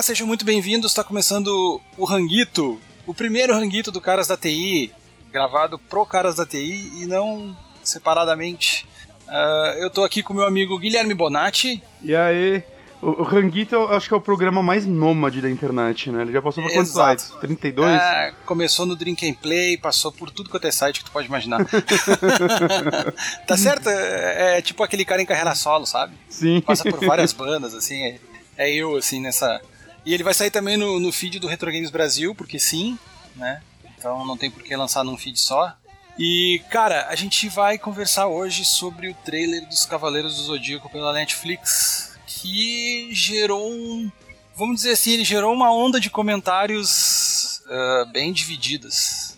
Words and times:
Olá, 0.00 0.06
sejam 0.06 0.26
muito 0.26 0.46
bem-vindos. 0.46 0.92
Está 0.92 1.04
começando 1.04 1.78
o 1.98 2.06
Ranguito, 2.06 2.80
o 3.06 3.12
primeiro 3.12 3.52
Ranguito 3.52 3.92
do 3.92 4.00
Caras 4.00 4.28
da 4.28 4.34
TI, 4.34 4.90
gravado 5.30 5.78
pro 5.78 6.06
Caras 6.06 6.36
da 6.36 6.46
TI 6.46 7.02
e 7.02 7.04
não 7.04 7.54
separadamente. 7.84 8.88
Ah, 9.28 9.74
eu 9.78 9.90
tô 9.90 10.02
aqui 10.02 10.22
com 10.22 10.32
meu 10.32 10.46
amigo 10.46 10.78
Guilherme 10.78 11.12
Bonatti. 11.12 11.82
E 12.02 12.16
aí, 12.16 12.62
o, 13.02 13.08
o 13.08 13.22
Ranguito 13.24 13.74
eu 13.74 13.92
acho 13.92 14.08
que 14.08 14.14
é 14.14 14.16
o 14.16 14.22
programa 14.22 14.62
mais 14.62 14.86
nômade 14.86 15.42
da 15.42 15.50
internet, 15.50 16.10
né? 16.10 16.22
Ele 16.22 16.32
já 16.32 16.40
passou 16.40 16.64
por 16.64 16.72
quantos 16.72 16.92
Exato. 16.92 17.20
sites? 17.20 17.38
32? 17.38 18.00
Ah, 18.00 18.32
começou 18.46 18.86
no 18.86 18.96
Drink 18.96 19.28
and 19.28 19.34
Play, 19.34 19.76
passou 19.76 20.10
por 20.10 20.30
tudo 20.30 20.48
quanto 20.48 20.66
é 20.66 20.70
site 20.70 21.00
que 21.00 21.04
tu 21.04 21.12
pode 21.12 21.26
imaginar. 21.26 21.60
tá 23.46 23.54
certo? 23.54 23.90
É, 23.90 24.60
é 24.60 24.62
tipo 24.62 24.82
aquele 24.82 25.04
cara 25.04 25.20
em 25.20 25.26
carreira 25.26 25.54
solo, 25.54 25.84
sabe? 25.84 26.14
Sim. 26.26 26.62
Passa 26.62 26.90
por 26.90 27.04
várias 27.04 27.34
bandas, 27.34 27.74
assim. 27.74 28.02
É, 28.02 28.18
é 28.56 28.74
eu, 28.74 28.96
assim, 28.96 29.20
nessa. 29.20 29.60
E 30.04 30.14
ele 30.14 30.22
vai 30.22 30.34
sair 30.34 30.50
também 30.50 30.76
no, 30.76 30.98
no 30.98 31.12
feed 31.12 31.38
do 31.38 31.46
Retro 31.46 31.70
Games 31.70 31.90
Brasil, 31.90 32.34
porque 32.34 32.58
sim, 32.58 32.98
né? 33.36 33.62
Então 33.98 34.24
não 34.24 34.36
tem 34.36 34.50
por 34.50 34.62
que 34.62 34.74
lançar 34.74 35.04
num 35.04 35.16
feed 35.16 35.38
só. 35.38 35.76
E, 36.18 36.62
cara, 36.70 37.06
a 37.08 37.14
gente 37.14 37.48
vai 37.48 37.78
conversar 37.78 38.26
hoje 38.26 38.64
sobre 38.64 39.08
o 39.08 39.14
trailer 39.14 39.66
dos 39.66 39.86
Cavaleiros 39.86 40.36
do 40.36 40.42
Zodíaco 40.42 40.90
pela 40.90 41.12
Netflix, 41.12 42.18
que 42.26 43.08
gerou 43.12 43.70
um. 43.70 44.10
Vamos 44.54 44.76
dizer 44.76 44.92
assim, 44.92 45.12
ele 45.12 45.24
gerou 45.24 45.52
uma 45.52 45.72
onda 45.72 45.98
de 45.98 46.10
comentários 46.10 47.62
ah, 47.70 48.04
bem 48.12 48.32
divididas. 48.32 49.29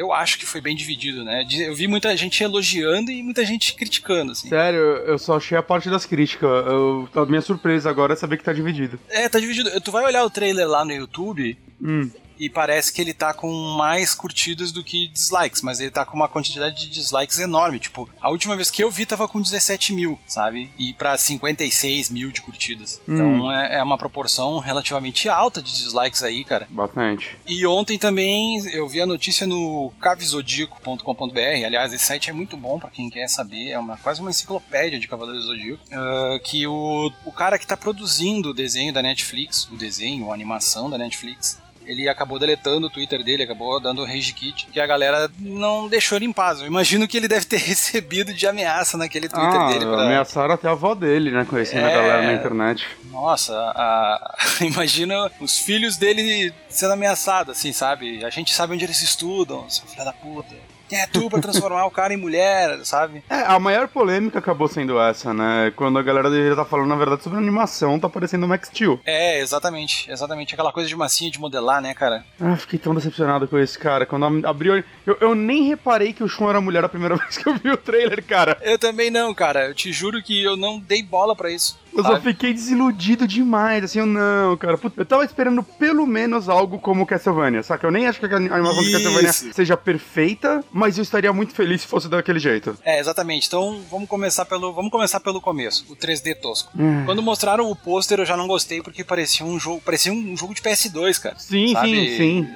Eu 0.00 0.14
acho 0.14 0.38
que 0.38 0.46
foi 0.46 0.62
bem 0.62 0.74
dividido, 0.74 1.22
né? 1.22 1.46
Eu 1.58 1.74
vi 1.74 1.86
muita 1.86 2.16
gente 2.16 2.42
elogiando 2.42 3.10
e 3.10 3.22
muita 3.22 3.44
gente 3.44 3.74
criticando, 3.74 4.32
assim. 4.32 4.48
Sério, 4.48 4.80
eu 4.80 5.18
só 5.18 5.36
achei 5.36 5.58
a 5.58 5.62
parte 5.62 5.90
das 5.90 6.06
críticas. 6.06 6.48
Eu, 6.48 7.06
a 7.14 7.26
minha 7.26 7.42
surpresa 7.42 7.90
agora 7.90 8.14
é 8.14 8.16
saber 8.16 8.38
que 8.38 8.44
tá 8.44 8.54
dividido. 8.54 8.98
É, 9.10 9.28
tá 9.28 9.38
dividido. 9.38 9.78
Tu 9.82 9.92
vai 9.92 10.02
olhar 10.02 10.24
o 10.24 10.30
trailer 10.30 10.66
lá 10.66 10.86
no 10.86 10.92
YouTube 10.92 11.54
Hum. 11.82 12.10
E 12.40 12.48
parece 12.48 12.90
que 12.90 13.02
ele 13.02 13.12
tá 13.12 13.34
com 13.34 13.52
mais 13.76 14.14
curtidas 14.14 14.72
do 14.72 14.82
que 14.82 15.08
dislikes, 15.08 15.60
mas 15.60 15.78
ele 15.78 15.90
tá 15.90 16.06
com 16.06 16.16
uma 16.16 16.26
quantidade 16.26 16.80
de 16.80 16.90
dislikes 16.90 17.38
enorme. 17.38 17.78
Tipo, 17.78 18.08
a 18.18 18.30
última 18.30 18.56
vez 18.56 18.70
que 18.70 18.82
eu 18.82 18.90
vi 18.90 19.04
tava 19.04 19.28
com 19.28 19.42
17 19.42 19.92
mil, 19.92 20.18
sabe? 20.26 20.70
E 20.78 20.94
pra 20.94 21.18
56 21.18 22.08
mil 22.08 22.32
de 22.32 22.40
curtidas. 22.40 22.98
Então 23.06 23.52
é, 23.52 23.76
é 23.78 23.82
uma 23.82 23.98
proporção 23.98 24.58
relativamente 24.58 25.28
alta 25.28 25.60
de 25.60 25.70
dislikes 25.70 26.22
aí, 26.22 26.42
cara. 26.42 26.66
Bastante. 26.70 27.36
E 27.46 27.66
ontem 27.66 27.98
também 27.98 28.66
eu 28.70 28.88
vi 28.88 29.02
a 29.02 29.06
notícia 29.06 29.46
no 29.46 29.92
cavizodíaco.com.br. 30.00 31.66
Aliás, 31.66 31.92
esse 31.92 32.06
site 32.06 32.30
é 32.30 32.32
muito 32.32 32.56
bom 32.56 32.78
pra 32.78 32.88
quem 32.88 33.10
quer 33.10 33.28
saber, 33.28 33.68
é 33.68 33.78
uma, 33.78 33.98
quase 33.98 34.22
uma 34.22 34.30
enciclopédia 34.30 34.98
de 34.98 35.06
Cavaleiros 35.06 35.44
do 35.44 35.48
Zodíaco. 35.50 35.84
ah, 35.92 36.40
que 36.42 36.66
o, 36.66 37.12
o 37.26 37.32
cara 37.32 37.58
que 37.58 37.66
tá 37.66 37.76
produzindo 37.76 38.50
o 38.50 38.54
desenho 38.54 38.94
da 38.94 39.02
Netflix, 39.02 39.68
o 39.70 39.76
desenho, 39.76 40.30
a 40.30 40.34
animação 40.34 40.88
da 40.88 40.96
Netflix, 40.96 41.60
ele 41.90 42.08
acabou 42.08 42.38
deletando 42.38 42.86
o 42.86 42.90
Twitter 42.90 43.24
dele, 43.24 43.42
acabou 43.42 43.80
dando 43.80 44.04
rage 44.04 44.32
kit, 44.32 44.66
que 44.72 44.78
a 44.80 44.86
galera 44.86 45.28
não 45.40 45.88
deixou 45.88 46.16
ele 46.16 46.26
em 46.26 46.32
paz. 46.32 46.60
Eu 46.60 46.66
imagino 46.66 47.08
que 47.08 47.16
ele 47.16 47.26
deve 47.26 47.44
ter 47.44 47.56
recebido 47.60 48.32
de 48.32 48.46
ameaça 48.46 48.96
naquele 48.96 49.28
Twitter 49.28 49.60
ah, 49.60 49.68
dele. 49.72 49.84
Pra... 49.84 50.02
ameaçaram 50.04 50.54
até 50.54 50.68
a 50.68 50.72
avó 50.72 50.94
dele, 50.94 51.30
né? 51.32 51.44
Conhecendo 51.48 51.84
a 51.86 51.90
É. 51.90 51.94
galera 51.94 52.22
na 52.22 52.32
internet. 52.34 52.86
Nossa, 53.10 53.52
a- 53.54 54.36
imagina 54.62 55.30
os 55.40 55.58
filhos 55.58 55.96
dele 55.96 56.52
sendo 56.68 56.92
ameaçados, 56.92 57.56
assim, 57.58 57.72
sabe? 57.72 58.24
A 58.24 58.30
gente 58.30 58.54
sabe 58.54 58.72
onde 58.74 58.84
eles 58.84 59.02
estudam, 59.02 59.68
seu 59.68 59.86
filho 59.88 60.04
da 60.04 60.12
puta. 60.12 60.54
É 60.92 61.06
tu 61.06 61.28
pra 61.30 61.40
transformar 61.40 61.86
o 61.86 61.90
cara 61.90 62.12
em 62.12 62.16
mulher, 62.16 62.80
sabe? 62.84 63.22
É, 63.28 63.42
a 63.46 63.58
maior 63.58 63.88
polêmica 63.88 64.38
acabou 64.38 64.68
sendo 64.68 65.00
essa, 65.00 65.32
né? 65.32 65.72
Quando 65.76 65.98
a 65.98 66.02
galera 66.02 66.28
deveria 66.30 66.52
estar 66.52 66.64
falando, 66.64 66.88
na 66.88 66.96
verdade, 66.96 67.22
sobre 67.22 67.38
animação, 67.38 67.98
tá 67.98 68.08
parecendo 68.08 68.46
o 68.46 68.48
Max 68.48 68.68
Steel. 68.68 69.00
É, 69.04 69.40
exatamente, 69.40 70.10
exatamente. 70.10 70.54
Aquela 70.54 70.72
coisa 70.72 70.88
de 70.88 70.96
massinha 70.96 71.30
de 71.30 71.38
modelar, 71.40 71.80
né, 71.80 71.94
cara? 71.94 72.24
Ah, 72.40 72.56
fiquei 72.56 72.78
tão 72.78 72.94
decepcionado 72.94 73.46
com 73.48 73.58
esse 73.58 73.78
cara. 73.78 74.04
Quando 74.06 74.24
ab- 74.26 74.46
abriu. 74.46 74.82
Eu, 75.06 75.16
eu 75.20 75.34
nem 75.34 75.64
reparei 75.68 76.12
que 76.12 76.22
o 76.24 76.28
Shun 76.28 76.48
era 76.50 76.60
mulher 76.60 76.84
a 76.84 76.88
primeira 76.88 77.16
vez 77.18 77.36
que 77.38 77.48
eu 77.48 77.54
vi 77.54 77.70
o 77.70 77.76
trailer, 77.76 78.24
cara. 78.24 78.56
Eu 78.62 78.78
também 78.78 79.10
não, 79.10 79.32
cara. 79.34 79.66
Eu 79.68 79.74
te 79.74 79.92
juro 79.92 80.22
que 80.22 80.42
eu 80.42 80.56
não 80.56 80.78
dei 80.78 81.02
bola 81.02 81.34
pra 81.36 81.50
isso. 81.50 81.78
Eu 81.96 82.04
só 82.04 82.20
fiquei 82.20 82.52
desiludido 82.52 83.26
demais, 83.26 83.84
assim, 83.84 83.98
eu 83.98 84.06
não, 84.06 84.56
cara. 84.56 84.78
Puta, 84.78 85.00
eu 85.00 85.06
tava 85.06 85.24
esperando 85.24 85.62
pelo 85.62 86.06
menos 86.06 86.48
algo 86.48 86.78
como 86.78 87.06
Castlevania, 87.06 87.62
saca? 87.62 87.86
Eu 87.86 87.90
nem 87.90 88.06
acho 88.06 88.20
que 88.20 88.26
a 88.26 88.36
animação 88.36 88.82
de 88.82 88.92
Castlevania 88.92 89.32
seja 89.32 89.76
perfeita, 89.76 90.64
mas 90.72 90.96
eu 90.98 91.02
estaria 91.02 91.32
muito 91.32 91.54
feliz 91.54 91.82
se 91.82 91.86
fosse 91.86 92.08
daquele 92.08 92.38
jeito. 92.38 92.76
É, 92.84 92.98
exatamente. 92.98 93.46
Então 93.46 93.80
vamos 93.90 94.08
começar 94.08 94.44
pelo, 94.44 94.72
vamos 94.72 94.90
começar 94.90 95.20
pelo 95.20 95.40
começo, 95.40 95.84
o 95.88 95.96
3D 95.96 96.36
tosco. 96.40 96.70
Hum. 96.78 97.04
Quando 97.04 97.22
mostraram 97.22 97.70
o 97.70 97.76
pôster 97.76 98.20
eu 98.20 98.26
já 98.26 98.36
não 98.36 98.46
gostei 98.46 98.82
porque 98.82 99.04
parecia 99.04 99.44
um 99.44 99.58
jogo, 99.58 99.80
parecia 99.80 100.12
um 100.12 100.36
jogo 100.36 100.54
de 100.54 100.62
PS2, 100.62 101.20
cara. 101.20 101.38
Sim, 101.38 101.72
sabe? 101.72 101.88
sim, 101.88 102.16
sim. 102.16 102.48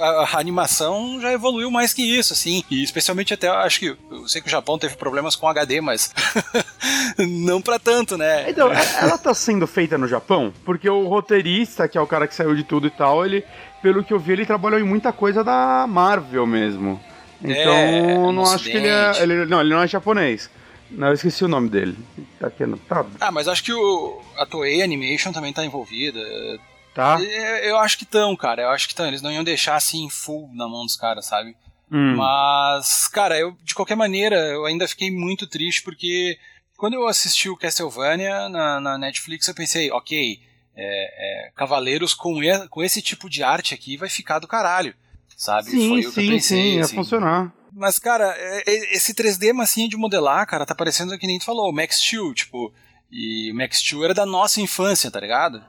A, 0.00 0.28
a 0.32 0.38
animação 0.40 1.20
já 1.20 1.32
evoluiu 1.32 1.70
mais 1.70 1.92
que 1.92 2.02
isso, 2.02 2.32
assim. 2.32 2.64
E 2.70 2.82
especialmente 2.82 3.32
até, 3.34 3.48
acho 3.48 3.78
que, 3.78 3.96
eu 4.10 4.28
sei 4.28 4.40
que 4.40 4.48
o 4.48 4.50
Japão 4.50 4.78
teve 4.78 4.96
problemas 4.96 5.36
com 5.36 5.46
HD, 5.46 5.80
mas 5.80 6.12
não 7.18 7.62
pra 7.62 7.78
tanto, 7.78 8.16
né? 8.16 8.50
Então, 8.50 8.68
ela 9.00 9.18
tá 9.18 9.32
sendo 9.34 9.66
feita 9.66 9.96
no 9.98 10.06
Japão? 10.08 10.52
Porque 10.64 10.88
o 10.88 11.06
roteirista, 11.08 11.88
que 11.88 11.96
é 11.98 12.00
o 12.00 12.06
cara 12.06 12.26
que 12.26 12.34
saiu 12.34 12.54
de 12.54 12.64
tudo 12.64 12.86
e 12.86 12.90
tal, 12.90 13.24
ele, 13.24 13.44
pelo 13.82 14.02
que 14.04 14.12
eu 14.12 14.18
vi, 14.18 14.32
ele 14.32 14.46
trabalhou 14.46 14.78
em 14.80 14.84
muita 14.84 15.12
coisa 15.12 15.42
da 15.44 15.86
Marvel 15.88 16.46
mesmo. 16.46 17.00
Então, 17.42 17.72
É, 17.72 18.12
eu 18.14 18.18
no 18.18 18.32
não 18.32 18.42
acho 18.44 18.64
que 18.64 18.70
ele 18.76 18.88
é. 18.88 19.10
Ocidente. 19.10 19.32
ele- 19.32 19.46
não, 19.46 19.60
ele 19.60 19.70
não 19.70 19.82
é 19.82 19.86
japonês. 19.86 20.50
Não, 20.90 21.08
eu 21.08 21.14
esqueci 21.14 21.44
o 21.44 21.48
nome 21.48 21.68
dele. 21.68 21.96
Tá 22.40 22.46
aqui 22.48 22.64
anotado? 22.64 23.10
Ah, 23.20 23.30
mas 23.30 23.46
acho 23.46 23.62
que 23.62 23.72
o, 23.72 24.20
a 24.38 24.46
Toei 24.46 24.82
Animation 24.82 25.32
também 25.32 25.52
tá 25.52 25.64
envolvida. 25.64 26.18
Tá? 26.94 27.18
É, 27.22 27.70
Eu 27.70 27.76
acho 27.78 27.96
que 27.98 28.04
estão, 28.04 28.34
cara. 28.34 28.62
Eu 28.62 28.70
acho 28.70 28.86
que 28.88 28.92
estão. 28.92 29.06
Eles 29.06 29.22
não 29.22 29.30
iam 29.30 29.44
deixar 29.44 29.76
assim 29.76 30.08
full 30.10 30.50
na 30.54 30.66
mão 30.66 30.84
dos 30.84 30.96
caras, 30.96 31.26
sabe? 31.26 31.54
Hum. 31.92 32.16
Mas, 32.16 33.06
cara, 33.08 33.38
eu 33.38 33.56
de 33.62 33.74
qualquer 33.74 33.96
maneira, 33.96 34.36
eu 34.48 34.64
ainda 34.66 34.88
fiquei 34.88 35.10
muito 35.10 35.46
triste 35.46 35.82
porque 35.82 36.36
quando 36.78 36.94
eu 36.94 37.06
assisti 37.06 37.50
o 37.50 37.56
Castlevania 37.56 38.48
na, 38.48 38.80
na 38.80 38.96
Netflix, 38.96 39.46
eu 39.48 39.54
pensei, 39.54 39.90
ok, 39.90 40.40
é, 40.76 41.46
é, 41.48 41.50
Cavaleiros 41.56 42.14
com, 42.14 42.42
e- 42.42 42.68
com 42.68 42.82
esse 42.82 43.02
tipo 43.02 43.28
de 43.28 43.42
arte 43.42 43.74
aqui 43.74 43.96
vai 43.96 44.08
ficar 44.08 44.38
do 44.38 44.46
caralho, 44.48 44.94
sabe? 45.36 45.70
Sim, 45.70 45.88
Foi 45.88 45.98
o 45.98 46.02
que 46.02 46.06
eu 46.06 46.12
sim, 46.12 46.28
pensei, 46.28 46.62
sim, 46.62 46.74
ia 46.76 46.80
assim. 46.82 46.94
funcionar. 46.96 47.52
Mas, 47.72 47.98
cara, 47.98 48.32
é- 48.38 48.62
é- 48.66 48.94
esse 48.96 49.12
3D 49.12 49.52
massinha 49.52 49.88
de 49.88 49.96
modelar, 49.96 50.46
cara, 50.46 50.64
tá 50.64 50.74
parecendo 50.74 51.18
que 51.18 51.26
nem 51.26 51.38
tu 51.38 51.44
falou, 51.44 51.68
o 51.68 51.72
Max 51.72 51.96
Steel, 51.98 52.32
tipo. 52.32 52.72
E 53.10 53.50
o 53.50 53.54
Max 53.54 53.78
Steel 53.78 54.04
era 54.04 54.12
da 54.12 54.26
nossa 54.26 54.60
infância, 54.60 55.10
tá 55.10 55.18
ligado? 55.18 55.62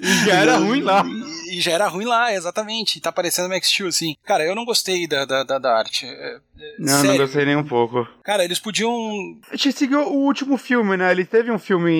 E 0.00 0.26
já 0.26 0.34
era 0.34 0.56
ruim 0.56 0.82
lá. 0.82 1.02
E 1.50 1.60
já 1.60 1.72
era 1.72 1.88
ruim 1.88 2.04
lá, 2.04 2.32
exatamente. 2.32 2.96
E 2.96 3.00
tá 3.00 3.10
parecendo 3.10 3.48
Max 3.48 3.68
Steel, 3.68 3.88
assim. 3.88 4.14
Cara, 4.24 4.44
eu 4.44 4.54
não 4.54 4.66
gostei 4.66 5.06
da, 5.06 5.24
da, 5.24 5.42
da, 5.42 5.78
arte. 5.78 6.06
É, 6.06 6.10
é, 6.10 6.40
Não, 6.78 6.92
não 6.92 7.00
sério. 7.00 7.18
gostei 7.18 7.44
nem 7.46 7.56
um 7.56 7.64
pouco. 7.64 8.06
Cara, 8.22 8.44
eles 8.44 8.58
podiam. 8.58 8.92
A 9.50 9.56
gente 9.56 9.72
seguiu 9.78 10.00
o 10.00 10.24
último 10.24 10.58
filme, 10.58 10.96
né? 10.96 11.10
Ele 11.10 11.24
teve 11.24 11.50
um 11.50 11.58
filme 11.58 11.90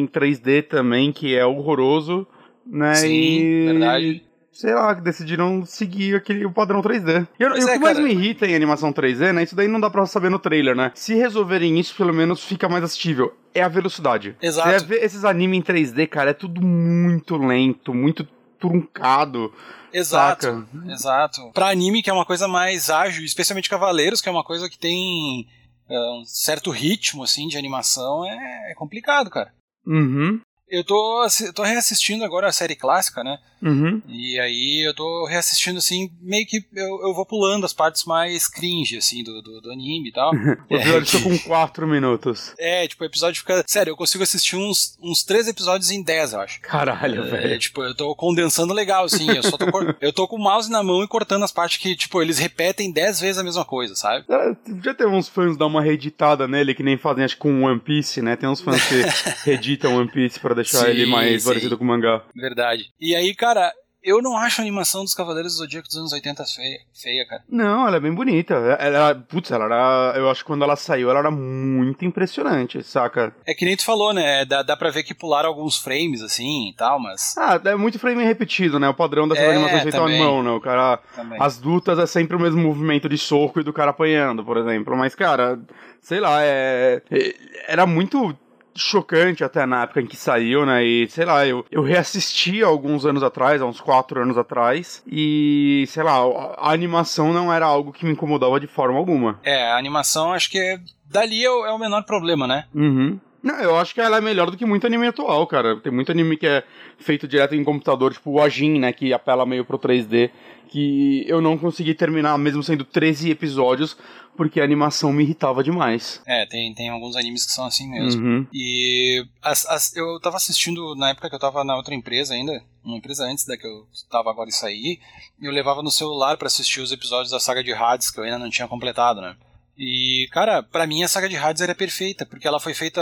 em 0.00 0.06
3D 0.06 0.68
também, 0.68 1.10
que 1.10 1.34
é 1.34 1.46
horroroso, 1.46 2.26
né? 2.66 2.94
Sim, 2.96 3.08
e... 3.08 3.64
verdade. 3.66 4.27
Sei 4.58 4.74
lá, 4.74 4.92
decidiram 4.92 5.64
seguir 5.64 6.16
aquele, 6.16 6.44
o 6.44 6.50
padrão 6.50 6.82
3D. 6.82 7.28
E, 7.38 7.42
eu- 7.44 7.56
e 7.56 7.62
o 7.62 7.68
é, 7.68 7.74
que 7.74 7.78
mais 7.78 7.96
cara. 7.96 8.00
me 8.00 8.12
irrita 8.12 8.44
em 8.44 8.56
animação 8.56 8.92
3D, 8.92 9.32
né? 9.32 9.44
Isso 9.44 9.54
daí 9.54 9.68
não 9.68 9.78
dá 9.78 9.88
pra 9.88 10.04
saber 10.04 10.30
no 10.30 10.38
trailer, 10.40 10.74
né? 10.74 10.90
Se 10.96 11.14
resolverem 11.14 11.78
isso, 11.78 11.94
pelo 11.94 12.12
menos 12.12 12.42
fica 12.42 12.68
mais 12.68 12.82
assistível. 12.82 13.32
É 13.54 13.62
a 13.62 13.68
velocidade. 13.68 14.34
Exato. 14.42 14.84
Você 14.84 14.94
esses 14.96 15.24
animes 15.24 15.60
em 15.60 15.62
3D, 15.62 16.08
cara, 16.08 16.30
é 16.30 16.34
tudo 16.34 16.60
muito 16.60 17.36
lento, 17.36 17.94
muito 17.94 18.26
truncado. 18.58 19.54
Exato. 19.92 20.46
Saca? 20.46 20.66
Exato. 20.92 21.52
Pra 21.54 21.68
anime, 21.68 22.02
que 22.02 22.10
é 22.10 22.12
uma 22.12 22.26
coisa 22.26 22.48
mais 22.48 22.90
ágil, 22.90 23.24
especialmente 23.24 23.70
Cavaleiros, 23.70 24.20
que 24.20 24.28
é 24.28 24.32
uma 24.32 24.42
coisa 24.42 24.68
que 24.68 24.76
tem 24.76 25.46
é, 25.88 25.98
um 26.20 26.24
certo 26.24 26.72
ritmo, 26.72 27.22
assim, 27.22 27.46
de 27.46 27.56
animação, 27.56 28.24
é, 28.24 28.72
é 28.72 28.74
complicado, 28.74 29.30
cara. 29.30 29.52
Uhum. 29.86 30.40
Eu 30.70 30.84
tô, 30.84 31.26
tô 31.54 31.62
reassistindo 31.62 32.24
agora 32.24 32.48
a 32.48 32.52
série 32.52 32.76
clássica, 32.76 33.22
né? 33.24 33.38
Uhum. 33.60 34.00
E 34.06 34.38
aí 34.38 34.86
eu 34.86 34.94
tô 34.94 35.26
reassistindo 35.26 35.78
assim, 35.78 36.10
meio 36.20 36.46
que 36.46 36.58
eu, 36.74 37.08
eu 37.08 37.12
vou 37.14 37.26
pulando 37.26 37.64
as 37.66 37.72
partes 37.72 38.04
mais 38.04 38.46
cringe, 38.46 38.96
assim, 38.98 39.24
do, 39.24 39.42
do, 39.42 39.60
do 39.60 39.72
anime 39.72 40.10
e 40.10 40.12
tal. 40.12 40.30
O 40.70 40.74
episódio 40.76 41.06
ficou 41.18 41.32
com 41.32 41.38
4 41.48 41.86
minutos. 41.88 42.52
É, 42.58 42.86
tipo, 42.86 43.02
o 43.02 43.06
episódio 43.06 43.40
fica. 43.40 43.64
Sério, 43.66 43.90
eu 43.92 43.96
consigo 43.96 44.22
assistir 44.22 44.56
uns, 44.56 44.96
uns 45.02 45.24
três 45.24 45.48
episódios 45.48 45.90
em 45.90 46.02
10, 46.02 46.34
eu 46.34 46.40
acho. 46.40 46.60
Caralho, 46.60 47.22
É, 47.24 47.30
velho. 47.30 47.58
tipo, 47.58 47.82
eu 47.82 47.94
tô 47.94 48.14
condensando 48.14 48.72
legal, 48.74 49.04
assim. 49.06 49.28
Eu 49.30 49.42
só 49.42 49.56
tô, 49.56 49.70
cor- 49.72 49.96
eu 50.00 50.12
tô 50.12 50.28
com 50.28 50.36
o 50.36 50.42
mouse 50.42 50.70
na 50.70 50.82
mão 50.82 51.02
e 51.02 51.08
cortando 51.08 51.42
as 51.44 51.50
partes 51.52 51.78
que, 51.78 51.96
tipo, 51.96 52.20
eles 52.22 52.38
repetem 52.38 52.92
10 52.92 53.20
vezes 53.20 53.38
a 53.38 53.44
mesma 53.44 53.64
coisa, 53.64 53.96
sabe? 53.96 54.24
É, 54.30 54.54
Já 54.84 54.94
teve 54.94 55.10
uns 55.10 55.28
fãs 55.28 55.56
dar 55.56 55.66
uma 55.66 55.82
reeditada 55.82 56.46
nele, 56.46 56.74
que 56.74 56.82
nem 56.82 56.96
fazem, 56.98 57.24
acho 57.24 57.34
que 57.34 57.40
com 57.40 57.64
One 57.64 57.80
Piece, 57.80 58.20
né? 58.22 58.36
Tem 58.36 58.48
uns 58.48 58.60
fãs 58.60 58.80
que 58.86 59.02
reeditam 59.44 59.96
One 59.96 60.10
Piece 60.10 60.38
pra 60.38 60.54
deixar 60.58 60.84
Sim, 60.84 60.90
ele 60.90 61.06
mais 61.06 61.42
sim. 61.42 61.48
parecido 61.48 61.76
com 61.78 61.84
o 61.84 61.86
mangá. 61.86 62.22
Verdade. 62.34 62.84
E 63.00 63.14
aí, 63.14 63.34
cara, 63.34 63.72
eu 64.02 64.22
não 64.22 64.36
acho 64.36 64.60
a 64.60 64.64
animação 64.64 65.02
dos 65.02 65.12
Cavaleiros 65.12 65.54
do 65.54 65.58
Zodíaco 65.58 65.88
dos 65.88 65.96
anos 65.96 66.12
80 66.12 66.44
feia, 66.44 66.78
feia 66.94 67.26
cara. 67.26 67.42
Não, 67.48 67.86
ela 67.86 67.96
é 67.96 68.00
bem 68.00 68.14
bonita. 68.14 68.54
Ela, 68.54 68.76
era- 69.08 69.14
putz, 69.14 69.50
ela 69.50 69.64
era. 69.64 70.14
Eu 70.16 70.30
acho 70.30 70.42
que 70.42 70.46
quando 70.46 70.62
ela 70.62 70.76
saiu, 70.76 71.10
ela 71.10 71.18
era 71.18 71.30
muito 71.32 72.04
impressionante, 72.04 72.82
saca? 72.84 73.34
É 73.46 73.52
que 73.54 73.64
nem 73.64 73.76
tu 73.76 73.84
falou, 73.84 74.14
né? 74.14 74.44
Dá, 74.44 74.62
dá 74.62 74.76
pra 74.76 74.90
ver 74.90 75.02
que 75.02 75.14
pularam 75.14 75.48
alguns 75.48 75.76
frames, 75.78 76.22
assim, 76.22 76.68
e 76.70 76.74
tal, 76.76 77.00
mas... 77.00 77.34
Ah, 77.36 77.60
é 77.64 77.74
muito 77.74 77.98
frame 77.98 78.22
repetido, 78.24 78.78
né? 78.78 78.88
O 78.88 78.94
padrão 78.94 79.26
dessas 79.28 79.44
É, 79.44 79.50
animações 79.50 79.82
feitas 79.82 80.00
à 80.00 80.06
mão, 80.08 80.42
né? 80.44 80.50
O 80.50 80.60
cara. 80.60 80.98
Também. 81.14 81.38
As 81.42 81.60
lutas 81.60 81.98
é 81.98 82.06
sempre 82.06 82.36
o 82.36 82.40
mesmo 82.40 82.62
movimento 82.62 83.08
de 83.08 83.18
soco 83.18 83.60
e 83.60 83.64
do 83.64 83.72
cara 83.72 83.90
apanhando, 83.90 84.44
por 84.44 84.56
exemplo. 84.56 84.96
Mas, 84.96 85.14
cara, 85.14 85.58
sei 86.00 86.20
lá, 86.20 86.42
é. 86.42 87.02
é- 87.10 87.34
Era 87.66 87.84
muito 87.84 88.34
chocante 88.78 89.42
até 89.44 89.66
na 89.66 89.82
época 89.82 90.00
em 90.00 90.06
que 90.06 90.16
saiu, 90.16 90.64
né? 90.64 90.84
E, 90.84 91.08
sei 91.08 91.24
lá, 91.24 91.46
eu, 91.46 91.64
eu 91.70 91.82
reassisti 91.82 92.62
alguns 92.62 93.04
anos 93.04 93.22
atrás, 93.22 93.60
há 93.60 93.66
uns 93.66 93.80
quatro 93.80 94.20
anos 94.22 94.38
atrás, 94.38 95.02
e, 95.06 95.84
sei 95.88 96.02
lá, 96.02 96.16
a, 96.16 96.68
a 96.68 96.72
animação 96.72 97.32
não 97.32 97.52
era 97.52 97.66
algo 97.66 97.92
que 97.92 98.04
me 98.04 98.12
incomodava 98.12 98.58
de 98.60 98.66
forma 98.66 98.98
alguma. 98.98 99.38
É, 99.42 99.70
a 99.70 99.76
animação 99.76 100.32
acho 100.32 100.50
que 100.50 100.58
é- 100.58 100.78
dali 101.10 101.44
é 101.44 101.50
o, 101.50 101.66
é 101.66 101.72
o 101.72 101.78
menor 101.78 102.04
problema, 102.04 102.46
né? 102.46 102.64
Uhum. 102.74 103.18
Não, 103.42 103.54
eu 103.60 103.76
acho 103.78 103.94
que 103.94 104.00
ela 104.00 104.16
é 104.18 104.20
melhor 104.20 104.50
do 104.50 104.56
que 104.56 104.66
muito 104.66 104.86
anime 104.86 105.06
atual, 105.06 105.46
cara. 105.46 105.76
Tem 105.80 105.92
muito 105.92 106.10
anime 106.10 106.36
que 106.36 106.46
é 106.46 106.64
feito 106.98 107.28
direto 107.28 107.54
em 107.54 107.62
computador, 107.64 108.12
tipo 108.12 108.30
o 108.32 108.40
Ajin, 108.42 108.78
né, 108.78 108.92
que 108.92 109.12
apela 109.12 109.46
meio 109.46 109.64
pro 109.64 109.78
3D, 109.78 110.30
que 110.68 111.24
eu 111.26 111.40
não 111.40 111.56
consegui 111.56 111.94
terminar, 111.94 112.36
mesmo 112.36 112.62
sendo 112.62 112.84
13 112.84 113.30
episódios, 113.30 113.96
porque 114.36 114.60
a 114.60 114.64
animação 114.64 115.12
me 115.12 115.22
irritava 115.24 115.64
demais. 115.64 116.20
É, 116.26 116.46
tem, 116.46 116.72
tem 116.74 116.88
alguns 116.88 117.16
animes 117.16 117.44
que 117.46 117.52
são 117.52 117.64
assim 117.64 117.88
mesmo. 117.90 118.22
Uhum. 118.22 118.46
E 118.52 119.24
as, 119.42 119.66
as- 119.66 119.96
eu 119.96 120.20
tava 120.20 120.36
assistindo 120.36 120.94
na 120.94 121.10
época 121.10 121.28
que 121.28 121.34
eu 121.34 121.40
tava 121.40 121.64
na 121.64 121.76
outra 121.76 121.94
empresa 121.94 122.34
ainda, 122.34 122.62
uma 122.84 122.96
empresa 122.96 123.24
antes 123.24 123.44
da 123.46 123.56
que 123.56 123.66
eu 123.66 123.86
tava 124.10 124.30
agora 124.30 124.48
e 124.50 124.98
eu 125.40 125.52
levava 125.52 125.82
no 125.82 125.90
celular 125.90 126.36
pra 126.36 126.46
assistir 126.46 126.80
os 126.80 126.92
episódios 126.92 127.30
da 127.30 127.40
saga 127.40 127.62
de 127.64 127.72
Hades 127.72 128.10
que 128.10 128.18
eu 128.20 128.24
ainda 128.24 128.38
não 128.38 128.50
tinha 128.50 128.68
completado, 128.68 129.20
né? 129.20 129.36
E, 129.78 130.26
cara, 130.32 130.60
pra 130.62 130.86
mim 130.88 131.04
a 131.04 131.08
saga 131.08 131.28
de 131.28 131.36
Hades 131.36 131.62
era 131.62 131.74
perfeita, 131.74 132.26
porque 132.26 132.48
ela 132.48 132.58
foi 132.58 132.74
feita 132.74 133.00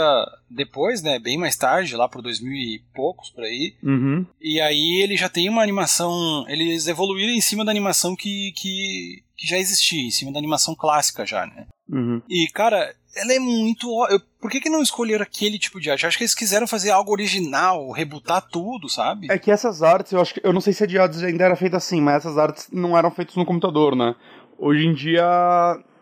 depois, 0.49 1.01
né, 1.01 1.17
bem 1.17 1.35
mais 1.37 1.55
tarde, 1.55 1.95
lá 1.95 2.07
por 2.07 2.21
2000 2.21 2.53
e 2.53 2.81
poucos, 2.93 3.31
por 3.31 3.43
aí, 3.43 3.73
Uhum. 3.81 4.23
e 4.39 4.61
aí 4.61 5.01
ele 5.01 5.17
já 5.17 5.27
tem 5.27 5.49
uma 5.49 5.63
animação, 5.63 6.45
eles 6.47 6.87
evoluíram 6.87 7.33
em 7.33 7.41
cima 7.41 7.65
da 7.65 7.71
animação 7.71 8.15
que, 8.15 8.51
que, 8.55 9.23
que 9.35 9.47
já 9.47 9.57
existia, 9.57 10.03
em 10.05 10.11
cima 10.11 10.31
da 10.31 10.37
animação 10.37 10.75
clássica 10.75 11.25
já, 11.25 11.47
né? 11.47 11.65
Uhum. 11.89 12.21
E, 12.29 12.47
cara, 12.53 12.93
ela 13.15 13.33
é 13.33 13.39
muito. 13.39 13.87
eu- 14.11 14.19
por 14.39 14.51
que, 14.51 14.59
que 14.59 14.69
não 14.69 14.83
escolheram 14.83 15.23
aquele 15.23 15.57
tipo 15.57 15.79
de 15.81 15.89
arte? 15.89 16.03
Eu 16.03 16.09
acho 16.09 16.17
que 16.17 16.23
eles 16.25 16.35
quiseram 16.35 16.67
fazer 16.67 16.91
algo 16.91 17.11
original, 17.11 17.89
rebutar 17.91 18.41
tudo, 18.47 18.87
sabe? 18.87 19.27
É 19.31 19.39
que 19.39 19.49
essas 19.49 19.81
artes, 19.81 20.11
eu 20.11 20.21
acho 20.21 20.33
que. 20.35 20.41
Eu 20.43 20.53
não 20.53 20.61
sei 20.61 20.73
se 20.73 20.83
a 20.83 20.85
de 20.87 20.99
Hades 20.99 21.23
ainda 21.23 21.45
era 21.45 21.55
feita 21.55 21.77
assim, 21.77 21.99
mas 22.01 22.17
essas 22.17 22.37
artes 22.37 22.67
não 22.71 22.95
eram 22.95 23.09
feitas 23.09 23.35
no 23.35 23.45
computador, 23.45 23.95
né? 23.95 24.13
Hoje 24.59 24.85
em 24.85 24.93
dia, 24.93 25.23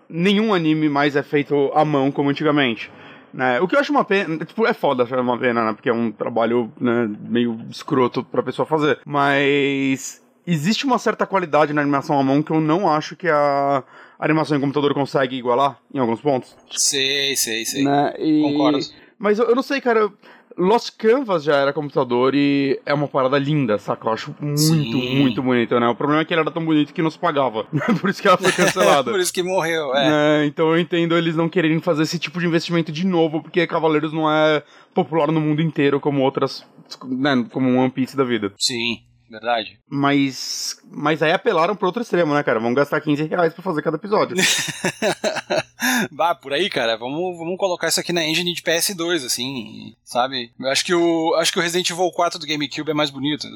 nenhum 0.10 0.54
anime 0.54 0.90
mais 0.90 1.16
é 1.16 1.24
feito 1.24 1.72
à 1.74 1.84
mão 1.86 2.12
como 2.12 2.30
antigamente. 2.30 2.92
Né? 3.34 3.60
O 3.60 3.68
que 3.68 3.76
eu 3.76 3.80
acho 3.80 3.92
uma 3.92 4.06
pena, 4.06 4.46
tipo, 4.46 4.66
é 4.66 4.74
foda 4.74 5.04
achar 5.04 5.20
uma 5.20 5.38
pena, 5.38 5.66
né? 5.66 5.74
Porque 5.74 5.90
é 5.90 5.94
um 5.94 6.10
trabalho 6.12 6.72
né, 6.80 7.10
meio 7.20 7.60
escroto 7.70 8.24
pra 8.24 8.42
pessoa 8.42 8.66
fazer. 8.66 9.00
Mas 9.06 10.22
existe 10.48 10.86
uma 10.86 10.98
certa 10.98 11.26
qualidade 11.26 11.74
na 11.74 11.82
animação 11.82 12.18
à 12.18 12.24
mão 12.24 12.42
que 12.42 12.52
eu 12.52 12.62
não 12.62 12.90
acho 12.90 13.16
que 13.16 13.28
a 13.28 13.84
animação 14.20 14.56
em 14.58 14.62
computador 14.62 14.94
consegue 14.94 15.36
igualar 15.36 15.78
em 15.94 16.00
alguns 16.00 16.22
pontos. 16.22 16.56
Sei, 16.72 17.36
sei, 17.36 17.66
sei. 17.66 17.84
Né? 17.84 18.14
E- 18.20 18.42
Concordo. 18.42 18.80
Mas 19.20 19.38
eu, 19.40 19.48
eu 19.50 19.56
não 19.56 19.64
sei, 19.64 19.82
cara. 19.82 20.10
Lost 20.58 20.92
Canvas 20.98 21.44
já 21.44 21.58
era 21.58 21.74
computador 21.74 22.34
e 22.34 22.80
é 22.86 22.94
uma 22.94 23.08
parada 23.08 23.38
linda, 23.38 23.78
saca? 23.78 24.08
Eu 24.08 24.14
acho 24.14 24.36
muito, 24.40 24.58
Sim. 24.58 25.20
muito 25.20 25.42
bonito, 25.44 25.78
né? 25.80 25.88
O 25.88 25.96
problema 25.96 26.22
é 26.22 26.26
que 26.26 26.34
ele 26.34 26.42
era 26.42 26.52
tão 26.52 26.64
bonito 26.64 26.94
que 26.94 27.02
não 27.02 27.12
se 27.12 27.20
pagava. 27.20 27.66
Por 28.00 28.10
isso 28.10 28.22
que 28.22 28.28
ela 28.28 28.38
foi 28.38 28.52
cancelada. 28.54 29.12
Por 29.12 29.20
isso 29.20 29.34
que 29.34 29.44
morreu, 29.44 29.94
é. 29.96 30.44
É, 30.44 30.46
então 30.46 30.70
eu 30.70 30.80
entendo 30.80 31.18
eles 31.18 31.36
não 31.36 31.50
quererem 31.50 31.80
fazer 31.82 32.04
esse 32.04 32.18
tipo 32.18 32.40
de 32.40 32.48
investimento 32.48 32.92
de 32.92 33.06
novo, 33.06 33.42
porque 33.42 33.68
Cavaleiros 33.68 34.14
não 34.14 34.32
é 34.32 34.64
popular 34.94 35.32
no 35.32 35.42
mundo 35.42 35.62
inteiro 35.62 36.00
como 36.00 36.22
outras, 36.22 36.66
né, 37.06 37.46
como 37.52 37.78
One 37.78 37.92
Piece 37.92 38.16
da 38.16 38.24
vida. 38.24 38.54
Sim, 38.58 39.00
verdade. 39.30 39.80
Mas, 39.90 40.78
mas 40.90 41.22
aí 41.22 41.32
apelaram 41.32 41.76
pro 41.76 41.88
outro 41.88 42.02
extremo, 42.02 42.34
né, 42.34 42.44
cara? 42.44 42.60
Vamos 42.60 42.76
gastar 42.76 43.02
15 43.02 43.24
reais 43.24 43.54
pra 43.54 43.64
fazer 43.64 43.82
cada 43.82 43.98
episódio. 43.98 44.36
bah, 46.12 46.36
por 46.36 46.54
aí, 46.54 46.70
cara, 46.70 46.98
vamos, 46.98 47.38
vamos 47.38 47.58
colocar 47.58 47.88
isso 47.88 48.00
aqui 48.00 48.14
na 48.14 48.24
engine 48.24 48.54
de 48.54 48.62
PS2, 48.62 49.26
assim, 49.26 49.96
sabe? 50.04 50.52
Eu 50.60 50.70
acho 50.70 50.86
que 50.86 50.94
o, 50.94 51.36
acho 51.36 51.52
que 51.52 51.60
o 51.60 51.62
Resident 51.62 51.90
Evil 51.90 52.12
4 52.12 52.40
do 52.40 52.48
GameCube 52.48 52.92
é 52.92 52.94
mais 52.94 53.10
bonito. 53.10 53.48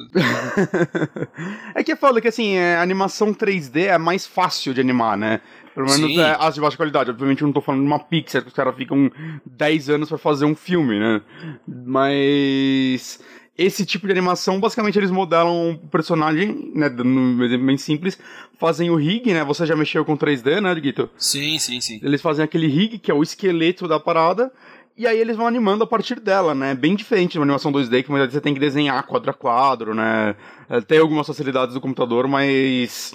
é 1.75 1.83
que 1.83 1.92
é 1.92 1.95
foda 1.95 2.21
que, 2.21 2.27
assim, 2.27 2.56
é, 2.56 2.75
a 2.75 2.81
animação 2.81 3.33
3D 3.33 3.88
é 3.88 3.98
mais 3.98 4.25
fácil 4.25 4.74
de 4.74 4.81
animar, 4.81 5.18
né? 5.18 5.42
Pelo 5.74 5.88
menos 5.88 6.12
Sim. 6.12 6.19
é, 6.19 6.36
as 6.39 6.56
de 6.56 6.62
baixa 6.62 6.75
qualidade. 6.75 7.10
Obviamente 7.10 7.42
eu 7.42 7.45
não 7.48 7.54
tô 7.54 7.62
falando 7.62 7.81
de 7.81 7.88
uma 7.88 8.00
Pixar, 8.00 8.42
que 8.42 8.50
os 8.50 8.54
caras 8.54 8.75
ficam 8.75 9.12
10 9.45 9.89
anos 9.89 10.10
pra 10.10 10.18
fazer 10.18 10.45
um 10.45 10.56
filme, 10.56 11.00
né? 11.00 11.21
Mas... 11.66 13.19
Esse 13.61 13.85
tipo 13.85 14.07
de 14.07 14.13
animação, 14.13 14.57
basicamente, 14.57 14.97
eles 14.97 15.11
modelam 15.11 15.71
o 15.71 15.77
personagem, 15.89 16.71
né? 16.73 16.89
Um 17.03 17.44
exemplo 17.44 17.65
bem 17.65 17.75
simples. 17.75 18.17
Fazem 18.57 18.89
o 18.89 18.95
rig, 18.95 19.33
né? 19.33 19.44
Você 19.44 19.65
já 19.65 19.75
mexeu 19.75 20.06
com 20.06 20.15
3D, 20.15 20.61
né, 20.61 20.73
Guito? 20.75 21.09
Sim, 21.17 21.59
sim, 21.59 21.81
sim. 21.81 22.00
Eles 22.01 22.21
fazem 22.21 22.45
aquele 22.45 22.67
rig, 22.67 22.97
que 22.97 23.11
é 23.11 23.13
o 23.13 23.21
esqueleto 23.21 23.85
da 23.85 24.00
parada, 24.00 24.50
e 24.97 25.06
aí 25.06 25.19
eles 25.19 25.35
vão 25.35 25.45
animando 25.45 25.83
a 25.83 25.88
partir 25.88 26.21
dela, 26.21 26.56
né? 26.56 26.73
Bem 26.73 26.95
diferente 26.95 27.33
de 27.33 27.39
uma 27.39 27.44
animação 27.44 27.69
2D, 27.69 28.01
que 28.03 28.09
você 28.09 28.39
tem 28.39 28.53
que 28.53 28.61
desenhar 28.61 29.03
quadro 29.03 29.29
a 29.29 29.33
quadro, 29.33 29.94
né? 29.94 30.38
É, 30.69 30.79
Tem 30.79 31.00
algumas 31.00 31.27
facilidades 31.27 31.73
do 31.73 31.81
computador, 31.81 32.29
mas 32.29 33.13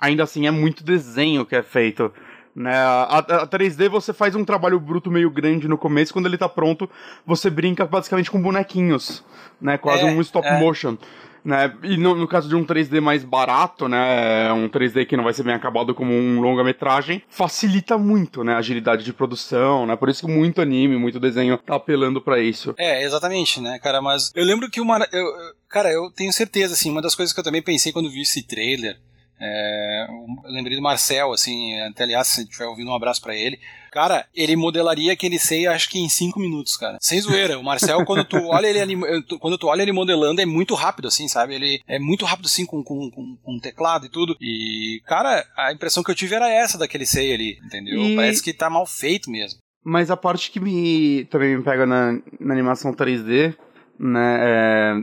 ainda 0.00 0.22
assim 0.22 0.46
é 0.46 0.52
muito 0.52 0.84
desenho 0.84 1.44
que 1.44 1.56
é 1.56 1.64
feito. 1.64 2.12
Né? 2.54 2.74
A, 2.74 3.18
a 3.18 3.46
3D 3.46 3.88
você 3.88 4.12
faz 4.12 4.34
um 4.34 4.44
trabalho 4.44 4.78
bruto 4.80 5.10
meio 5.10 5.30
grande 5.30 5.68
no 5.68 5.78
começo, 5.78 6.12
quando 6.12 6.26
ele 6.26 6.36
tá 6.38 6.48
pronto, 6.48 6.90
você 7.24 7.48
brinca 7.48 7.86
basicamente 7.86 8.30
com 8.30 8.42
bonequinhos, 8.42 9.24
né? 9.60 9.78
Quase 9.78 10.02
É, 10.02 10.06
um 10.06 10.20
stop 10.20 10.46
é. 10.46 10.58
motion. 10.58 10.96
Né? 11.42 11.72
E 11.82 11.96
no, 11.96 12.14
no 12.14 12.28
caso 12.28 12.50
de 12.50 12.54
um 12.54 12.62
3D 12.66 13.00
mais 13.00 13.24
barato, 13.24 13.88
né, 13.88 14.52
um 14.52 14.68
3D 14.68 15.06
que 15.06 15.16
não 15.16 15.24
vai 15.24 15.32
ser 15.32 15.42
bem 15.42 15.54
acabado 15.54 15.94
como 15.94 16.12
um 16.12 16.38
longa-metragem, 16.38 17.22
facilita 17.30 17.96
muito, 17.96 18.44
né, 18.44 18.52
a 18.52 18.58
agilidade 18.58 19.04
de 19.04 19.12
produção, 19.14 19.86
né? 19.86 19.96
Por 19.96 20.10
isso 20.10 20.26
que 20.26 20.30
muito 20.30 20.60
anime, 20.60 20.98
muito 20.98 21.18
desenho 21.18 21.56
tá 21.56 21.76
apelando 21.76 22.20
pra 22.20 22.38
isso. 22.40 22.74
É, 22.78 23.02
exatamente, 23.04 23.58
né, 23.58 23.78
cara? 23.78 24.02
Mas 24.02 24.30
eu 24.34 24.44
lembro 24.44 24.68
que 24.70 24.82
uma. 24.82 24.98
Eu- 25.10 25.32
cara, 25.66 25.90
eu 25.90 26.10
tenho 26.10 26.30
certeza, 26.30 26.74
assim, 26.74 26.90
uma 26.90 27.00
das 27.00 27.14
coisas 27.14 27.32
que 27.32 27.40
eu 27.40 27.44
também 27.44 27.62
pensei 27.62 27.90
quando 27.90 28.10
vi 28.10 28.20
esse 28.20 28.42
trailer. 28.46 28.98
É, 29.40 30.06
eu 30.44 30.50
lembrei 30.52 30.76
do 30.76 30.82
Marcel, 30.82 31.32
assim, 31.32 31.78
até 31.82 32.04
aliás, 32.04 32.26
se 32.26 32.42
estiver 32.42 32.66
ouvindo 32.66 32.90
um 32.90 32.94
abraço 32.94 33.20
pra 33.22 33.34
ele. 33.34 33.58
Cara, 33.90 34.24
ele 34.34 34.54
modelaria 34.54 35.12
aquele 35.12 35.38
sei, 35.38 35.66
acho 35.66 35.88
que 35.88 35.98
em 35.98 36.08
5 36.08 36.38
minutos, 36.38 36.76
cara. 36.76 36.96
Sem 37.00 37.20
zoeira. 37.20 37.58
O 37.58 37.64
Marcel, 37.64 38.04
quando 38.06 38.24
tu 38.24 38.36
olha 38.46 38.66
ele 38.68 38.96
quando 39.40 39.58
tu 39.58 39.66
olha 39.66 39.82
ele 39.82 39.90
modelando, 39.92 40.40
é 40.40 40.46
muito 40.46 40.74
rápido, 40.74 41.08
assim, 41.08 41.26
sabe? 41.26 41.54
Ele 41.54 41.80
é 41.88 41.98
muito 41.98 42.24
rápido, 42.24 42.46
assim, 42.46 42.64
com, 42.64 42.84
com, 42.84 43.10
com, 43.10 43.36
com 43.42 43.58
teclado 43.58 44.06
e 44.06 44.08
tudo. 44.10 44.36
E, 44.40 45.00
cara, 45.06 45.44
a 45.56 45.72
impressão 45.72 46.02
que 46.04 46.10
eu 46.10 46.14
tive 46.14 46.34
era 46.36 46.48
essa 46.48 46.78
daquele 46.78 47.04
sei 47.06 47.32
ali, 47.34 47.58
entendeu? 47.64 48.00
E- 48.00 48.14
Parece 48.16 48.42
que 48.42 48.52
tá 48.52 48.70
mal 48.70 48.86
feito 48.86 49.28
mesmo. 49.30 49.58
Mas 49.82 50.10
a 50.10 50.16
parte 50.16 50.50
que 50.50 50.60
me 50.60 51.24
também 51.30 51.56
me 51.56 51.64
pega 51.64 51.86
na, 51.86 52.12
na 52.38 52.52
animação 52.52 52.92
3D, 52.92 53.56
né, 53.98 54.36
é, 54.40 54.94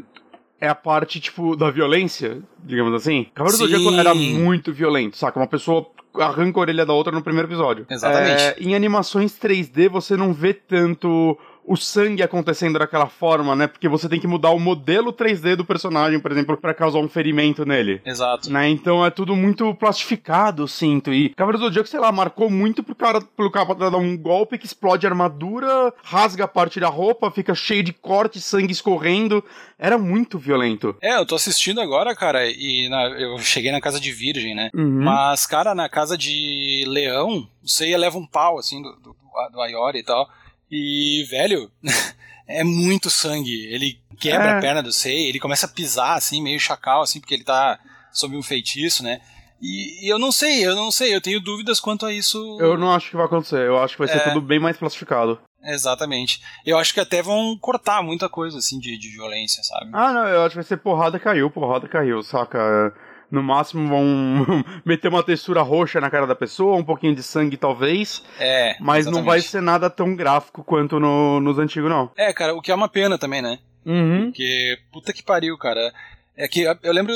é 0.60 0.68
a 0.68 0.76
parte, 0.76 1.20
tipo, 1.20 1.56
da 1.56 1.70
violência, 1.70 2.42
digamos 2.64 2.94
assim. 2.94 3.28
Cavaleiro 3.34 3.68
do. 3.68 3.70
Zodíaco 3.70 3.96
era 4.00 4.14
muito 4.14 4.74
violento, 4.74 5.18
saca? 5.18 5.40
Uma 5.40 5.48
pessoa 5.48 5.88
arranca 6.20 6.60
a 6.60 6.62
orelha 6.62 6.86
da 6.86 6.94
outra 6.94 7.12
no 7.12 7.22
primeiro 7.22 7.48
episódio. 7.48 7.86
Exatamente. 7.90 8.42
É, 8.42 8.56
em 8.60 8.76
animações 8.76 9.34
3D 9.34 9.90
você 9.90 10.18
não 10.18 10.34
vê 10.34 10.54
tanto 10.54 11.38
o 11.68 11.76
sangue 11.76 12.24
acontecendo 12.24 12.80
daquela 12.80 13.08
forma, 13.08 13.54
né? 13.56 13.68
Porque 13.68 13.90
você 13.90 14.08
tem 14.08 14.20
que 14.22 14.26
mudar 14.26 14.52
o 14.52 14.60
modelo 14.60 15.12
3D 15.12 15.58
do 15.58 15.66
personagem, 15.66 16.18
por 16.20 16.32
exemplo, 16.32 16.56
para 16.56 16.74
causar 16.74 17.00
um 17.00 17.10
ferimento 17.10 17.66
nele. 17.66 18.02
Exato. 18.06 18.50
Né? 18.50 18.70
Então 18.70 19.06
é 19.06 19.10
tudo 19.10 19.36
muito 19.36 19.76
plastificado, 19.76 20.68
sinto. 20.68 21.14
E 21.14 21.30
Cavaleiro 21.30 21.60
do 21.60 21.66
Zodíaco, 21.66 21.90
sei 21.90 22.00
lá, 22.00 22.12
marcou 22.12 22.50
muito 22.50 22.82
pro 22.82 22.96
cara, 22.96 23.20
pelo 23.22 23.52
cara 23.52 23.74
dar 23.76 23.98
um 23.98 24.18
golpe 24.18 24.58
que 24.58 24.66
explode 24.66 25.06
a 25.06 25.10
armadura, 25.10 25.94
rasga 26.04 26.46
a 26.46 26.48
parte 26.48 26.80
da 26.80 26.88
roupa, 26.88 27.30
fica 27.30 27.54
cheio 27.54 27.84
de 27.84 27.92
corte, 27.92 28.40
sangue 28.40 28.72
escorrendo. 28.72 29.44
Era 29.78 29.98
muito 29.98 30.40
violento. 30.40 30.96
É, 31.02 31.18
eu 31.20 31.26
tô 31.26 31.36
assistindo 31.36 31.82
agora, 31.82 32.16
cara, 32.16 32.48
e 32.50 32.88
na- 32.90 33.10
eu 33.10 33.38
cheguei 33.40 33.72
na 33.72 33.82
casa 33.82 34.00
de 34.00 34.12
Virgem, 34.12 34.56
né? 34.56 34.70
Uhum. 34.74 35.04
Mas, 35.04 35.46
cara, 35.46 35.76
na 35.76 35.90
casa 35.90 36.18
de 36.18 36.86
Leão, 36.88 37.48
Seiya 37.64 37.98
leva 37.98 38.18
um 38.18 38.26
pau, 38.26 38.58
assim, 38.58 38.82
do, 38.82 38.92
do, 39.02 39.16
do 39.52 39.62
Ayori 39.62 40.00
e 40.00 40.04
tal. 40.04 40.28
E, 40.72 41.26
velho, 41.30 41.72
é 42.48 42.64
muito 42.64 43.10
sangue. 43.10 43.66
Ele 43.68 44.00
quebra 44.20 44.48
É. 44.52 44.58
a 44.58 44.60
perna 44.62 44.84
do 44.84 44.92
Seiya, 44.92 45.30
ele 45.30 45.40
começa 45.40 45.66
a 45.66 45.70
pisar, 45.70 46.16
assim, 46.18 46.42
meio 46.42 46.60
chacal, 46.60 47.02
assim, 47.02 47.20
porque 47.20 47.34
ele 47.34 47.44
tá 47.44 47.80
sob 48.12 48.36
um 48.36 48.42
feitiço, 48.44 49.04
né? 49.04 49.22
E, 49.62 50.06
e 50.06 50.10
eu 50.12 50.20
não 50.20 50.32
sei, 50.32 50.66
eu 50.66 50.76
não 50.76 50.92
sei, 50.92 51.16
eu 51.16 51.22
tenho 51.22 51.40
dúvidas 51.40 51.80
quanto 51.80 52.06
a 52.06 52.14
isso. 52.14 52.58
Eu 52.60 52.78
não 52.78 52.92
acho 52.92 53.10
que 53.10 53.16
vai 53.16 53.26
acontecer. 53.26 53.66
Eu 53.68 53.78
acho 53.82 53.94
que 53.96 54.00
vai 54.00 54.08
ser 54.08 54.18
É. 54.18 54.30
tudo 54.32 54.42
bem 54.42 54.60
mais 54.60 54.78
plastificado. 54.78 55.40
Exatamente. 55.64 56.42
Eu 56.66 56.78
acho 56.78 56.94
que 56.94 57.00
até 57.00 57.22
vão 57.24 57.58
cortar 57.60 58.02
muita 58.04 58.30
coisa, 58.30 58.60
assim, 58.60 58.80
de, 58.80 58.98
de 58.98 59.10
violência, 59.10 59.64
sabe? 59.64 59.90
Ah, 59.94 60.14
não, 60.14 60.28
eu 60.28 60.42
acho 60.42 60.50
que 60.50 60.56
vai 60.58 60.64
ser 60.64 60.78
porrada 60.78 61.20
caiu, 61.20 61.50
porrada 61.50 61.88
caiu, 61.88 62.22
saca? 62.22 62.94
No 63.30 63.44
máximo 63.44 63.88
vão 63.90 64.06
meter 64.86 65.10
uma 65.10 65.22
textura 65.24 65.62
roxa 65.62 66.00
na 66.00 66.10
cara 66.10 66.26
da 66.26 66.36
pessoa, 66.36 66.78
um 66.78 66.84
pouquinho 66.84 67.14
de 67.16 67.22
sangue 67.24 67.58
talvez, 67.58 68.24
É. 68.40 68.76
mas 68.80 69.06
não 69.06 69.24
vai 69.24 69.40
exatamente. 69.40 69.48
ser 69.50 69.62
nada 69.62 69.90
tão 69.90 70.16
gráfico 70.16 70.64
quanto 70.64 71.00
no- 71.00 71.40
nos 71.42 71.58
antigos, 71.60 71.90
não. 71.90 72.10
É, 72.16 72.32
cara, 72.32 72.56
o 72.56 72.62
que 72.62 72.72
é 72.72 72.76
uma 72.76 72.88
pena 72.88 73.18
também, 73.18 73.42
né? 73.42 73.60
Uhum. 73.86 74.26
Porque, 74.26 74.78
puta 74.92 75.12
que 75.14 75.22
pariu, 75.24 75.58
cara. 75.58 75.94
É 76.36 76.48
que 76.48 76.62
eu- 76.62 76.78
eu 76.84 76.94
lembro, 76.94 77.14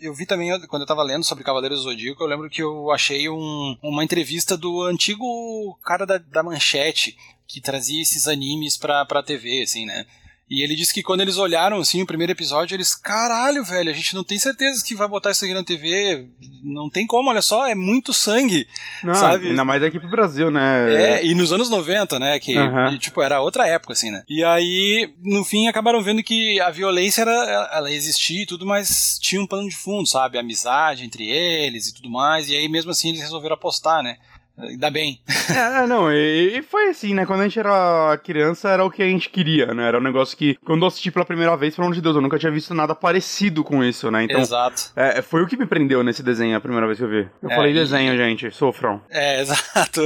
eu 0.00 0.12
vi 0.14 0.26
também, 0.26 0.50
quando 0.68 0.82
eu 0.82 0.86
tava 0.88 1.02
lendo 1.02 1.24
sobre 1.24 1.42
Cavaleiros 1.44 1.78
do 1.78 1.84
Zodíaco, 1.84 2.22
eu 2.22 2.26
lembro 2.28 2.50
que 2.50 2.62
eu 2.62 2.90
achei 2.90 3.28
um- 3.28 3.76
uma 3.82 4.04
entrevista 4.04 4.56
do 4.58 4.82
antigo 4.82 5.24
cara 5.84 6.04
da, 6.04 6.18
da 6.18 6.42
Manchete, 6.42 7.16
que 7.46 7.60
trazia 7.62 8.02
esses 8.02 8.26
animes 8.28 8.76
pra, 8.76 9.04
pra 9.06 9.22
TV, 9.22 9.62
assim, 9.62 9.86
né? 9.86 10.04
E 10.48 10.62
ele 10.62 10.76
disse 10.76 10.94
que 10.94 11.02
quando 11.02 11.22
eles 11.22 11.38
olharam, 11.38 11.78
assim, 11.80 12.02
o 12.02 12.06
primeiro 12.06 12.30
episódio, 12.32 12.74
eles, 12.76 12.94
caralho, 12.94 13.64
velho, 13.64 13.90
a 13.90 13.92
gente 13.92 14.14
não 14.14 14.22
tem 14.22 14.38
certeza 14.38 14.84
que 14.84 14.94
vai 14.94 15.08
botar 15.08 15.32
isso 15.32 15.44
aqui 15.44 15.52
na 15.52 15.64
TV, 15.64 16.28
não 16.62 16.88
tem 16.88 17.04
como, 17.04 17.28
olha 17.30 17.42
só, 17.42 17.66
é 17.66 17.74
muito 17.74 18.12
sangue. 18.12 18.64
Não, 19.02 19.12
Sabe? 19.14 19.48
ainda 19.48 19.64
mais 19.64 19.82
aqui 19.82 19.98
pro 19.98 20.08
Brasil, 20.08 20.48
né? 20.48 20.94
É, 21.18 21.26
e 21.26 21.34
nos 21.34 21.52
anos 21.52 21.68
90, 21.68 22.18
né? 22.20 22.38
Que, 22.38 22.54
e, 22.92 22.98
tipo, 22.98 23.20
era 23.20 23.40
outra 23.40 23.66
época, 23.66 23.92
assim, 23.92 24.12
né? 24.12 24.22
E 24.28 24.44
aí, 24.44 25.12
no 25.20 25.44
fim, 25.44 25.66
acabaram 25.66 26.00
vendo 26.00 26.22
que 26.22 26.60
a 26.60 26.70
violência 26.70 27.22
era, 27.22 27.68
ela- 27.72 27.90
existia 27.90 28.42
e 28.42 28.46
tudo, 28.46 28.64
mas 28.64 29.18
tinha 29.20 29.40
um 29.42 29.46
pano 29.48 29.68
de 29.68 29.74
fundo, 29.76 30.06
sabe? 30.06 30.38
Amizade 30.38 31.04
entre 31.04 31.28
eles 31.28 31.88
e 31.88 31.94
tudo 31.94 32.08
mais. 32.08 32.48
E 32.48 32.54
aí, 32.56 32.68
mesmo 32.68 32.92
assim, 32.92 33.08
eles 33.08 33.20
resolveram 33.20 33.54
apostar, 33.54 34.00
né? 34.02 34.16
Ainda 34.58 34.90
bem. 34.90 35.20
É, 35.54 35.86
não, 35.86 36.10
e, 36.10 36.58
e 36.58 36.62
foi 36.62 36.88
assim, 36.88 37.12
né? 37.14 37.26
Quando 37.26 37.40
a 37.40 37.42
gente 37.44 37.58
era 37.58 38.18
criança, 38.24 38.70
era 38.70 38.84
o 38.84 38.90
que 38.90 39.02
a 39.02 39.06
gente 39.08 39.28
queria, 39.28 39.74
né? 39.74 39.86
Era 39.86 39.98
um 39.98 40.02
negócio 40.02 40.36
que, 40.36 40.54
quando 40.64 40.82
eu 40.82 40.88
assisti 40.88 41.10
pela 41.10 41.24
primeira 41.26 41.54
vez, 41.56 41.74
pelo 41.74 41.86
amor 41.86 41.94
de 41.94 42.00
Deus, 42.00 42.16
eu 42.16 42.22
nunca 42.22 42.38
tinha 42.38 42.50
visto 42.50 42.72
nada 42.72 42.94
parecido 42.94 43.62
com 43.62 43.84
isso, 43.84 44.10
né? 44.10 44.24
Então, 44.24 44.40
Exato. 44.40 44.92
é, 44.96 45.20
foi 45.20 45.42
o 45.42 45.46
que 45.46 45.56
me 45.56 45.66
prendeu 45.66 46.02
nesse 46.02 46.22
desenho 46.22 46.56
a 46.56 46.60
primeira 46.60 46.86
vez 46.86 46.98
que 46.98 47.04
eu 47.04 47.08
vi. 47.08 47.28
Eu 47.42 47.50
É, 47.50 47.54
falei, 47.54 47.70
e- 47.72 47.74
desenho, 47.74 48.16
gente, 48.16 48.50
sofram. 48.50 49.02
É, 49.10 49.40
exato. 49.44 50.00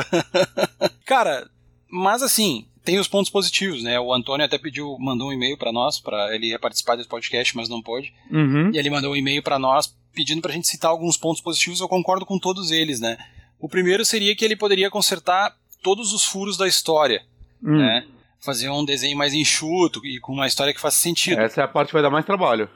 Cara, 1.06 1.48
mas 1.90 2.22
assim, 2.22 2.66
tem 2.84 2.98
os 2.98 3.08
pontos 3.08 3.30
positivos, 3.30 3.82
né? 3.82 3.98
O 4.00 4.12
Antônio 4.12 4.44
até 4.44 4.58
pediu, 4.58 4.96
mandou 4.98 5.28
um 5.28 5.32
e-mail 5.32 5.56
pra 5.58 5.72
nós, 5.72 6.00
para 6.00 6.34
ele 6.34 6.48
ia 6.48 6.58
participar 6.58 6.96
desse 6.96 7.08
podcast, 7.08 7.56
mas 7.56 7.68
não 7.68 7.82
pôde. 7.82 8.12
Uhum. 8.30 8.70
E 8.72 8.78
ele 8.78 8.90
mandou 8.90 9.12
um 9.12 9.16
e-mail 9.16 9.42
pra 9.42 9.58
nós 9.58 9.94
pedindo 10.12 10.42
pra 10.42 10.52
gente 10.52 10.66
citar 10.66 10.90
alguns 10.90 11.16
pontos 11.16 11.40
positivos, 11.40 11.80
eu 11.80 11.88
concordo 11.88 12.26
com 12.26 12.36
todos 12.36 12.72
eles, 12.72 13.00
né? 13.00 13.16
O 13.60 13.68
primeiro 13.68 14.04
seria 14.04 14.34
que 14.34 14.44
ele 14.44 14.56
poderia 14.56 14.90
consertar 14.90 15.54
todos 15.82 16.12
os 16.12 16.24
furos 16.24 16.56
da 16.56 16.66
história, 16.66 17.22
Hum. 17.62 17.76
né? 17.78 18.06
Fazer 18.40 18.70
um 18.70 18.84
desenho 18.84 19.16
mais 19.18 19.34
enxuto 19.34 20.00
e 20.04 20.18
com 20.18 20.32
uma 20.32 20.46
história 20.46 20.72
que 20.72 20.80
faça 20.80 20.96
sentido. 20.98 21.40
Essa 21.40 21.60
é 21.60 21.64
a 21.64 21.68
parte 21.68 21.88
que 21.88 21.92
vai 21.94 22.02
dar 22.02 22.08
mais 22.10 22.24
trabalho. 22.24 22.68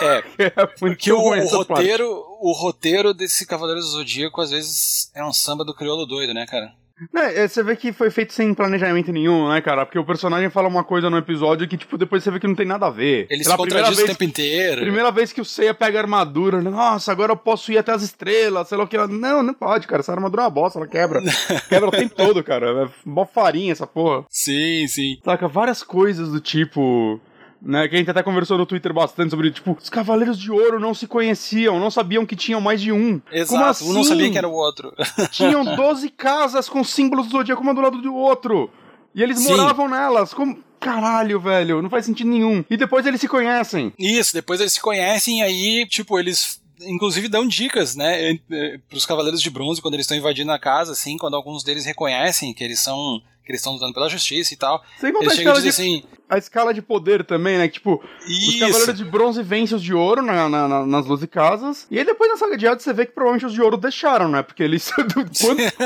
É, 0.00 0.24
É 0.56 0.66
porque 0.78 1.12
o, 1.12 1.18
o 1.18 1.30
parte. 1.30 1.52
roteiro, 1.54 2.24
o 2.40 2.52
roteiro 2.52 3.14
desse 3.14 3.46
Cavaleiro 3.46 3.80
do 3.80 3.86
Zodíaco 3.86 4.40
às 4.40 4.50
vezes 4.50 5.10
é 5.14 5.24
um 5.24 5.32
samba 5.32 5.64
do 5.64 5.74
crioulo 5.74 6.04
doido, 6.04 6.34
né, 6.34 6.46
cara? 6.46 6.74
Né, 7.12 7.42
é, 7.42 7.48
você 7.48 7.60
vê 7.62 7.74
que 7.74 7.92
foi 7.92 8.08
feito 8.08 8.32
sem 8.32 8.54
planejamento 8.54 9.10
nenhum, 9.12 9.48
né, 9.48 9.60
cara? 9.60 9.84
Porque 9.84 9.98
o 9.98 10.04
personagem 10.04 10.48
fala 10.48 10.68
uma 10.68 10.84
coisa 10.84 11.10
no 11.10 11.18
episódio 11.18 11.66
que, 11.66 11.76
tipo, 11.76 11.98
depois 11.98 12.22
você 12.22 12.30
vê 12.30 12.38
que 12.38 12.46
não 12.46 12.54
tem 12.54 12.66
nada 12.66 12.86
a 12.86 12.90
ver. 12.90 13.26
Ele 13.28 13.42
se 13.42 13.50
Pela 13.50 13.56
contradiz 13.56 13.88
primeira 13.88 14.12
o 14.12 14.16
tempo 14.16 14.24
inteiro. 14.24 14.80
primeira 14.82 15.10
vez 15.10 15.32
que 15.32 15.40
o 15.40 15.44
Seiya 15.44 15.74
pega 15.74 15.98
a 15.98 16.02
armadura, 16.02 16.62
né? 16.62 16.70
nossa, 16.70 17.10
agora 17.10 17.32
eu 17.32 17.36
posso 17.36 17.72
ir 17.72 17.78
até 17.78 17.90
as 17.92 18.02
estrelas, 18.02 18.68
sei 18.68 18.78
lá 18.78 18.84
o 18.84 18.88
que. 18.88 18.96
Não, 18.96 19.42
não 19.42 19.54
pode, 19.54 19.88
cara. 19.88 20.00
Essa 20.00 20.12
armadura 20.12 20.42
é 20.42 20.44
uma 20.44 20.50
bosta, 20.50 20.78
ela 20.78 20.86
quebra. 20.86 21.20
quebra 21.68 21.88
o 21.88 21.92
tempo 21.92 22.14
todo, 22.14 22.44
cara. 22.44 22.84
É 22.84 22.88
mó 23.04 23.26
farinha 23.26 23.72
essa 23.72 23.86
porra. 23.88 24.24
Sim, 24.30 24.86
sim. 24.86 25.18
Saca, 25.24 25.48
várias 25.48 25.82
coisas 25.82 26.30
do 26.30 26.40
tipo. 26.40 27.20
Né, 27.64 27.88
que 27.88 27.94
a 27.94 27.98
gente 27.98 28.10
até 28.10 28.22
conversou 28.22 28.58
no 28.58 28.66
Twitter 28.66 28.92
bastante 28.92 29.30
sobre, 29.30 29.50
tipo, 29.50 29.74
os 29.80 29.88
Cavaleiros 29.88 30.38
de 30.38 30.52
Ouro 30.52 30.78
não 30.78 30.92
se 30.92 31.06
conheciam, 31.06 31.80
não 31.80 31.90
sabiam 31.90 32.26
que 32.26 32.36
tinham 32.36 32.60
mais 32.60 32.78
de 32.78 32.92
um. 32.92 33.22
Exato. 33.32 33.52
Como 33.52 33.64
assim? 33.64 33.90
Um 33.90 33.92
não 33.94 34.04
sabia 34.04 34.30
que 34.30 34.36
era 34.36 34.48
o 34.48 34.52
outro. 34.52 34.92
Tinham 35.32 35.64
12 35.64 36.10
casas 36.10 36.68
com 36.68 36.84
símbolos 36.84 37.26
do 37.26 37.32
zodíaco 37.32 37.62
uma 37.62 37.74
do 37.74 37.80
lado 37.80 38.02
do 38.02 38.14
outro. 38.14 38.70
E 39.14 39.22
eles 39.22 39.38
Sim. 39.38 39.56
moravam 39.56 39.88
nelas. 39.88 40.34
Como. 40.34 40.62
Caralho, 40.78 41.40
velho, 41.40 41.80
não 41.80 41.88
faz 41.88 42.04
sentido 42.04 42.28
nenhum. 42.28 42.62
E 42.68 42.76
depois 42.76 43.06
eles 43.06 43.18
se 43.18 43.26
conhecem. 43.26 43.94
Isso, 43.98 44.34
depois 44.34 44.60
eles 44.60 44.74
se 44.74 44.80
conhecem 44.82 45.38
e 45.38 45.42
aí, 45.42 45.86
tipo, 45.88 46.18
eles 46.18 46.60
inclusive 46.82 47.28
dão 47.28 47.46
dicas, 47.46 47.94
né, 47.94 48.32
eh, 48.50 48.78
pros 48.88 49.06
cavaleiros 49.06 49.40
de 49.42 49.50
bronze 49.50 49.80
quando 49.82 49.94
eles 49.94 50.04
estão 50.04 50.16
invadindo 50.16 50.50
a 50.52 50.58
casa, 50.58 50.92
assim, 50.92 51.16
quando 51.16 51.34
alguns 51.36 51.62
deles 51.64 51.84
reconhecem 51.84 52.52
que 52.54 52.62
eles 52.64 52.80
são 52.80 53.20
que 53.44 53.52
eles 53.52 53.60
estão 53.60 53.74
lutando 53.74 53.92
pela 53.92 54.08
justiça 54.08 54.54
e 54.54 54.56
tal. 54.56 54.82
Sem 54.98 55.12
contar 55.12 55.24
a 55.24 55.26
Eles 55.26 55.36
chegam 55.36 55.52
escala, 55.52 55.60
de, 55.62 55.68
assim, 55.68 56.02
a 56.30 56.38
escala 56.38 56.72
de 56.72 56.80
poder 56.80 57.26
também, 57.26 57.58
né? 57.58 57.68
Que, 57.68 57.74
tipo, 57.74 58.02
os 58.22 58.26
isso, 58.30 58.58
cavaleiros 58.58 58.96
de 58.96 59.04
bronze 59.04 59.42
vencem 59.42 59.76
os 59.76 59.82
de 59.82 59.92
ouro 59.92 60.22
na, 60.22 60.48
na- 60.48 60.66
na- 60.66 60.86
nas 60.86 61.04
12 61.04 61.26
casas. 61.26 61.86
E 61.90 61.98
aí 61.98 62.06
depois 62.06 62.30
na 62.30 62.38
saga 62.38 62.56
de 62.56 62.66
Hades 62.66 62.82
você 62.82 62.94
vê 62.94 63.04
que 63.04 63.12
provavelmente 63.12 63.44
os 63.44 63.52
de 63.52 63.60
ouro 63.60 63.76
deixaram, 63.76 64.30
né? 64.30 64.42
Porque 64.42 64.62
eles. 64.62 64.90
Quantos 65.42 65.42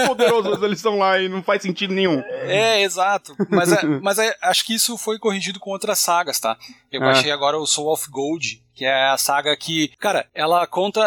poderosos 0.07 0.63
eles 0.63 0.81
são 0.81 0.99
lá 0.99 1.19
e 1.21 1.29
não 1.29 1.43
faz 1.43 1.61
sentido 1.63 1.93
nenhum. 1.93 2.21
É, 2.43 2.81
exato. 2.85 3.35
Mas, 3.51 3.73
é- 3.73 3.85
mas 4.03 4.21
é- 4.21 4.37
acho 4.41 4.65
que 4.65 4.75
isso 4.75 4.97
foi 4.97 5.19
corrigido 5.19 5.59
com 5.59 5.71
outras 5.71 5.99
sagas, 5.99 6.39
tá? 6.39 6.57
Eu 6.93 7.03
É. 7.03 7.07
baixei 7.07 7.33
agora 7.33 7.59
o 7.59 7.67
Soul 7.67 7.93
of 7.93 8.09
Gold, 8.09 8.63
que 8.79 8.85
é 8.85 9.11
a 9.11 9.19
saga 9.19 9.57
que, 9.57 9.89
cara, 9.99 10.25
ela 10.33 10.65
conta, 10.65 11.01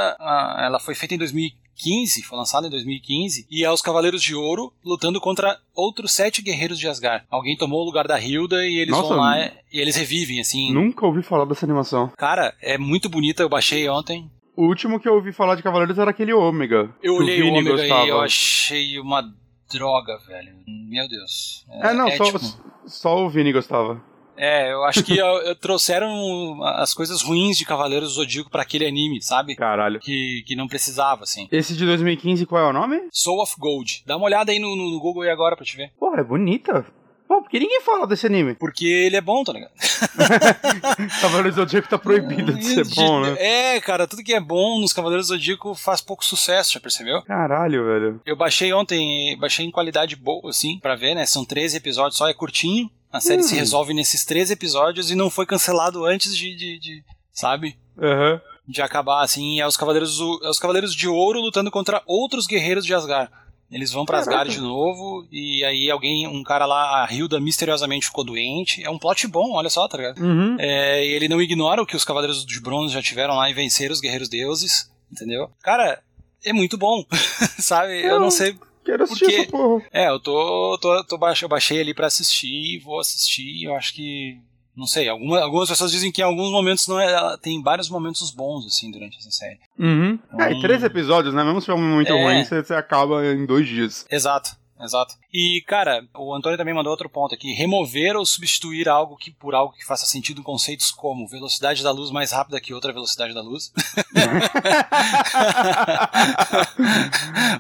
ela 0.60 0.78
foi 0.78 0.94
feita 0.94 1.16
em 1.16 1.18
2015, 1.18 2.22
foi 2.24 2.38
lançada 2.38 2.68
em 2.68 2.70
2015, 2.70 3.48
e 3.50 3.64
é 3.64 3.72
os 3.72 3.82
Cavaleiros 3.82 4.22
de 4.22 4.36
Ouro 4.36 4.74
lutando 4.84 5.22
contra 5.22 5.58
outros 5.74 6.12
sete 6.12 6.42
guerreiros 6.42 6.78
de 6.78 6.90
Asgard. 6.90 7.26
Alguém 7.32 7.56
tomou 7.56 7.82
o 7.82 7.86
lugar 7.86 8.06
da 8.06 8.20
Hilda 8.20 8.68
e 8.68 8.76
eles 8.78 8.92
Nossa, 8.92 9.08
vão 9.08 9.18
lá 9.20 9.40
e 9.72 9.80
eles 9.80 9.96
revivem, 9.96 10.42
assim. 10.42 10.74
Nunca 10.74 11.06
ouvi 11.06 11.24
falar 11.24 11.46
dessa 11.46 11.66
animação. 11.66 12.12
Cara, 12.18 12.54
é 12.62 12.78
muito 12.78 13.08
bonita, 13.08 13.42
eu 13.42 13.48
baixei 13.48 13.88
ontem. 13.88 14.30
O 14.54 14.66
último 14.66 15.00
que 15.00 15.08
eu 15.08 15.14
ouvi 15.14 15.32
falar 15.32 15.56
de 15.56 15.64
Cavaleiros 15.64 15.98
era 15.98 16.12
aquele 16.12 16.34
Ômega. 16.34 16.94
Eu 17.02 17.16
olhei 17.16 17.42
o 17.42 17.54
Ômega 17.54 17.72
gostava. 17.72 18.06
e 18.06 18.10
eu 18.10 18.20
achei 18.20 19.00
uma 19.00 19.24
droga, 19.72 20.18
velho. 20.28 20.54
Meu 20.68 21.08
Deus. 21.08 21.66
É, 21.82 21.94
não, 21.94 22.12
só, 22.12 22.26
tipo- 22.26 22.40
só 22.86 23.26
o 23.26 23.30
Vini 23.30 23.54
gostava. 23.54 24.04
É, 24.44 24.72
eu 24.74 24.84
acho 24.86 25.04
que 25.04 25.16
eu- 25.18 25.26
eu 25.44 25.56
trouxeram 25.56 26.64
as 26.64 26.94
coisas 26.96 27.22
ruins 27.22 27.58
de 27.58 27.64
Cavaleiros 27.66 28.10
do 28.10 28.16
Zodíaco 28.16 28.50
pra 28.50 28.64
aquele 28.64 28.88
anime, 28.88 29.22
sabe? 29.22 29.56
Caralho. 29.56 30.00
Que, 30.00 30.44
que 30.48 30.56
não 30.56 30.68
precisava, 30.68 31.24
assim. 31.24 31.48
Esse 31.52 31.76
de 31.76 31.86
2015, 31.86 32.46
qual 32.48 32.66
é 32.66 32.70
o 32.70 32.74
nome? 32.74 33.00
Soul 33.12 33.42
of 33.42 33.54
Gold. 33.60 34.02
Dá 34.06 34.18
uma 34.18 34.26
olhada 34.26 34.52
aí 34.52 34.58
no, 34.58 34.76
no- 34.76 34.90
no 34.90 35.00
Google 35.00 35.22
aí 35.24 35.30
agora 35.30 35.56
pra 35.56 35.64
te 35.64 35.78
ver. 35.78 35.92
Porra, 36.00 36.22
é 36.22 36.24
bonita. 36.24 36.84
Pô, 37.28 37.42
porque 37.42 37.60
ninguém 37.60 37.82
fala 37.82 38.06
desse 38.08 38.26
anime. 38.26 38.56
Porque 38.56 38.86
ele 38.86 39.16
é 39.16 39.22
bom, 39.22 39.44
tá 39.44 39.54
ligado? 39.54 39.72
Cavaleiros 41.22 41.56
do 41.56 41.62
Zodíaco 41.62 41.88
tá 41.88 41.98
proibido 41.98 42.54
de 42.54 42.66
ser 42.66 42.86
bom, 42.96 43.22
né? 43.22 43.36
É, 43.40 43.80
cara, 43.82 44.08
tudo 44.08 44.24
que 44.24 44.34
é 44.34 44.40
bom 44.40 44.80
nos 44.80 44.92
Cavaleiros 44.94 45.28
do 45.28 45.36
Zodíaco 45.36 45.74
faz 45.76 46.02
pouco 46.02 46.26
sucesso, 46.26 46.74
já 46.74 46.80
percebeu? 46.80 47.22
Caralho, 47.24 47.86
velho. 47.86 48.22
Eu 48.26 48.36
baixei 48.36 48.74
ontem, 48.74 49.38
baixei 49.40 49.66
em 49.66 49.72
qualidade 49.72 50.16
boa, 50.16 50.50
assim, 50.50 50.80
pra 50.80 50.96
ver, 50.96 51.16
né? 51.16 51.26
São 51.26 51.46
13 51.46 51.78
episódios 51.78 52.18
só, 52.18 52.28
é 52.28 52.34
curtinho. 52.34 52.90
A 53.12 53.20
série 53.20 53.42
Hum. 53.42 53.44
se 53.44 53.56
resolve 53.56 53.94
nesses 53.94 54.24
13 54.26 54.54
episódios 54.54 55.12
e 55.12 55.16
não 55.16 55.30
foi 55.30 55.46
cancelado 55.46 56.06
antes 56.06 56.36
de, 56.36 56.56
de- 56.56 56.80
de- 56.80 57.04
sabe? 57.34 57.78
Aham. 58.02 58.42
de 58.68 58.82
acabar 58.82 59.22
assim, 59.22 59.60
é 59.60 59.68
os 59.68 59.76
cavaleiros 59.76 60.18
é 60.44 60.50
os 60.50 60.58
cavaleiros 60.58 60.96
de 60.96 61.06
ouro 61.08 61.42
lutando 61.42 61.70
contra 61.70 62.02
outros 62.06 62.48
guerreiros 62.48 62.86
de 62.86 62.94
Asgard. 62.94 63.30
Eles 63.70 63.92
vão 63.92 64.06
pra. 64.06 64.20
Asgard 64.20 64.50
de 64.54 64.62
novo 64.62 65.26
e 65.32 65.64
aí 65.66 65.90
alguém, 65.92 66.26
um 66.28 66.42
cara 66.44 66.66
lá, 66.66 67.06
a 67.06 67.14
Hilda 67.14 67.40
misteriosamente 67.40 68.06
ficou 68.06 68.24
doente. 68.24 68.82
É 68.84 68.90
um 68.90 68.98
plot 69.00 69.28
bom, 69.28 69.54
olha 69.54 69.70
só, 69.70 69.88
tá 69.90 69.98
ligado? 69.98 70.22
Uhum. 70.22 70.56
É, 70.60 71.06
e 71.06 71.10
ele 71.12 71.28
não 71.28 71.42
ignora 71.42 71.82
o 71.82 71.86
que 71.86 71.96
os 71.96 72.06
cavaleiros 72.06 72.46
de 72.46 72.62
bronze 72.62 72.94
já 72.94 73.02
tiveram 73.02 73.36
lá 73.36 73.50
e 73.50 73.54
venceram 73.54 73.92
os 73.94 74.00
guerreiros 74.02 74.30
deuses, 74.30 74.90
entendeu? 75.12 75.50
Cara, 75.62 76.02
é 76.44 76.54
muito 76.54 76.78
bom, 76.78 77.04
sabe? 77.60 78.02
Eu 78.02 78.20
não 78.20 78.32
sei 78.32 78.56
Quero 78.84 79.04
assistir 79.04 79.26
Porque- 79.26 79.42
essa 79.42 79.52
porra. 79.52 79.84
É, 79.92 80.10
eu 80.10 80.20
tô. 80.20 80.78
tô, 80.82 81.04
tô 81.06 81.18
baixei, 81.18 81.46
eu 81.46 81.50
baixei 81.50 81.80
ali 81.82 81.94
pra 81.94 82.08
assistir, 82.08 82.80
vou 82.80 83.00
assistir. 83.00 83.64
Eu 83.66 83.76
acho 83.76 83.94
que. 83.94 84.38
Não 84.76 84.88
sei, 84.88 85.10
alguma, 85.10 85.42
algumas 85.42 85.68
pessoas 85.68 85.92
dizem 85.92 86.12
que 86.14 86.22
em 86.22 86.24
alguns 86.24 86.50
momentos 86.50 86.88
não 86.88 87.00
é. 87.00 87.12
ela 87.12 87.38
Tem 87.38 87.62
vários 87.62 87.90
momentos 87.90 88.32
bons, 88.32 88.66
assim, 88.66 88.90
durante 88.90 89.18
essa 89.18 89.30
série. 89.30 89.60
Uhum. 89.78 90.18
É, 90.40 90.54
e 90.54 90.62
três 90.62 90.82
episódios, 90.82 91.34
né? 91.34 91.44
Mesmo 91.44 91.60
se 91.60 91.68
for 91.68 91.76
um 91.76 91.90
momento 91.92 92.12
É. 92.14 92.24
ruim, 92.24 92.44
você, 92.46 92.64
você 92.64 92.74
acaba 92.74 93.26
em 93.26 93.46
dois 93.46 93.68
dias. 93.68 94.06
Exato, 94.10 94.56
exato. 94.84 95.16
E, 95.34 95.62
cara, 95.68 96.04
o 96.18 96.34
Antônio 96.34 96.58
também 96.58 96.74
mandou 96.74 96.92
outro 96.92 97.10
ponto 97.10 97.34
aqui. 97.36 97.54
Remover 97.54 98.16
ou 98.16 98.26
substituir 98.26 98.88
algo 98.90 99.16
que 99.18 99.32
por 99.32 99.54
algo 99.56 99.74
que 99.74 99.86
faça 99.86 100.06
sentido 100.06 100.40
em 100.42 100.44
conceitos 100.44 100.92
como 100.92 101.28
velocidade 101.28 101.84
da 101.84 101.92
luz 101.92 102.12
mais 102.12 102.32
rápida 102.32 102.60
que 102.60 102.74
outra 102.74 102.92
velocidade 102.94 103.34
da 103.34 103.42
luz. 103.42 103.72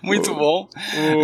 Muito 0.04 0.34
bom. 0.34 0.68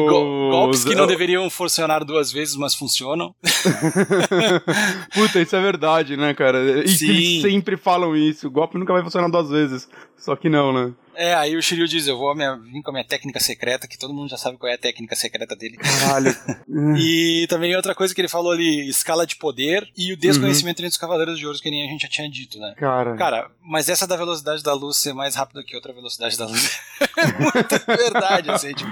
Go- 0.07 0.49
golpes 0.51 0.83
que 0.83 0.95
não 0.95 1.07
deveriam 1.07 1.49
funcionar 1.49 2.03
duas 2.03 2.31
vezes, 2.31 2.55
mas 2.55 2.75
funcionam. 2.75 3.33
Puta, 5.13 5.39
isso 5.41 5.55
é 5.55 5.61
verdade, 5.61 6.17
né, 6.17 6.33
cara? 6.33 6.83
E 6.83 6.87
Sim. 6.89 7.09
eles 7.09 7.41
sempre 7.41 7.77
falam 7.77 8.15
isso. 8.15 8.47
O 8.47 8.51
golpe 8.51 8.77
nunca 8.77 8.93
vai 8.93 9.03
funcionar 9.03 9.29
duas 9.29 9.49
vezes. 9.49 9.87
Só 10.17 10.35
que 10.35 10.49
não, 10.49 10.73
né? 10.73 10.93
É, 11.17 11.33
aí 11.33 11.57
o 11.57 11.61
Shiryu 11.61 11.87
diz: 11.87 12.05
Eu 12.05 12.15
vou 12.15 12.35
minha, 12.35 12.55
vir 12.55 12.83
com 12.83 12.91
a 12.91 12.93
minha 12.93 13.03
técnica 13.03 13.39
secreta, 13.39 13.87
que 13.87 13.97
todo 13.97 14.13
mundo 14.13 14.29
já 14.29 14.37
sabe 14.37 14.55
qual 14.55 14.71
é 14.71 14.75
a 14.75 14.77
técnica 14.77 15.15
secreta 15.15 15.55
dele. 15.55 15.77
Caralho. 15.77 16.35
E 16.99 17.47
também 17.49 17.75
outra 17.75 17.95
coisa 17.95 18.13
que 18.13 18.21
ele 18.21 18.27
falou 18.27 18.51
ali: 18.51 18.87
escala 18.87 19.25
de 19.25 19.35
poder 19.35 19.89
e 19.97 20.13
o 20.13 20.17
desconhecimento 20.17 20.79
entre 20.79 20.91
os 20.91 20.97
Cavaleiros 20.97 21.39
de 21.39 21.47
Ouro, 21.47 21.57
que 21.57 21.71
nem 21.71 21.87
a 21.87 21.91
gente 21.91 22.03
já 22.03 22.07
tinha 22.07 22.29
dito, 22.29 22.59
né? 22.59 22.75
Cara. 22.77 23.15
Cara, 23.15 23.51
mas 23.63 23.89
essa 23.89 24.05
da 24.05 24.15
velocidade 24.15 24.61
da 24.61 24.73
luz 24.73 24.97
ser 24.97 25.13
mais 25.13 25.35
rápida 25.35 25.63
que 25.63 25.75
outra 25.75 25.91
velocidade 25.91 26.37
da 26.37 26.45
luz 26.45 26.79
é 27.17 27.25
muito 27.39 27.85
verdade, 27.87 28.51
assim, 28.51 28.73
tipo. 28.73 28.91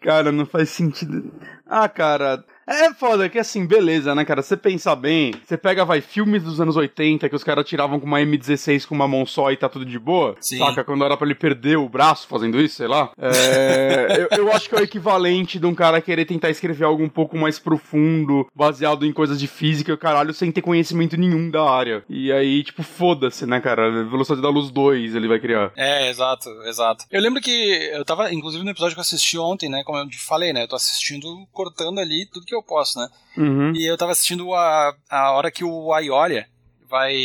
Cara, 0.00 0.32
não 0.32 0.46
faz 0.46 0.70
sentido. 0.70 1.30
Ah, 1.66 1.88
cara. 1.88 2.42
É 2.66 2.92
foda 2.92 3.28
que 3.28 3.38
assim, 3.38 3.64
beleza, 3.64 4.12
né, 4.14 4.24
cara? 4.24 4.42
Você 4.42 4.56
pensar 4.56 4.96
bem, 4.96 5.32
você 5.44 5.56
pega, 5.56 5.84
vai, 5.84 6.00
filmes 6.00 6.42
dos 6.42 6.60
anos 6.60 6.76
80 6.76 7.28
que 7.28 7.36
os 7.36 7.44
caras 7.44 7.64
tiravam 7.64 8.00
com 8.00 8.06
uma 8.06 8.18
M16 8.18 8.86
com 8.86 8.94
uma 8.94 9.06
mão 9.06 9.24
só 9.24 9.52
e 9.52 9.56
tá 9.56 9.68
tudo 9.68 9.84
de 9.84 9.98
boa. 9.98 10.34
Sim. 10.40 10.58
Saca? 10.58 10.82
Quando 10.82 11.04
era 11.04 11.16
pra 11.16 11.26
ele 11.26 11.36
perder 11.36 11.78
o 11.78 11.88
braço 11.88 12.26
fazendo 12.26 12.60
isso, 12.60 12.76
sei 12.76 12.88
lá. 12.88 13.12
É, 13.16 14.26
eu, 14.32 14.38
eu 14.38 14.52
acho 14.52 14.68
que 14.68 14.74
é 14.74 14.80
o 14.80 14.82
equivalente 14.82 15.60
de 15.60 15.66
um 15.66 15.74
cara 15.74 16.00
querer 16.00 16.24
tentar 16.24 16.50
escrever 16.50 16.84
algo 16.84 17.04
um 17.04 17.08
pouco 17.08 17.38
mais 17.38 17.58
profundo, 17.58 18.48
baseado 18.54 19.06
em 19.06 19.12
coisas 19.12 19.38
de 19.38 19.46
física 19.46 19.92
e 19.92 19.96
caralho, 19.96 20.34
sem 20.34 20.50
ter 20.50 20.62
conhecimento 20.62 21.16
nenhum 21.16 21.48
da 21.48 21.70
área. 21.70 22.04
E 22.08 22.32
aí, 22.32 22.64
tipo, 22.64 22.82
foda-se, 22.82 23.46
né, 23.46 23.60
cara? 23.60 24.04
Velocidade 24.04 24.42
da 24.42 24.48
luz 24.48 24.72
2 24.72 25.14
ele 25.14 25.28
vai 25.28 25.38
criar. 25.38 25.70
É, 25.76 26.10
exato, 26.10 26.50
exato. 26.64 27.04
Eu 27.12 27.22
lembro 27.22 27.40
que 27.40 27.50
eu 27.92 28.04
tava, 28.04 28.32
inclusive 28.32 28.64
no 28.64 28.70
episódio 28.70 28.94
que 28.94 29.00
eu 29.00 29.02
assisti 29.02 29.38
ontem, 29.38 29.68
né? 29.68 29.84
Como 29.84 29.98
eu 29.98 30.08
te 30.08 30.18
falei, 30.18 30.52
né? 30.52 30.64
Eu 30.64 30.68
tô 30.68 30.74
assistindo, 30.74 31.46
cortando 31.52 32.00
ali 32.00 32.26
tudo 32.26 32.44
que 32.44 32.55
eu 32.56 32.62
posso, 32.62 32.98
né? 32.98 33.08
Uhum. 33.36 33.72
E 33.74 33.84
eu 33.86 33.96
tava 33.96 34.12
assistindo 34.12 34.52
a, 34.54 34.94
a 35.10 35.32
hora 35.32 35.50
que 35.50 35.64
o 35.64 35.92
Aiolia 35.92 36.48
vai 36.88 37.16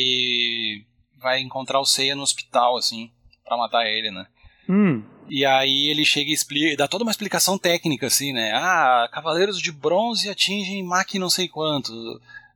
vai 1.17 1.39
encontrar 1.39 1.79
o 1.79 1.85
Seiya 1.85 2.15
no 2.15 2.23
hospital, 2.23 2.77
assim, 2.77 3.11
pra 3.45 3.57
matar 3.57 3.85
ele, 3.85 4.09
né? 4.09 4.25
Hum. 4.67 5.03
E 5.29 5.45
aí 5.45 5.87
ele 5.87 6.03
chega 6.03 6.29
e 6.29 6.33
explica, 6.33 6.75
dá 6.75 6.87
toda 6.87 7.03
uma 7.03 7.11
explicação 7.11 7.57
técnica, 7.57 8.07
assim, 8.07 8.33
né? 8.33 8.51
Ah, 8.53 9.07
Cavaleiros 9.11 9.61
de 9.61 9.71
Bronze 9.71 10.29
atingem 10.29 10.83
Mach 10.83 11.13
não 11.15 11.29
sei 11.29 11.47
quanto. 11.47 11.93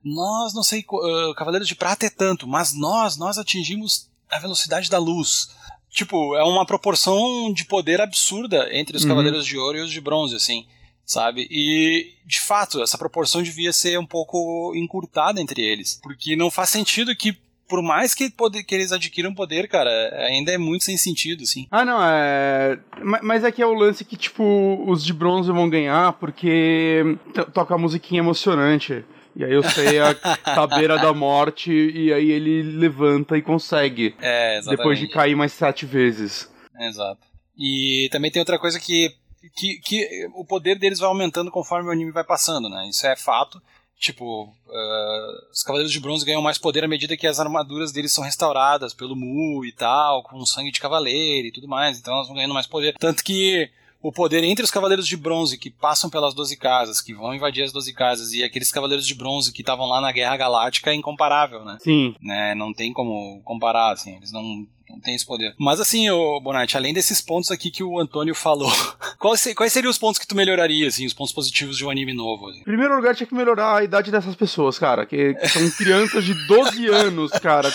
Nós 0.04 0.54
não 0.54 0.64
sei, 0.64 0.84
ah, 0.90 1.34
Cavaleiros 1.36 1.68
de 1.68 1.76
Prata 1.76 2.06
é 2.06 2.10
tanto, 2.10 2.48
mas 2.48 2.74
nós, 2.74 3.18
nós 3.18 3.38
atingimos 3.38 4.10
a 4.30 4.40
velocidade 4.40 4.90
da 4.90 4.98
luz. 4.98 5.50
Tipo, 5.90 6.36
é 6.36 6.44
uma 6.44 6.66
proporção 6.66 7.54
de 7.54 7.66
poder 7.66 8.02
absurda 8.02 8.68
entre 8.76 8.98
os 8.98 9.04
Uhum. 9.04 9.10
Cavaleiros 9.10 9.46
de 9.46 9.58
Ouro 9.58 9.78
e 9.78 9.82
os 9.82 9.92
de 9.92 10.02
Bronze, 10.02 10.36
assim, 10.36 10.66
sabe? 11.06 11.48
E, 11.52 12.14
de 12.26 12.40
fato, 12.42 12.82
essa 12.82 12.98
proporção 12.98 13.42
devia 13.44 13.72
ser 13.72 14.00
um 14.00 14.06
pouco 14.06 14.74
encurtada 14.76 15.40
entre 15.42 15.62
eles. 15.62 16.00
Porque 16.02 16.36
não 16.36 16.50
faz 16.50 16.70
sentido 16.70 17.16
que, 17.16 17.38
por 17.68 17.82
mais 17.82 18.14
que, 18.14 18.30
poder, 18.30 18.64
que 18.64 18.74
eles 18.76 18.92
adquiram 18.92 19.34
poder, 19.34 19.68
cara, 19.68 19.90
ainda 20.28 20.52
é 20.52 20.58
muito 20.58 20.84
sem 20.84 20.98
sentido, 20.98 21.44
assim. 21.44 21.68
Ah, 21.72 21.84
não, 21.86 22.00
é. 22.04 22.80
ma- 23.02 23.20
Mas 23.24 23.44
aqui 23.44 23.62
é 23.62 23.66
o 23.66 23.74
lance 23.74 24.04
que, 24.06 24.16
tipo, 24.18 24.84
os 24.88 25.04
de 25.04 25.14
bronze 25.14 25.52
vão 25.52 25.70
ganhar 25.70 26.14
porque 26.14 27.18
to- 27.34 27.52
toca 27.52 27.76
a 27.76 27.78
musiquinha 27.78 28.20
emocionante. 28.20 29.04
E 29.38 29.44
aí 29.44 29.52
eu 29.52 29.64
sei 29.64 30.00
a 30.00 30.14
tá 30.14 30.64
à 30.64 30.66
beira 30.68 30.98
da 30.98 31.14
morte 31.14 31.70
e 31.70 32.14
aí 32.14 32.32
ele 32.32 32.62
levanta 32.64 33.38
e 33.38 33.42
consegue. 33.42 34.16
É, 34.22 34.60
exatamente. 34.60 34.78
Depois 34.78 34.98
de 35.00 35.08
cair 35.10 35.36
mais 35.36 35.52
sete 35.52 35.86
vezes. 35.86 36.50
Exato. 36.80 37.20
E 37.58 38.08
também 38.14 38.32
tem 38.32 38.40
outra 38.40 38.58
coisa 38.58 38.80
que, 38.80 39.14
que, 39.50 39.80
que 39.80 40.30
o 40.34 40.46
poder 40.46 40.78
deles 40.78 41.00
vai 41.00 41.10
aumentando 41.10 41.52
conforme 41.52 41.90
o 41.90 41.92
anime 41.92 42.12
vai 42.12 42.24
passando, 42.24 42.70
né? 42.70 42.88
Isso 42.90 43.06
é 43.06 43.16
fato. 43.16 43.62
Tipo, 44.00 44.54
ah, 44.70 45.48
os 45.52 45.64
Cavaleiros 45.64 45.92
de 45.92 46.00
Bronze 46.00 46.26
ganham 46.26 46.42
mais 46.42 46.58
poder 46.58 46.84
à 46.84 46.88
medida 46.88 47.16
que 47.16 47.28
as 47.28 47.40
armaduras 47.40 47.92
deles 47.92 48.12
são 48.12 48.24
restauradas 48.24 48.94
pelo 48.94 49.16
Mu 49.16 49.66
e 49.66 49.72
tal, 49.72 50.22
com 50.24 50.46
sangue 50.46 50.72
de 50.72 50.80
cavaleiro 50.80 51.48
e 51.48 51.52
tudo 51.52 51.68
mais. 51.68 51.98
Então 51.98 52.14
elas 52.14 52.28
vão 52.28 52.36
ganhando 52.36 52.54
mais 52.54 52.68
poder. 52.68 52.96
Tanto 53.00 53.24
que 53.24 53.70
o 54.08 54.12
poder 54.12 54.44
entre 54.44 54.64
os 54.64 54.70
Cavaleiros 54.70 55.08
de 55.08 55.18
Bronze 55.18 55.58
que 55.58 55.72
passam 55.72 56.12
pelas 56.12 56.36
12 56.36 56.56
casas, 56.58 57.02
que 57.02 57.14
vão 57.14 57.34
invadir 57.34 57.64
as 57.64 57.72
12 57.72 57.92
casas, 57.94 58.34
e 58.34 58.44
aqueles 58.44 58.72
Cavaleiros 58.72 59.08
de 59.08 59.16
Bronze 59.16 59.52
que 59.52 59.62
estavam 59.62 59.88
lá 59.88 60.00
na 60.00 60.12
Guerra 60.12 60.38
Galáctica 60.38 60.92
é 60.92 60.94
incomparável, 60.94 61.66
né? 61.66 61.80
Sim. 61.82 62.16
né? 62.22 62.54
Não 62.54 62.72
tem 62.72 62.94
como 62.94 63.42
comparar, 63.44 63.94
assim, 63.94 64.16
eles 64.18 64.32
não, 64.32 64.68
não 64.90 65.00
têm 65.00 65.16
esse 65.16 65.26
poder. 65.26 65.54
Mas 65.60 65.80
assim, 65.80 66.10
o 66.10 66.40
Bonatti, 66.40 66.78
além 66.78 66.94
desses 66.94 67.20
pontos 67.22 67.52
aqui 67.52 67.70
que 67.72 67.84
o 67.84 68.00
Antônio 68.00 68.34
falou, 68.36 68.72
quais, 69.20 69.54
quais 69.56 69.74
seriam 69.74 69.90
os 69.92 69.98
pontos 69.98 70.20
que 70.20 70.28
tu 70.28 70.36
melhoraria, 70.36 70.88
assim, 70.88 71.06
os 71.06 71.14
pontos 71.14 71.34
positivos 71.34 71.78
de 71.78 71.86
um 71.86 71.90
anime 71.90 72.14
novo? 72.14 72.50
assim? 72.50 72.60
Em 72.60 72.64
primeiro 72.64 72.96
lugar, 72.96 73.16
tinha 73.16 73.28
que 73.28 73.36
melhorar 73.36 73.78
a 73.78 73.84
idade 73.84 74.12
dessas 74.12 74.36
pessoas, 74.36 74.78
cara. 74.80 75.06
Que, 75.06 75.34
que 75.34 75.48
são 75.50 75.70
crianças 75.72 76.24
de 76.24 76.34
12 76.48 76.88
anos, 76.94 77.32
cara. 77.34 77.72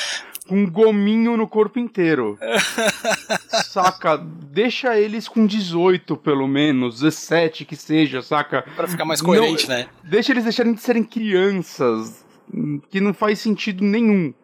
Com 0.48 0.62
um 0.64 0.70
gominho 0.70 1.36
no 1.36 1.46
corpo 1.46 1.78
inteiro. 1.78 2.36
Saca? 3.64 4.16
Deixa 4.16 4.98
eles 4.98 5.28
com 5.28 5.46
18, 5.46 6.16
pelo 6.16 6.46
menos. 6.48 7.00
17 7.00 7.64
que 7.64 7.76
seja, 7.76 8.20
saca? 8.22 8.62
Pra 8.76 8.88
ficar 8.88 9.04
mais 9.04 9.20
coerente, 9.20 9.68
Não, 9.68 9.76
né? 9.76 9.86
Deixa 10.02 10.32
eles 10.32 10.44
deixarem 10.44 10.74
de 10.74 10.80
serem 10.80 11.04
crianças. 11.04 12.24
hum, 12.52 12.80
Que 12.90 13.00
não 13.00 13.14
faz 13.14 13.38
sentido 13.38 13.84
nenhum. 13.84 14.34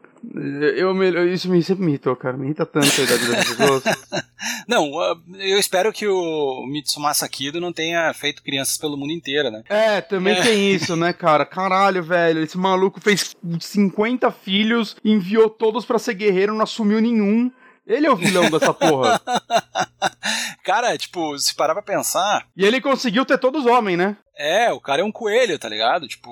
Eu, 0.76 0.92
me- 0.94 1.32
isso 1.32 1.48
me, 1.48 1.62
sempre 1.62 1.84
me 1.84 1.92
irritou, 1.92 2.16
cara. 2.16 2.36
Me 2.36 2.46
irrita 2.46 2.66
tanto 2.66 2.86
a 3.00 3.04
idade 3.04 3.26
das 3.30 3.44
pessoas. 3.48 3.82
Não, 4.68 4.98
ah, 5.00 5.14
eu 5.38 5.58
espero 5.58 5.92
que 5.92 6.06
o 6.06 6.66
Mitsumasa 6.66 7.28
Kido 7.28 7.60
não 7.60 7.72
tenha 7.72 8.12
feito 8.12 8.42
crianças 8.42 8.76
pelo 8.76 8.96
mundo 8.96 9.12
inteiro, 9.12 9.50
né? 9.50 9.62
É, 9.68 10.00
também 10.00 10.34
É. 10.34 10.42
tem 10.42 10.72
isso, 10.72 10.96
né, 10.96 11.12
cara? 11.12 11.44
Caralho, 11.46 12.02
velho. 12.02 12.42
Esse 12.42 12.58
maluco 12.58 13.00
fez 13.00 13.34
50 13.60 14.30
filhos, 14.32 14.96
enviou 15.04 15.48
todos 15.48 15.84
pra 15.84 15.98
ser 15.98 16.14
guerreiro, 16.14 16.54
não 16.54 16.62
assumiu 16.64 17.00
nenhum. 17.00 17.50
Ele 17.86 18.06
é 18.06 18.10
o 18.10 18.16
vilão 18.16 18.50
dessa 18.50 18.74
porra. 18.74 19.20
Cara, 20.64 20.96
tipo, 20.98 21.38
se 21.38 21.54
parar 21.54 21.74
pra 21.74 21.82
pensar, 21.82 22.46
E 22.56 22.64
ele 22.64 22.80
conseguiu 22.80 23.24
ter 23.24 23.38
todos 23.38 23.64
homens, 23.66 23.96
né? 23.98 24.16
é, 24.38 24.70
o 24.72 24.80
cara 24.80 25.00
é 25.00 25.04
um 25.04 25.12
coelho, 25.12 25.58
tá 25.58 25.68
ligado? 25.68 26.06
Tipo, 26.06 26.30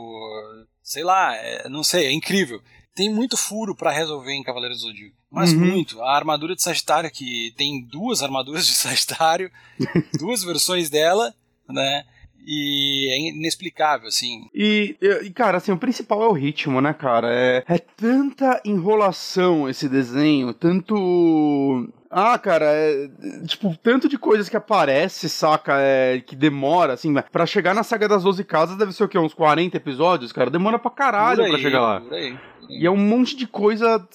sei 0.83 1.03
lá, 1.05 1.35
é, 1.37 1.69
não 1.71 1.83
sei, 1.83 2.07
é 2.07 2.13
incrível. 2.13 2.61
Tem 2.95 3.13
muito 3.13 3.37
furo 3.37 3.75
pra 3.75 3.91
resolver 3.91 4.33
em 4.33 4.43
Cavaleiros 4.43 4.79
do 4.81 4.87
Zodíaco. 4.89 5.17
Mas 5.31 5.53
Uhum. 5.53 5.61
muito. 5.61 6.01
A 6.03 6.15
armadura 6.15 6.55
de 6.55 6.63
Sagitário, 6.63 7.11
que 7.11 7.53
tem 7.57 7.83
duas 7.83 8.23
armaduras 8.23 8.67
de 8.67 8.73
Sagitário, 8.75 9.51
duas 10.19 10.45
versões 10.45 10.89
dela, 10.89 11.35
né? 11.69 12.05
E 12.47 13.09
é 13.11 13.31
inexplicável, 13.31 14.07
assim. 14.09 14.49
E, 14.55 14.97
e, 15.01 15.31
cara, 15.31 15.57
assim, 15.57 15.73
o 15.73 15.79
principal 15.79 16.23
é 16.23 16.29
o 16.29 16.33
ritmo, 16.33 16.79
né, 16.81 16.93
cara? 16.93 17.29
É, 17.33 17.65
é 17.67 17.79
tanta 17.79 18.61
enrolação 18.65 19.67
esse 19.69 19.89
desenho, 19.89 20.53
tanto. 20.53 21.89
Ah, 22.17 22.39
cara, 22.39 22.67
é, 22.67 23.09
tipo, 23.45 23.77
tanto 23.83 24.09
de 24.09 24.17
coisas 24.17 24.49
que 24.49 24.57
aparece, 24.57 25.29
saca? 25.29 25.75
É, 25.79 26.21
que 26.21 26.37
demora, 26.37 26.93
assim, 26.93 27.13
pra 27.33 27.45
chegar 27.45 27.75
na 27.75 27.83
saga 27.83 28.07
das 28.07 28.23
12 28.23 28.45
casas 28.45 28.77
deve 28.77 28.93
ser 28.93 29.03
o 29.03 29.09
quê? 29.09 29.19
Uns 29.19 29.35
40 29.35 29.77
episódios, 29.77 30.31
cara? 30.31 30.49
Demora 30.49 30.79
pra 30.79 30.93
caralho 30.93 31.39
Por 31.39 31.47
aí, 31.47 31.51
pra 31.51 31.61
chegar 31.61 31.81
lá. 31.81 32.03
E 32.69 32.87
é 32.87 32.91
um 32.91 32.97
monte 32.97 33.35
de 33.35 33.49
coisa 33.49 34.07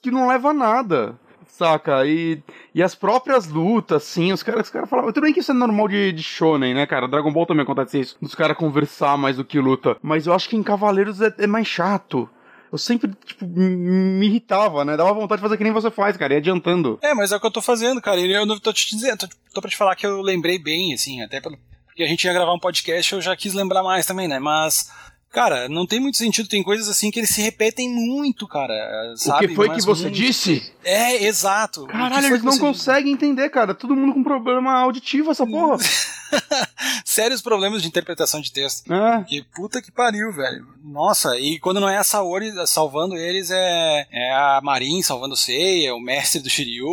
que 0.00 0.10
não 0.10 0.26
leva 0.26 0.48
a 0.48 0.54
nada. 0.54 1.14
Saca? 1.46 2.06
E, 2.06 2.42
e 2.74 2.82
as 2.82 2.94
próprias 2.94 3.48
lutas, 3.48 4.02
assim, 4.02 4.32
os 4.32 4.42
caras 4.42 4.62
os 4.62 4.70
cara 4.70 4.86
falavam. 4.86 5.12
Tudo 5.12 5.24
bem 5.24 5.32
que 5.34 5.40
isso 5.40 5.52
é 5.52 5.54
normal 5.54 5.88
de, 5.88 6.10
de 6.10 6.22
Shonen, 6.22 6.72
né, 6.72 6.86
cara? 6.86 7.06
Dragon 7.06 7.32
Ball 7.32 7.44
também 7.44 7.64
acontece 7.64 8.00
isso. 8.00 8.16
Dos 8.20 8.34
caras 8.34 8.56
conversar 8.56 9.18
mais 9.18 9.36
do 9.36 9.44
que 9.44 9.60
luta. 9.60 9.96
Mas 10.02 10.26
eu 10.26 10.32
acho 10.32 10.48
que 10.48 10.56
em 10.56 10.62
Cavaleiros 10.62 11.20
é, 11.20 11.32
é 11.38 11.46
mais 11.46 11.66
chato. 11.66 12.28
Eu 12.74 12.78
sempre, 12.78 13.08
tipo, 13.24 13.46
me 13.46 14.26
irritava, 14.26 14.84
né? 14.84 14.96
Dava 14.96 15.12
vontade 15.12 15.38
de 15.38 15.42
fazer 15.42 15.56
que 15.56 15.62
nem 15.62 15.72
você 15.72 15.92
faz, 15.92 16.16
cara, 16.16 16.34
e 16.34 16.38
adiantando. 16.38 16.98
É, 17.00 17.14
mas 17.14 17.30
é 17.30 17.36
o 17.36 17.40
que 17.40 17.46
eu 17.46 17.50
tô 17.52 17.62
fazendo, 17.62 18.02
cara. 18.02 18.20
E 18.20 18.32
eu 18.32 18.44
não 18.44 18.58
tô 18.58 18.72
te 18.72 18.90
dizendo, 18.90 19.16
tô, 19.16 19.28
tô 19.54 19.60
pra 19.60 19.70
te 19.70 19.76
falar 19.76 19.94
que 19.94 20.04
eu 20.04 20.20
lembrei 20.20 20.58
bem, 20.58 20.92
assim, 20.92 21.22
até 21.22 21.40
pelo. 21.40 21.56
Porque 21.86 22.02
a 22.02 22.08
gente 22.08 22.24
ia 22.24 22.32
gravar 22.32 22.52
um 22.52 22.58
podcast, 22.58 23.12
eu 23.12 23.20
já 23.20 23.36
quis 23.36 23.54
lembrar 23.54 23.84
mais 23.84 24.06
também, 24.06 24.26
né? 24.26 24.40
Mas. 24.40 24.90
Cara, 25.30 25.68
não 25.68 25.86
tem 25.86 26.00
muito 26.00 26.16
sentido, 26.16 26.48
tem 26.48 26.64
coisas 26.64 26.88
assim 26.88 27.12
que 27.12 27.20
eles 27.20 27.30
se 27.30 27.42
repetem 27.42 27.88
muito, 27.88 28.46
cara. 28.48 29.14
Sabe? 29.16 29.46
o 29.46 29.48
que 29.48 29.54
foi 29.54 29.68
Mas 29.68 29.78
que 29.78 29.86
você 29.86 30.04
muito. 30.04 30.16
disse? 30.16 30.72
É, 30.84 31.24
exato. 31.24 31.86
Caralho, 31.86 32.26
eles 32.26 32.42
não 32.42 32.52
você 32.52 32.60
conseguem 32.60 33.12
entender, 33.12 33.50
cara. 33.50 33.74
Todo 33.74 33.94
mundo 33.96 34.14
com 34.14 34.22
problema 34.22 34.72
auditivo, 34.80 35.30
essa 35.30 35.46
porra. 35.46 35.76
sérios 37.04 37.42
problemas 37.42 37.82
de 37.82 37.88
interpretação 37.88 38.40
de 38.40 38.52
texto. 38.52 38.92
É. 38.92 39.24
Que 39.24 39.42
puta 39.42 39.80
que 39.80 39.92
pariu, 39.92 40.32
velho. 40.32 40.66
Nossa, 40.82 41.38
e 41.38 41.58
quando 41.58 41.80
não 41.80 41.88
é 41.88 41.96
a 41.96 42.04
Saori 42.04 42.52
salvando 42.66 43.16
eles, 43.16 43.50
é, 43.50 44.06
é 44.10 44.32
a 44.32 44.60
Marin 44.62 45.02
salvando 45.02 45.34
o 45.34 45.36
Seiya, 45.36 45.94
o 45.94 46.00
mestre 46.00 46.40
do 46.40 46.50
Shiryu. 46.50 46.84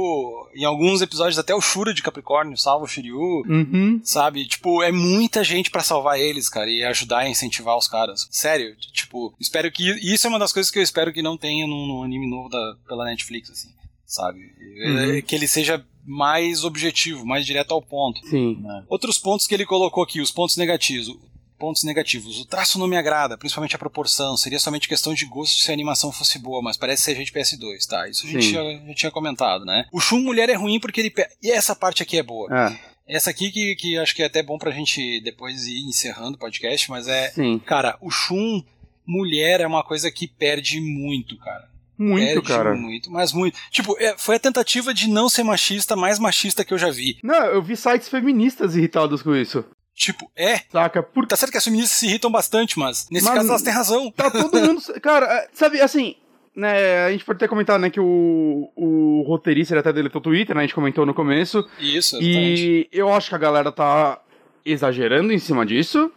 Em 0.55 0.63
alguns 0.63 1.01
episódios, 1.01 1.39
até 1.39 1.53
o 1.53 1.61
Shura 1.61 1.93
de 1.93 2.01
Capricórnio 2.01 2.57
salva 2.57 2.85
o 2.85 2.87
Shiryu. 2.87 3.43
Uhum. 3.47 4.01
Sabe? 4.03 4.47
Tipo, 4.47 4.81
é 4.83 4.91
muita 4.91 5.43
gente 5.43 5.69
pra 5.69 5.83
salvar 5.83 6.19
eles, 6.19 6.49
cara, 6.49 6.69
e 6.69 6.83
ajudar 6.83 7.19
a 7.19 7.29
incentivar 7.29 7.77
os 7.77 7.87
caras. 7.87 8.27
Sério, 8.31 8.75
tipo, 8.93 9.33
espero 9.39 9.71
que. 9.71 9.89
Isso 10.01 10.27
é 10.27 10.29
uma 10.29 10.39
das 10.39 10.53
coisas 10.53 10.71
que 10.71 10.79
eu 10.79 10.83
espero 10.83 11.13
que 11.13 11.21
não 11.21 11.37
tenha 11.37 11.67
num, 11.67 11.87
num 11.87 12.03
anime 12.03 12.29
novo 12.29 12.49
da, 12.49 12.75
pela 12.87 13.05
Netflix, 13.05 13.49
assim. 13.49 13.69
Sabe? 14.05 14.39
Uhum. 14.39 15.17
É, 15.17 15.21
Que 15.21 15.35
ele 15.35 15.47
seja 15.47 15.83
mais 16.05 16.63
objetivo, 16.63 17.25
mais 17.25 17.45
direto 17.45 17.73
ao 17.73 17.81
ponto. 17.81 18.19
Sim. 18.27 18.57
né? 18.61 18.83
Outros 18.89 19.17
pontos 19.17 19.45
que 19.47 19.53
ele 19.53 19.65
colocou 19.65 20.03
aqui, 20.03 20.21
os 20.21 20.31
pontos 20.31 20.57
negativos. 20.57 21.15
Pontos 21.59 21.83
negativos. 21.83 22.39
O 22.41 22.45
traço 22.45 22.79
não 22.79 22.87
me 22.87 22.97
agrada, 22.97 23.37
principalmente 23.37 23.75
a 23.75 23.79
proporção. 23.79 24.35
Seria 24.35 24.59
somente 24.59 24.87
questão 24.87 25.13
de 25.13 25.25
gosto 25.25 25.61
se 25.61 25.69
a 25.69 25.73
animação 25.73 26.11
fosse 26.11 26.39
boa, 26.39 26.59
mas 26.59 26.75
parece 26.75 27.03
ser 27.03 27.23
de 27.23 27.31
PS2, 27.31 27.85
tá? 27.87 28.09
Isso 28.09 28.25
a 28.25 28.29
gente 28.31 28.51
já, 28.51 28.63
já 28.63 28.93
tinha 28.95 29.11
comentado, 29.11 29.63
né? 29.63 29.85
O 29.91 29.99
Shun 29.99 30.21
mulher 30.21 30.49
é 30.49 30.55
ruim 30.55 30.79
porque 30.79 30.99
ele. 31.01 31.11
pe- 31.11 31.29
E 31.41 31.51
essa 31.51 31.75
parte 31.75 32.01
aqui 32.01 32.17
é 32.17 32.23
boa. 32.23 32.49
É. 32.51 32.91
Essa 33.15 33.29
aqui 33.29 33.51
que, 33.51 33.75
que 33.75 33.97
acho 33.99 34.15
que 34.15 34.23
é 34.23 34.25
até 34.25 34.41
bom 34.41 34.57
pra 34.57 34.71
gente 34.71 35.21
depois 35.21 35.67
ir 35.67 35.81
encerrando 35.87 36.35
o 36.35 36.39
podcast, 36.39 36.89
mas 36.89 37.07
é. 37.07 37.29
Sim. 37.29 37.59
Cara, 37.59 37.95
o 38.01 38.09
Shun 38.09 38.63
mulher 39.05 39.61
é 39.61 39.67
uma 39.67 39.83
coisa 39.83 40.09
que 40.11 40.27
perde 40.27 40.79
muito, 40.81 41.37
cara. 41.37 41.69
Muito, 42.03 42.41
perde 42.41 42.47
cara. 42.47 42.73
muito, 42.73 43.11
mas 43.11 43.31
muito. 43.33 43.57
Tipo, 43.69 43.95
é- 43.99 44.15
foi 44.17 44.35
a 44.35 44.39
tentativa 44.39 44.93
de 44.93 45.07
não 45.09 45.29
ser 45.29 45.43
machista 45.43 45.95
mais 45.95 46.17
machista 46.17 46.65
que 46.65 46.73
eu 46.73 46.77
já 46.77 46.89
vi. 46.89 47.17
Não, 47.23 47.45
eu 47.45 47.61
vi 47.61 47.75
sites 47.75 48.09
feministas 48.09 48.75
irritados 48.75 49.21
com 49.21 49.35
isso. 49.35 49.63
Tipo, 49.93 50.29
é. 50.35 50.61
Saca? 50.71 51.03
Por 51.03 51.27
Tá 51.27 51.35
certo 51.35 51.51
que 51.51 51.57
as 51.57 51.63
feministas 51.63 51.91
se 51.99 52.07
irritam 52.07 52.31
bastante, 52.31 52.79
mas 52.79 53.07
nesse 53.11 53.25
Mas- 53.25 53.35
caso 53.35 53.49
elas 53.49 53.61
têm 53.61 53.73
razão. 53.73 54.09
Tá 54.11 54.31
todo 54.31 54.59
mundo. 54.59 54.81
Cara, 55.01 55.25
é, 55.27 55.49
sabe, 55.53 55.79
assim. 55.81 56.15
Né, 56.53 57.05
a 57.05 57.11
gente 57.11 57.23
pode 57.23 57.39
ter 57.39 57.47
comentado, 57.47 57.79
né, 57.79 57.89
que 57.89 57.99
o, 58.01 58.69
o 58.75 59.23
roteirista 59.25 59.73
ele 59.73 59.79
até 59.79 59.93
deletou 59.93 60.19
o 60.19 60.23
Twitter, 60.23 60.53
né? 60.53 60.61
A 60.63 60.65
gente 60.65 60.75
comentou 60.75 61.05
no 61.05 61.13
começo. 61.13 61.59
Isso, 61.79 62.17
exatamente. 62.17 62.21
E 62.21 62.89
eu 62.91 63.13
acho 63.13 63.29
que 63.29 63.35
a 63.35 63.37
galera 63.37 63.71
tá 63.71 64.19
exagerando 64.65 65.31
em 65.31 65.39
cima 65.39 65.65
disso, 65.65 66.11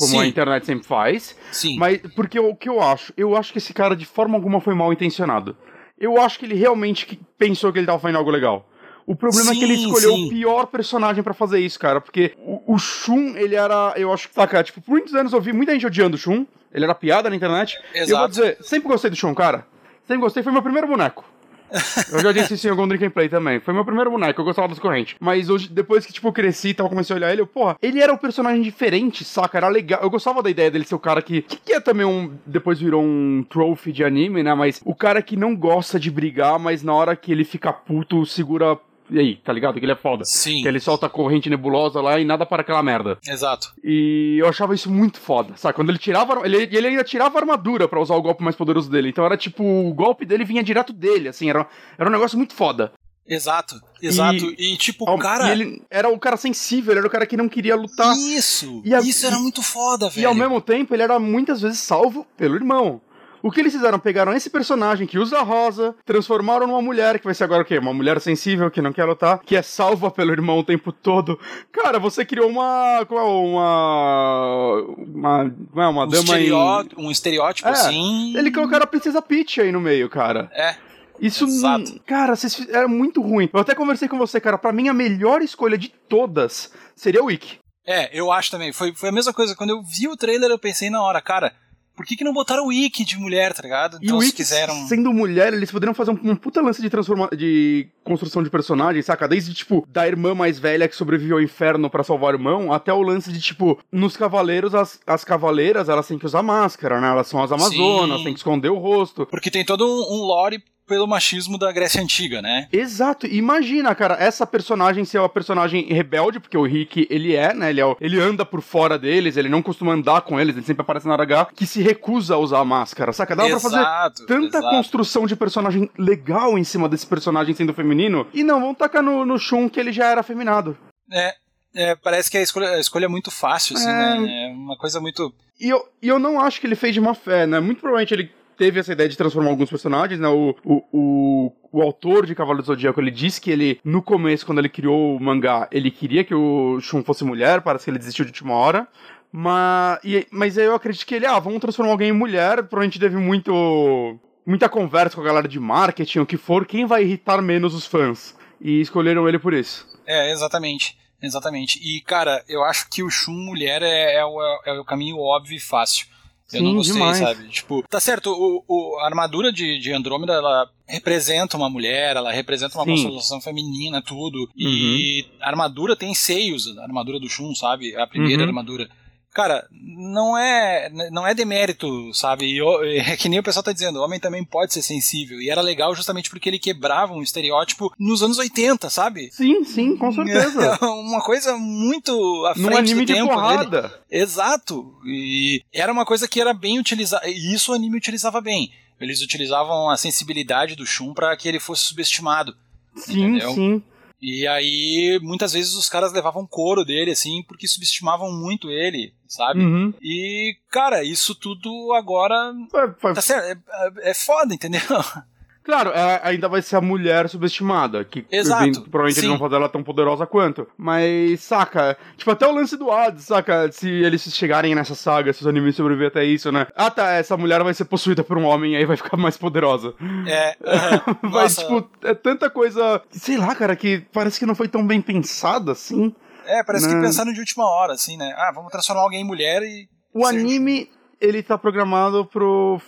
como 0.00 0.12
Sim. 0.12 0.20
a 0.20 0.26
internet 0.26 0.64
sempre 0.66 0.86
faz. 0.86 1.36
Sim. 1.52 1.76
Mas 1.78 2.00
porque 2.16 2.40
o 2.40 2.54
que 2.54 2.68
eu 2.68 2.82
acho? 2.82 3.12
Eu 3.16 3.36
acho 3.36 3.52
que 3.52 3.58
esse 3.58 3.72
cara 3.74 3.94
de 3.94 4.06
forma 4.06 4.36
alguma 4.36 4.60
foi 4.60 4.74
mal 4.74 4.92
intencionado. 4.92 5.56
Eu 5.98 6.20
acho 6.20 6.38
que 6.38 6.46
ele 6.46 6.54
realmente 6.54 7.20
pensou 7.36 7.70
que 7.72 7.78
ele 7.78 7.86
tava 7.86 7.98
fazendo 7.98 8.16
algo 8.16 8.30
legal. 8.30 8.66
O 9.06 9.14
problema 9.14 9.50
é 9.50 9.54
que 9.54 9.64
ele 9.64 9.76
Sim, 9.76 9.86
escolheu 9.86 10.14
sim. 10.14 10.26
o 10.26 10.30
pior 10.30 10.66
personagem 10.66 11.22
pra 11.22 11.34
fazer 11.34 11.60
isso, 11.60 11.78
cara. 11.78 12.00
Porque 12.00 12.32
o, 12.38 12.74
o 12.74 12.78
Shun, 12.78 13.36
ele 13.36 13.54
era. 13.54 13.92
Eu 13.96 14.12
acho 14.12 14.28
que. 14.28 14.34
Saca, 14.34 14.62
tipo, 14.62 14.80
por 14.80 14.92
muitos 14.92 15.14
anos 15.14 15.32
eu 15.32 15.40
vi 15.40 15.52
muita 15.52 15.72
gente 15.72 15.86
odiando 15.86 16.16
o 16.16 16.18
Shun. 16.18 16.46
Ele 16.72 16.84
era 16.84 16.94
piada 16.94 17.28
na 17.28 17.36
internet. 17.36 17.76
E 17.94 17.98
eu 17.98 18.06
vou 18.06 18.16
Exato. 18.16 18.28
dizer, 18.30 18.58
sempre 18.62 18.88
gostei 18.88 19.10
do 19.10 19.16
Shun, 19.16 19.34
cara. 19.34 19.66
Sempre 20.06 20.22
gostei, 20.22 20.42
foi 20.42 20.52
meu 20.52 20.62
primeiro 20.62 20.86
boneco. 20.86 21.24
Eu 22.12 22.20
já 22.20 22.32
disse 22.32 22.54
isso 22.54 22.66
em 22.66 22.70
algum 22.70 22.86
Drink 22.86 23.04
and 23.04 23.10
Play 23.10 23.28
também. 23.28 23.60
Foi 23.60 23.72
meu 23.72 23.84
primeiro 23.84 24.10
boneco, 24.10 24.40
eu 24.40 24.44
gostava 24.44 24.68
das 24.68 24.78
correntes. 24.78 25.16
Mas 25.20 25.48
hoje, 25.48 25.68
depois 25.68 26.04
que, 26.04 26.12
tipo, 26.12 26.28
eu 26.28 26.32
cresci 26.32 26.68
e 26.68 26.74
tal, 26.74 26.88
comecei 26.88 27.14
a 27.14 27.16
olhar 27.16 27.32
ele, 27.32 27.42
eu, 27.42 27.46
porra, 27.46 27.76
ele 27.80 28.00
era 28.00 28.12
um 28.12 28.16
personagem 28.16 28.62
diferente, 28.62 29.24
saca? 29.24 29.58
Era 29.58 29.68
legal. 29.68 30.00
Eu 30.02 30.10
gostava 30.10 30.42
da 30.42 30.50
ideia 30.50 30.70
dele 30.70 30.84
ser 30.84 30.94
o 30.94 30.98
cara 30.98 31.22
que. 31.22 31.42
Que, 31.42 31.56
que 31.56 31.72
é 31.72 31.80
também 31.80 32.06
um. 32.06 32.32
Depois 32.44 32.80
virou 32.80 33.02
um 33.02 33.44
trophy 33.48 33.92
de 33.92 34.04
anime, 34.04 34.42
né? 34.42 34.54
Mas 34.54 34.80
o 34.84 34.94
cara 34.94 35.22
que 35.22 35.36
não 35.36 35.54
gosta 35.54 35.98
de 35.98 36.10
brigar, 36.10 36.58
mas 36.58 36.82
na 36.82 36.92
hora 36.94 37.16
que 37.16 37.32
ele 37.32 37.44
fica 37.44 37.72
puto, 37.72 38.26
segura. 38.26 38.78
E 39.10 39.18
aí, 39.18 39.36
tá 39.36 39.52
ligado? 39.52 39.78
Que 39.78 39.84
ele 39.84 39.92
é 39.92 39.96
foda. 39.96 40.24
Sim. 40.24 40.62
Que 40.62 40.68
ele 40.68 40.80
solta 40.80 41.06
a 41.06 41.10
corrente 41.10 41.50
nebulosa 41.50 42.00
lá 42.00 42.18
e 42.20 42.24
nada 42.24 42.46
para 42.46 42.62
aquela 42.62 42.82
merda. 42.82 43.18
Exato. 43.26 43.72
E 43.82 44.36
eu 44.38 44.48
achava 44.48 44.74
isso 44.74 44.90
muito 44.90 45.18
foda, 45.20 45.54
sabe? 45.56 45.74
Quando 45.74 45.90
ele 45.90 45.98
tirava. 45.98 46.40
Ele, 46.46 46.68
ele 46.76 46.86
ainda 46.88 47.04
tirava 47.04 47.38
a 47.38 47.40
armadura 47.40 47.88
pra 47.88 48.00
usar 48.00 48.14
o 48.14 48.22
golpe 48.22 48.42
mais 48.42 48.56
poderoso 48.56 48.90
dele. 48.90 49.08
Então 49.08 49.24
era 49.24 49.36
tipo. 49.36 49.62
O 49.64 49.92
golpe 49.94 50.24
dele 50.24 50.44
vinha 50.44 50.62
direto 50.62 50.92
dele, 50.92 51.28
assim. 51.28 51.48
Era, 51.50 51.66
era 51.98 52.08
um 52.08 52.12
negócio 52.12 52.36
muito 52.38 52.54
foda. 52.54 52.92
Exato. 53.26 53.76
Exato. 54.02 54.44
E, 54.58 54.76
tipo, 54.76 55.08
Ao- 55.08 55.16
cara. 55.18 55.48
E 55.48 55.52
ele 55.52 55.82
era 55.88 56.08
o 56.08 56.18
cara 56.18 56.36
sensível, 56.36 56.96
era 56.96 57.06
o 57.06 57.10
cara 57.10 57.26
que 57.26 57.36
não 57.36 57.48
queria 57.48 57.76
lutar. 57.76 58.12
Isso! 58.16 58.82
E 58.84 58.92
a- 58.92 58.98
Isso 59.00 59.24
era 59.24 59.38
muito 59.38 59.62
foda, 59.62 60.08
velho. 60.08 60.22
E 60.22 60.24
ao 60.26 60.34
mesmo 60.34 60.60
tempo, 60.60 60.92
ele 60.94 61.02
era 61.02 61.16
muitas 61.20 61.60
vezes 61.60 61.78
salvo 61.78 62.26
pelo 62.36 62.56
irmão. 62.56 63.00
O 63.42 63.50
que 63.50 63.60
eles 63.60 63.72
fizeram? 63.72 63.98
Pegaram 63.98 64.32
esse 64.34 64.50
personagem 64.50 65.06
que 65.06 65.18
usa 65.18 65.40
rosa, 65.42 65.94
transformaram 66.04 66.66
numa 66.66 66.82
mulher, 66.82 67.18
que 67.18 67.24
vai 67.24 67.34
ser 67.34 67.44
agora 67.44 67.62
o 67.62 67.64
quê? 67.64 67.78
Uma 67.78 67.94
mulher 67.94 68.20
sensível 68.20 68.70
que 68.70 68.82
não 68.82 68.92
quer 68.92 69.04
lutar, 69.04 69.38
que 69.40 69.56
é 69.56 69.62
salva 69.62 70.10
pelo 70.10 70.32
irmão 70.32 70.58
o 70.58 70.64
tempo 70.64 70.92
todo. 70.92 71.38
Cara, 71.72 71.98
você 71.98 72.24
criou 72.24 72.48
uma. 72.48 73.04
Como 73.06 73.20
é? 73.20 73.24
Uma. 73.24 74.82
Uma. 74.98 75.44
Não 75.74 75.82
é 75.82 75.88
uma 75.88 76.04
um, 76.04 76.08
dama 76.08 76.38
em. 76.38 76.42
estereó- 76.44 76.84
um 76.98 77.10
estereótipo 77.10 77.68
É, 77.68 77.72
assim. 77.72 78.36
Ele 78.36 78.50
colocaram 78.50 78.84
a 78.84 78.86
Princesa 78.86 79.22
Peach 79.22 79.60
aí 79.60 79.72
no 79.72 79.80
meio, 79.80 80.08
cara. 80.08 80.50
É. 80.54 80.76
Isso, 81.20 81.44
Exato. 81.44 82.00
cara, 82.06 82.34
vocês 82.34 82.66
era 82.70 82.88
muito 82.88 83.20
ruim. 83.20 83.48
Eu 83.52 83.60
até 83.60 83.74
conversei 83.74 84.08
com 84.08 84.16
você, 84.16 84.40
cara. 84.40 84.56
Pra 84.56 84.72
mim, 84.72 84.88
a 84.88 84.94
melhor 84.94 85.42
escolha 85.42 85.76
de 85.76 85.88
todas 86.08 86.72
seria 86.96 87.22
o 87.22 87.26
Wick. 87.26 87.58
É, 87.86 88.08
eu 88.18 88.32
acho 88.32 88.50
também. 88.50 88.72
Foi, 88.72 88.94
foi 88.94 89.10
a 89.10 89.12
mesma 89.12 89.32
coisa. 89.32 89.54
Quando 89.54 89.70
eu 89.70 89.82
vi 89.82 90.08
o 90.08 90.16
trailer, 90.16 90.50
eu 90.50 90.58
pensei 90.58 90.88
na 90.88 91.02
hora, 91.02 91.20
cara, 91.20 91.52
por 92.00 92.06
que, 92.06 92.16
que 92.16 92.24
não 92.24 92.32
botaram 92.32 92.64
o 92.64 92.68
Wiki 92.68 93.04
de 93.04 93.18
mulher, 93.18 93.52
tá 93.52 93.62
ligado? 93.62 93.98
E 94.00 94.06
Então, 94.06 94.16
o 94.16 94.20
se 94.22 94.28
Wick, 94.28 94.36
quiseram. 94.38 94.74
sendo 94.88 95.12
mulher, 95.12 95.52
eles 95.52 95.70
poderiam 95.70 95.92
fazer 95.92 96.12
um, 96.12 96.18
um 96.30 96.34
puta 96.34 96.62
lance 96.62 96.80
de, 96.80 96.88
transforma 96.88 97.28
de 97.36 97.88
construção 98.02 98.42
de 98.42 98.48
personagem, 98.48 99.02
saca? 99.02 99.28
Desde, 99.28 99.52
tipo, 99.52 99.86
da 99.86 100.06
irmã 100.08 100.34
mais 100.34 100.58
velha 100.58 100.88
que 100.88 100.96
sobreviveu 100.96 101.36
ao 101.36 101.42
inferno 101.42 101.90
pra 101.90 102.02
salvar 102.02 102.32
o 102.32 102.36
irmão, 102.38 102.72
até 102.72 102.90
o 102.90 103.02
lance 103.02 103.30
de, 103.30 103.38
tipo, 103.38 103.78
nos 103.92 104.16
cavaleiros, 104.16 104.74
as, 104.74 104.98
as 105.06 105.24
cavaleiras, 105.24 105.90
elas 105.90 106.08
têm 106.08 106.18
que 106.18 106.24
usar 106.24 106.42
máscara, 106.42 106.98
né? 107.02 107.08
Elas 107.10 107.26
são 107.26 107.42
as 107.42 107.52
amazonas, 107.52 108.18
Sim. 108.18 108.24
têm 108.24 108.32
que 108.32 108.38
esconder 108.40 108.70
o 108.70 108.78
rosto. 108.78 109.26
Porque 109.26 109.50
tem 109.50 109.62
todo 109.64 109.84
um, 109.86 110.14
um 110.16 110.24
lore 110.24 110.62
pelo 110.90 111.06
machismo 111.06 111.56
da 111.56 111.70
Grécia 111.70 112.02
Antiga, 112.02 112.42
né? 112.42 112.66
Exato, 112.72 113.24
imagina, 113.24 113.94
cara, 113.94 114.16
essa 114.18 114.44
personagem 114.44 115.04
ser 115.04 115.20
uma 115.20 115.28
personagem 115.28 115.84
rebelde, 115.86 116.40
porque 116.40 116.58
o 116.58 116.66
Rick, 116.66 117.06
ele 117.08 117.36
é, 117.36 117.54
né, 117.54 117.70
ele, 117.70 117.80
é, 117.80 117.96
ele 118.00 118.18
anda 118.18 118.44
por 118.44 118.60
fora 118.60 118.98
deles, 118.98 119.36
ele 119.36 119.48
não 119.48 119.62
costuma 119.62 119.92
andar 119.92 120.22
com 120.22 120.40
eles, 120.40 120.56
ele 120.56 120.66
sempre 120.66 120.82
aparece 120.82 121.06
na 121.06 121.12
hora 121.12 121.22
H, 121.22 121.50
que 121.54 121.64
se 121.64 121.80
recusa 121.80 122.34
a 122.34 122.38
usar 122.38 122.58
a 122.58 122.64
máscara, 122.64 123.12
saca? 123.12 123.36
Dá 123.36 123.46
pra 123.46 123.60
fazer 123.60 123.86
tanta 124.26 124.58
exato. 124.58 124.76
construção 124.76 125.26
de 125.28 125.36
personagem 125.36 125.88
legal 125.96 126.58
em 126.58 126.64
cima 126.64 126.88
desse 126.88 127.06
personagem 127.06 127.54
sendo 127.54 127.72
feminino, 127.72 128.26
e 128.34 128.42
não, 128.42 128.60
vão 128.60 128.74
tacar 128.74 129.00
no, 129.00 129.24
no 129.24 129.38
Shun 129.38 129.68
que 129.68 129.78
ele 129.78 129.92
já 129.92 130.06
era 130.06 130.22
afeminado. 130.22 130.76
É, 131.12 131.34
é, 131.72 131.94
parece 131.94 132.28
que 132.28 132.36
a 132.36 132.42
escolha, 132.42 132.70
a 132.70 132.80
escolha 132.80 133.04
é 133.04 133.08
muito 133.08 133.30
fácil, 133.30 133.76
assim, 133.76 133.88
É. 133.88 133.92
né? 133.92 134.48
É 134.48 134.52
uma 134.52 134.76
coisa 134.76 135.00
muito. 135.00 135.32
E 135.60 135.68
eu, 135.68 135.80
e 136.02 136.08
eu 136.08 136.18
não 136.18 136.40
acho 136.40 136.60
que 136.60 136.66
ele 136.66 136.74
fez 136.74 136.92
de 136.94 137.00
má 137.00 137.14
fé, 137.14 137.46
né? 137.46 137.60
Muito 137.60 137.80
provavelmente 137.80 138.12
ele 138.12 138.39
teve 138.60 138.78
essa 138.78 138.92
ideia 138.92 139.08
de 139.08 139.16
transformar 139.16 139.48
alguns 139.48 139.70
personagens, 139.70 140.20
né? 140.20 140.28
O, 140.28 140.54
o, 140.62 140.84
o, 140.92 141.52
o 141.72 141.80
autor 141.80 142.26
de 142.26 142.34
Cavalo 142.34 142.58
do 142.58 142.66
Zodíaco, 142.66 143.00
ele 143.00 143.10
disse 143.10 143.40
que 143.40 143.50
ele, 143.50 143.80
no 143.82 144.02
começo, 144.02 144.44
quando 144.44 144.58
ele 144.58 144.68
criou 144.68 145.16
o 145.16 145.18
mangá, 145.18 145.66
ele 145.72 145.90
queria 145.90 146.22
que 146.22 146.34
o 146.34 146.78
Shun 146.78 147.02
fosse 147.02 147.24
mulher, 147.24 147.62
parece 147.62 147.86
que 147.86 147.90
ele 147.90 147.98
desistiu 147.98 148.26
de 148.26 148.32
última 148.32 148.52
hora. 148.52 148.86
Mas, 149.32 149.98
e, 150.04 150.26
mas 150.30 150.58
aí 150.58 150.66
eu 150.66 150.74
acredito 150.74 151.06
que 151.06 151.14
ele, 151.14 151.24
ah, 151.24 151.38
vamos 151.38 151.58
transformar 151.58 151.92
alguém 151.92 152.10
em 152.10 152.12
mulher, 152.12 152.56
provavelmente 152.64 153.00
teve 153.00 153.16
muito. 153.16 154.18
muita 154.44 154.68
conversa 154.68 155.16
com 155.16 155.22
a 155.22 155.24
galera 155.24 155.48
de 155.48 155.58
marketing, 155.58 156.18
o 156.18 156.26
que 156.26 156.36
for, 156.36 156.66
quem 156.66 156.84
vai 156.84 157.02
irritar 157.02 157.40
menos 157.40 157.74
os 157.74 157.86
fãs. 157.86 158.36
E 158.60 158.82
escolheram 158.82 159.26
ele 159.26 159.38
por 159.38 159.54
isso. 159.54 159.88
É, 160.06 160.32
exatamente. 160.32 160.98
Exatamente. 161.22 161.78
E, 161.82 162.02
cara, 162.02 162.44
eu 162.46 162.62
acho 162.62 162.90
que 162.90 163.02
o 163.02 163.08
Shun 163.08 163.32
mulher 163.32 163.80
é, 163.80 164.16
é 164.16 164.24
o, 164.24 164.38
é 164.66 164.72
o 164.78 164.84
caminho 164.84 165.16
óbvio 165.16 165.56
e 165.56 165.60
fácil. 165.60 166.06
Eu 166.52 166.62
não 166.62 166.74
gostei, 166.74 166.94
demais. 166.94 167.18
sabe? 167.18 167.48
Tipo, 167.48 167.84
tá 167.88 168.00
certo, 168.00 168.30
o, 168.32 168.64
o- 168.66 168.98
a 169.00 169.06
armadura 169.06 169.52
de, 169.52 169.78
de 169.78 169.92
Andrômeda, 169.92 170.32
ela 170.32 170.68
representa 170.86 171.56
uma 171.56 171.70
mulher, 171.70 172.16
ela 172.16 172.32
representa 172.32 172.76
uma. 172.76 172.84
Uhum. 172.84 172.94
consolação 172.96 173.40
feminina, 173.40 174.02
tudo. 174.02 174.48
E 174.56 175.24
a 175.40 175.48
armadura 175.48 175.94
tem 175.94 176.12
seios, 176.14 176.76
a 176.78 176.82
armadura 176.82 177.20
do 177.20 177.28
Shun, 177.28 177.54
sabe? 177.54 177.94
A 177.96 178.06
primeira 178.06 178.42
Uhum. 178.42 178.48
armadura. 178.48 178.88
Cara, 179.32 179.64
não 179.72 180.36
é 180.36 180.90
não 181.10 181.24
é 181.26 181.32
demérito, 181.34 182.12
sabe? 182.12 182.46
E 182.46 182.60
é 182.98 183.16
que 183.16 183.28
nem 183.28 183.38
o 183.38 183.42
pessoal 183.42 183.62
tá 183.62 183.72
dizendo, 183.72 184.00
o 184.00 184.02
homem 184.02 184.18
também 184.18 184.44
pode 184.44 184.72
ser 184.74 184.82
sensível. 184.82 185.40
E 185.40 185.48
era 185.48 185.60
legal 185.60 185.94
justamente 185.94 186.28
porque 186.28 186.48
ele 186.48 186.58
quebrava 186.58 187.12
um 187.12 187.22
estereótipo 187.22 187.92
nos 187.98 188.22
anos 188.22 188.38
80, 188.38 188.90
sabe? 188.90 189.30
Sim, 189.32 189.62
sim, 189.64 189.96
com 189.96 190.10
certeza. 190.12 190.78
É 190.82 190.84
uma 190.84 191.20
coisa 191.22 191.56
muito 191.56 192.12
à 192.46 192.54
frente 192.54 192.70
Num 192.70 192.76
anime 192.76 193.00
do 193.02 193.06
de 193.06 193.12
tempo 193.14 193.28
dele. 193.28 193.40
porrada. 193.40 194.00
Exato. 194.10 194.94
E 195.06 195.62
era 195.72 195.92
uma 195.92 196.04
coisa 196.04 196.26
que 196.26 196.40
era 196.40 196.52
bem 196.52 196.78
utilizada. 196.78 197.28
E 197.28 197.54
isso 197.54 197.72
o 197.72 197.74
anime 197.74 197.96
utilizava 197.96 198.40
bem. 198.40 198.72
Eles 199.00 199.22
utilizavam 199.22 199.88
a 199.88 199.96
sensibilidade 199.96 200.74
do 200.74 200.84
Shun 200.84 201.14
para 201.14 201.34
que 201.36 201.48
ele 201.48 201.58
fosse 201.60 201.84
subestimado. 201.84 202.54
Sim, 202.96 203.20
Entendeu? 203.36 203.54
sim. 203.54 203.82
E 204.22 204.46
aí, 204.46 205.18
muitas 205.22 205.52
vezes 205.54 205.72
os 205.74 205.88
caras 205.88 206.12
levavam 206.12 206.46
couro 206.46 206.84
dele, 206.84 207.10
assim, 207.10 207.42
porque 207.48 207.66
subestimavam 207.66 208.30
muito 208.30 208.70
ele, 208.70 209.14
sabe? 209.26 209.60
Uhum. 209.60 209.94
E, 210.02 210.56
cara, 210.70 211.02
isso 211.02 211.34
tudo 211.34 211.92
agora. 211.94 212.52
Fa- 213.00 213.14
Tá 213.14 213.22
certo, 213.22 213.46
é, 213.70 213.86
é- 214.06 214.10
é 214.10 214.14
foda, 214.14 214.52
entendeu? 214.54 214.80
Claro, 215.62 215.90
ela 215.90 216.20
ainda 216.24 216.48
vai 216.48 216.62
ser 216.62 216.76
a 216.76 216.80
mulher 216.80 217.28
subestimada, 217.28 218.02
que 218.04 218.24
Exato, 218.30 218.62
event- 218.64 218.80
provavelmente 218.84 219.14
sim. 219.14 219.20
eles 219.26 219.30
vão 219.30 219.38
fazer 219.38 219.56
ela 219.56 219.68
tão 219.68 219.82
poderosa 219.82 220.26
quanto. 220.26 220.66
Mas, 220.76 221.40
saca, 221.42 221.96
tipo, 222.16 222.30
até 222.30 222.46
o 222.46 222.52
lance 222.52 222.76
do 222.76 222.90
Hades, 222.90 223.24
saca, 223.24 223.70
se 223.70 223.88
eles 223.88 224.22
chegarem 224.34 224.74
nessa 224.74 224.94
saga, 224.94 225.32
se 225.32 225.42
os 225.42 225.46
animes 225.46 225.76
sobreviverem 225.76 226.08
até 226.08 226.24
isso, 226.24 226.50
né? 226.50 226.66
Ah, 226.74 226.90
tá, 226.90 227.12
essa 227.12 227.36
mulher 227.36 227.62
vai 227.62 227.74
ser 227.74 227.84
possuída 227.84 228.24
por 228.24 228.38
um 228.38 228.44
homem 228.46 228.72
e 228.72 228.76
aí 228.76 228.84
vai 228.86 228.96
ficar 228.96 229.16
mais 229.16 229.36
poderosa. 229.36 229.94
É, 230.26 230.56
aham, 230.66 231.02
Vai, 231.24 231.42
nossa, 231.44 231.60
tipo, 231.62 231.90
é 232.06 232.14
tanta 232.14 232.48
coisa, 232.48 233.02
sei 233.10 233.36
lá, 233.36 233.54
cara, 233.54 233.76
que 233.76 234.00
parece 234.12 234.38
que 234.38 234.46
não 234.46 234.54
foi 234.54 234.66
tão 234.68 234.86
bem 234.86 235.00
pensada 235.02 235.72
assim. 235.72 236.14
é, 236.46 236.64
parece 236.64 236.88
que 236.88 236.94
né? 236.94 237.02
pensaram 237.02 237.32
de 237.32 237.38
última 237.38 237.64
hora, 237.64 237.92
assim, 237.92 238.16
né? 238.16 238.34
Ah, 238.36 238.50
vamos 238.54 238.72
transformar 238.72 239.02
alguém 239.02 239.20
em 239.20 239.26
mulher 239.26 239.62
e. 239.62 239.88
O 240.12 240.26
anime, 240.26 240.90
ele 241.20 241.42
tá 241.42 241.56
programado 241.56 242.24
pro 242.26 242.80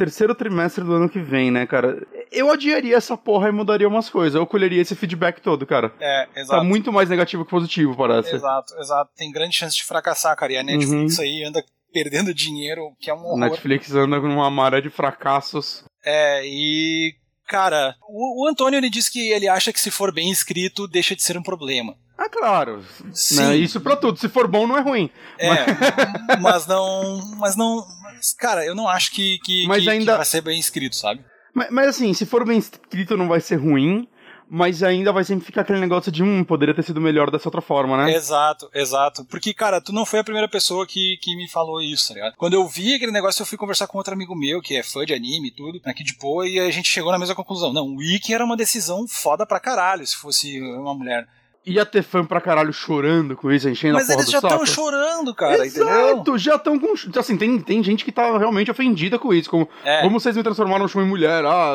terceiro 0.00 0.34
trimestre 0.34 0.82
do 0.82 0.94
ano 0.94 1.10
que 1.10 1.18
vem, 1.18 1.50
né, 1.50 1.66
cara? 1.66 2.06
Eu 2.32 2.50
adiaria 2.50 2.96
essa 2.96 3.18
porra 3.18 3.50
e 3.50 3.52
mudaria 3.52 3.86
umas 3.86 4.08
coisas. 4.08 4.34
Eu 4.34 4.46
colheria 4.46 4.80
esse 4.80 4.96
feedback 4.96 5.42
todo, 5.42 5.66
cara. 5.66 5.92
É, 6.00 6.26
exato. 6.36 6.62
Tá 6.62 6.64
muito 6.64 6.90
mais 6.90 7.10
negativo 7.10 7.44
que 7.44 7.50
positivo, 7.50 7.94
parece. 7.94 8.34
Exato, 8.34 8.74
exato. 8.78 9.10
Tem 9.14 9.30
grande 9.30 9.54
chance 9.54 9.76
de 9.76 9.84
fracassar, 9.84 10.34
cara. 10.36 10.54
E 10.54 10.56
a 10.56 10.62
Netflix 10.62 11.18
aí 11.18 11.44
anda 11.44 11.62
perdendo 11.92 12.32
dinheiro, 12.32 12.92
que 12.98 13.10
é 13.10 13.14
um 13.14 13.18
A 13.18 13.22
horror. 13.24 13.38
Netflix 13.40 13.94
anda 13.94 14.18
numa 14.18 14.50
maré 14.50 14.80
de 14.80 14.88
fracassos. 14.88 15.84
É, 16.02 16.46
e. 16.46 17.14
Cara, 17.50 17.96
o, 18.08 18.44
o 18.44 18.48
Antônio 18.48 18.78
ele 18.78 18.88
diz 18.88 19.08
que 19.08 19.28
ele 19.32 19.48
acha 19.48 19.72
que 19.72 19.80
se 19.80 19.90
for 19.90 20.14
bem 20.14 20.30
escrito, 20.30 20.86
deixa 20.86 21.16
de 21.16 21.22
ser 21.22 21.36
um 21.36 21.42
problema. 21.42 21.96
Ah, 22.16 22.28
claro. 22.28 22.84
Sim. 23.12 23.54
Isso 23.54 23.80
pra 23.80 23.96
tudo. 23.96 24.18
Se 24.20 24.28
for 24.28 24.46
bom, 24.46 24.66
não 24.68 24.78
é 24.78 24.80
ruim. 24.80 25.10
É, 25.36 25.50
mas 26.40 26.64
não. 26.68 27.18
Mas 27.38 27.56
não. 27.56 27.84
mas, 28.04 28.32
cara, 28.34 28.64
eu 28.64 28.74
não 28.74 28.86
acho 28.86 29.10
que, 29.10 29.38
que, 29.44 29.66
Mas 29.66 29.82
que- 29.82 29.90
ainda- 29.90 30.12
que 30.12 30.16
vai 30.18 30.26
ser 30.26 30.42
bem 30.42 30.60
escrito, 30.60 30.94
sabe? 30.94 31.24
Mas, 31.52 31.68
mas 31.70 31.88
assim, 31.88 32.14
se 32.14 32.24
for 32.24 32.46
bem 32.46 32.58
escrito, 32.58 33.16
não 33.16 33.26
vai 33.26 33.40
ser 33.40 33.56
ruim. 33.56 34.06
Mas 34.52 34.82
ainda 34.82 35.12
vai 35.12 35.22
sempre 35.22 35.46
ficar 35.46 35.60
aquele 35.60 35.78
negócio 35.78 36.10
de, 36.10 36.24
hum, 36.24 36.42
poderia 36.42 36.74
ter 36.74 36.82
sido 36.82 37.00
melhor 37.00 37.30
dessa 37.30 37.46
outra 37.46 37.60
forma, 37.60 37.96
né? 37.96 38.12
Exato, 38.12 38.68
exato. 38.74 39.24
Porque, 39.24 39.54
cara, 39.54 39.80
tu 39.80 39.92
não 39.92 40.04
foi 40.04 40.18
a 40.18 40.24
primeira 40.24 40.48
pessoa 40.48 40.84
que, 40.84 41.16
que 41.18 41.36
me 41.36 41.48
falou 41.48 41.80
isso, 41.80 42.08
tá 42.08 42.14
ligado? 42.14 42.34
Quando 42.36 42.54
eu 42.54 42.66
vi 42.66 42.94
aquele 42.94 43.12
negócio, 43.12 43.42
eu 43.42 43.46
fui 43.46 43.56
conversar 43.56 43.86
com 43.86 43.96
outro 43.96 44.12
amigo 44.12 44.34
meu, 44.34 44.60
que 44.60 44.76
é 44.76 44.82
fã 44.82 45.06
de 45.06 45.14
anime 45.14 45.48
e 45.48 45.50
tudo, 45.52 45.80
aqui 45.84 46.02
de 46.02 46.16
boa, 46.16 46.48
e 46.48 46.58
a 46.58 46.68
gente 46.72 46.88
chegou 46.88 47.12
na 47.12 47.18
mesma 47.18 47.36
conclusão. 47.36 47.72
Não, 47.72 47.86
o 47.86 47.98
Wiki 47.98 48.34
era 48.34 48.44
uma 48.44 48.56
decisão 48.56 49.06
foda 49.06 49.46
pra 49.46 49.60
caralho, 49.60 50.04
se 50.04 50.16
fosse 50.16 50.60
uma 50.60 50.94
mulher. 50.94 51.28
Ia 51.66 51.84
ter 51.84 52.02
fã 52.02 52.24
pra 52.24 52.40
caralho 52.40 52.72
chorando 52.72 53.36
com 53.36 53.52
isso, 53.52 53.68
enchendo 53.68 53.92
Mas 53.94 54.04
a 54.04 54.06
porra 54.06 54.16
eles 54.20 54.26
do 54.26 54.32
já 54.32 54.40
saco. 54.40 54.54
estão 54.64 54.66
chorando, 54.66 55.34
cara, 55.34 55.66
entendeu? 55.66 55.88
Exato, 55.88 56.38
já 56.38 56.54
estão 56.56 56.78
com. 56.78 56.94
Assim, 57.18 57.36
tem, 57.36 57.60
tem 57.60 57.82
gente 57.84 58.02
que 58.02 58.10
tá 58.10 58.38
realmente 58.38 58.70
ofendida 58.70 59.18
com 59.18 59.32
isso. 59.34 59.50
Como, 59.50 59.68
É. 59.84 60.00
como 60.00 60.18
vocês 60.18 60.34
me 60.34 60.42
transformaram 60.42 60.86
em 60.86 61.04
mulher? 61.06 61.44
Ah, 61.44 61.74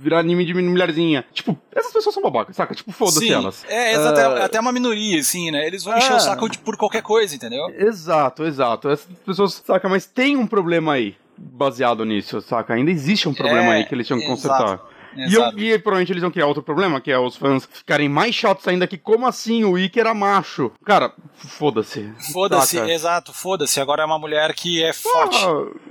virar 0.00 0.20
anime 0.20 0.46
de 0.46 0.54
mulherzinha. 0.54 1.26
Tipo, 1.32 1.58
essas 1.74 1.92
pessoas 1.92 2.14
são 2.14 2.22
babacas, 2.22 2.56
saca? 2.56 2.74
Tipo, 2.74 2.90
foda-se 2.90 3.30
elas. 3.30 3.66
É, 3.68 3.92
exato, 3.92 4.18
Ah, 4.18 4.38
é 4.40 4.44
até 4.44 4.58
uma 4.60 4.72
minoria, 4.72 5.20
assim, 5.20 5.50
né? 5.50 5.66
Eles 5.66 5.84
vão 5.84 5.96
encher 5.98 6.12
É. 6.12 6.16
o 6.16 6.20
saco 6.20 6.48
de- 6.48 6.58
por 6.58 6.78
qualquer 6.78 7.02
coisa, 7.02 7.34
entendeu? 7.36 7.68
Exato, 7.76 8.44
exato. 8.44 8.88
Essas 8.88 9.06
pessoas, 9.26 9.62
saca? 9.64 9.90
Mas 9.90 10.06
tem 10.06 10.38
um 10.38 10.46
problema 10.46 10.94
aí 10.94 11.14
baseado 11.36 12.02
nisso, 12.04 12.40
saca? 12.40 12.72
Ainda 12.72 12.90
existe 12.90 13.28
um 13.28 13.34
problema 13.34 13.74
É, 13.74 13.76
aí 13.76 13.84
que 13.84 13.94
eles 13.94 14.06
tinham 14.06 14.20
que 14.20 14.26
exato, 14.32 14.80
consertar. 15.24 15.58
E, 15.58 15.68
eu, 15.68 15.74
e 15.74 15.78
provavelmente 15.78 16.12
eles 16.12 16.22
vão 16.22 16.30
criar 16.30 16.46
outro 16.46 16.62
problema, 16.62 17.00
que 17.00 17.10
é 17.10 17.18
os 17.18 17.36
fãs 17.36 17.68
ficarem 17.70 18.08
mais 18.08 18.34
chatos 18.34 18.66
ainda 18.68 18.86
que 18.86 18.96
como 18.98 19.26
assim 19.26 19.64
o 19.64 19.78
Ikki 19.78 20.00
era 20.00 20.14
macho? 20.14 20.70
Cara, 20.84 21.12
foda-se. 21.36 22.12
Foda-se, 22.32 22.78
exato, 22.78 23.32
foda-se. 23.32 23.80
Agora 23.80 24.02
é 24.02 24.06
uma 24.06 24.18
mulher 24.18 24.54
que 24.54 24.82
é 24.82 24.92
forte. 24.92 25.38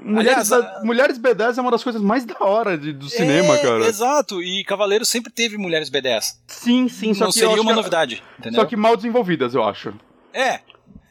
Mulheres, 0.04 0.50
Aliás, 0.50 0.50
da- 0.50 0.82
mulheres 0.84 1.20
B10 1.20 1.58
é 1.58 1.62
uma 1.62 1.72
das 1.72 1.84
coisas 1.84 2.02
mais 2.02 2.26
da 2.26 2.36
hora 2.40 2.78
de- 2.78 2.94
do 2.94 3.10
cinema, 3.10 3.56
É, 3.56 3.62
cara. 3.62 3.86
Exato, 3.86 4.42
e 4.42 4.64
Cavaleiro 4.64 5.06
sempre 5.06 5.32
teve 5.32 5.58
mulheres 5.58 5.90
B10. 5.90 6.38
Sim, 6.48 6.88
sim, 6.88 7.14
só 7.14 7.26
não 7.26 7.32
que 7.32 7.40
seria 7.40 7.62
uma 7.62 7.72
que- 7.72 7.78
novidade, 7.78 8.24
entendeu? 8.40 8.62
Só 8.62 8.66
que 8.68 8.76
mal 8.76 8.96
desenvolvidas, 8.96 9.54
eu 9.54 9.64
acho. 9.64 9.94
É? 10.34 10.60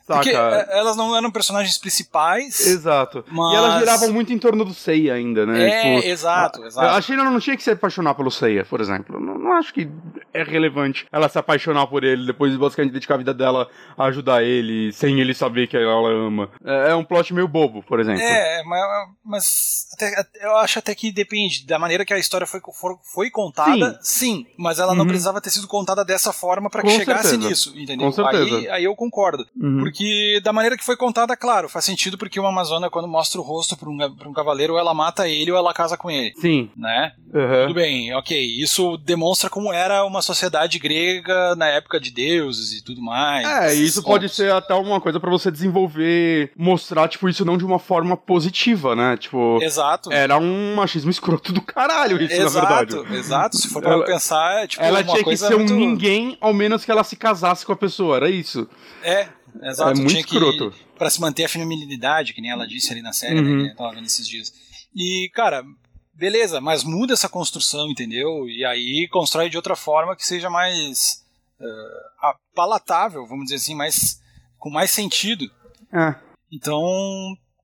Porque 0.06 0.30
é, 0.30 0.78
elas 0.78 0.96
não 0.96 1.16
eram 1.16 1.30
personagens 1.30 1.76
principais. 1.78 2.60
Exato. 2.66 3.24
Mas- 3.30 3.52
E 3.52 3.56
elas 3.56 3.78
giravam 3.80 4.12
muito 4.12 4.32
em 4.32 4.38
torno 4.38 4.64
do 4.64 4.72
Seiya 4.74 5.14
ainda, 5.14 5.44
né? 5.46 5.68
É, 5.68 5.96
Tipo, 5.96 6.08
exato, 6.08 6.62
a- 6.62 6.66
exato. 6.66 6.86
A 6.96 7.00
Sheila 7.00 7.24
não 7.24 7.40
tinha 7.40 7.56
que 7.56 7.62
se 7.62 7.70
apaixonar 7.70 8.14
pelo 8.14 8.30
Seiya, 8.30 8.64
por 8.64 8.80
exemplo. 8.80 9.18
Não, 9.20 9.36
não 9.38 9.52
acho 9.54 9.72
que 9.74 9.88
é 10.32 10.42
relevante 10.42 11.06
ela 11.10 11.28
se 11.28 11.38
apaixonar 11.38 11.86
por 11.86 12.04
ele, 12.04 12.26
depois 12.26 12.54
basicamente 12.56 12.92
dedicar 12.92 13.14
a 13.14 13.18
vida 13.18 13.34
dela 13.34 13.68
a 13.96 14.04
ajudar 14.06 14.42
ele, 14.42 14.92
sem 14.92 15.20
ele 15.20 15.34
saber 15.34 15.66
que 15.66 15.76
ela 15.76 16.08
ama. 16.10 16.48
É, 16.64 16.90
é 16.90 16.94
um 16.94 17.04
plot 17.04 17.32
meio 17.34 17.48
bobo, 17.48 17.82
por 17.82 17.98
exemplo. 18.00 18.20
É, 18.22 18.62
mas, 18.64 18.80
mas 19.24 19.86
até- 19.94 20.24
eu 20.42 20.56
acho 20.58 20.78
até 20.78 20.94
que 20.94 21.10
depende 21.10 21.66
da 21.66 21.78
maneira 21.78 22.04
que 22.04 22.12
a 22.14 22.18
história 22.18 22.46
foi, 22.46 22.60
for- 22.78 22.98
foi 23.02 23.30
contada, 23.30 23.98
sim. 24.02 24.46
mas 24.58 24.78
ela 24.78 24.94
não 24.94 25.02
Uhum. 25.02 25.08
precisava 25.08 25.40
ter 25.40 25.50
sido 25.50 25.66
contada 25.66 26.04
dessa 26.04 26.32
forma 26.32 26.68
pra 26.70 26.82
que 26.82 26.88
Com 26.88 26.94
chegasse 26.96 27.30
certeza. 27.30 27.48
nisso, 27.48 27.72
entendeu? 27.76 28.06
Com 28.06 28.12
certeza. 28.12 28.56
Aí, 28.56 28.68
aí 28.68 28.84
eu 28.84 28.94
concordo. 28.94 29.44
Uhum. 29.56 29.78
Porque 29.78 29.95
da 30.42 30.52
maneira 30.52 30.76
que 30.76 30.84
foi 30.84 30.96
contada, 30.96 31.36
claro, 31.36 31.68
faz 31.68 31.84
sentido 31.84 32.16
porque 32.18 32.38
uma 32.40 32.48
Amazona, 32.48 32.88
quando 32.90 33.06
mostra 33.08 33.40
o 33.40 33.44
rosto 33.44 33.76
pra 33.76 33.88
um, 33.88 33.96
pra 34.16 34.28
um 34.28 34.32
cavaleiro, 34.32 34.74
ou 34.74 34.78
ela 34.78 34.94
mata 34.94 35.28
ele 35.28 35.50
ou 35.50 35.56
ela 35.58 35.72
casa 35.74 35.96
com 35.96 36.10
ele, 36.10 36.32
Sim. 36.40 36.70
né? 36.76 37.12
Uhum. 37.34 37.62
Tudo 37.68 37.74
bem, 37.74 38.14
ok. 38.14 38.40
Isso 38.60 38.96
demonstra 38.98 39.50
como 39.50 39.72
era 39.72 40.04
uma 40.04 40.22
sociedade 40.22 40.78
grega 40.78 41.54
na 41.56 41.66
época 41.68 42.00
de 42.00 42.10
deuses 42.10 42.72
e 42.78 42.82
tudo 42.84 43.02
mais. 43.02 43.46
É, 43.46 43.74
isso 43.74 44.02
pode 44.02 44.24
contos. 44.24 44.36
ser 44.36 44.52
até 44.52 44.74
uma 44.74 45.00
coisa 45.00 45.20
pra 45.20 45.30
você 45.30 45.50
desenvolver, 45.50 46.50
mostrar, 46.56 47.08
tipo, 47.08 47.28
isso 47.28 47.44
não 47.44 47.58
de 47.58 47.64
uma 47.64 47.78
forma 47.78 48.16
positiva, 48.16 48.96
né? 48.96 49.16
Tipo, 49.16 49.58
Exato. 49.62 50.12
era 50.12 50.38
um 50.38 50.74
machismo 50.74 51.10
escroto 51.10 51.52
do 51.52 51.60
caralho 51.60 52.20
isso, 52.22 52.42
na 52.42 52.48
verdade. 52.48 52.94
exato, 52.96 53.14
exato. 53.14 53.56
Se 53.56 53.68
for 53.68 53.82
pra 53.82 53.92
Ela- 53.92 54.04
pensar, 54.04 54.62
é 54.64 54.66
tipo 54.66 54.82
Ela 54.82 55.00
uma 55.00 55.04
tinha 55.12 55.24
que 55.24 55.36
ser 55.36 55.54
um 55.54 55.58
muito... 55.58 55.74
ninguém, 55.74 56.36
ao 56.40 56.52
menos 56.54 56.84
que 56.84 56.90
ela 56.90 57.04
se 57.04 57.16
casasse 57.16 57.64
com 57.66 57.72
a 57.72 57.76
pessoa, 57.76 58.16
era 58.16 58.30
isso. 58.30 58.68
É, 59.02 59.28
exato. 59.62 59.90
É 59.90 59.94
muito 59.94 60.08
tinha 60.10 60.24
que, 60.24 60.34
escroto. 60.34 60.72
Pra 60.96 61.10
se 61.10 61.20
manter 61.20 61.44
a 61.44 61.48
feminilidade, 61.48 62.32
que 62.32 62.40
nem 62.40 62.50
ela 62.50 62.66
disse 62.66 62.90
ali 62.92 63.02
na 63.02 63.12
série, 63.12 63.38
Uhum. 63.40 63.56
né, 63.58 63.64
que 63.66 63.70
eu 63.72 63.76
tava 63.76 63.94
vendo 63.94 64.06
esses 64.06 64.26
dias. 64.26 64.52
E, 64.94 65.30
cara, 65.34 65.62
beleza, 66.14 66.60
mas 66.60 66.82
muda 66.84 67.12
essa 67.12 67.28
construção, 67.28 67.88
entendeu? 67.90 68.48
E 68.48 68.64
aí 68.64 69.08
constrói 69.10 69.48
de 69.50 69.56
outra 69.56 69.76
forma 69.76 70.16
que 70.16 70.26
seja 70.26 70.48
mais 70.50 71.24
eh, 71.60 72.10
ah, 72.22 72.34
palatável, 72.54 73.26
vamos 73.26 73.44
dizer 73.44 73.56
assim, 73.56 73.74
mais, 73.74 74.20
com 74.58 74.70
mais 74.70 74.90
sentido. 74.90 75.50
É, 75.92 76.14
Então, 76.52 76.80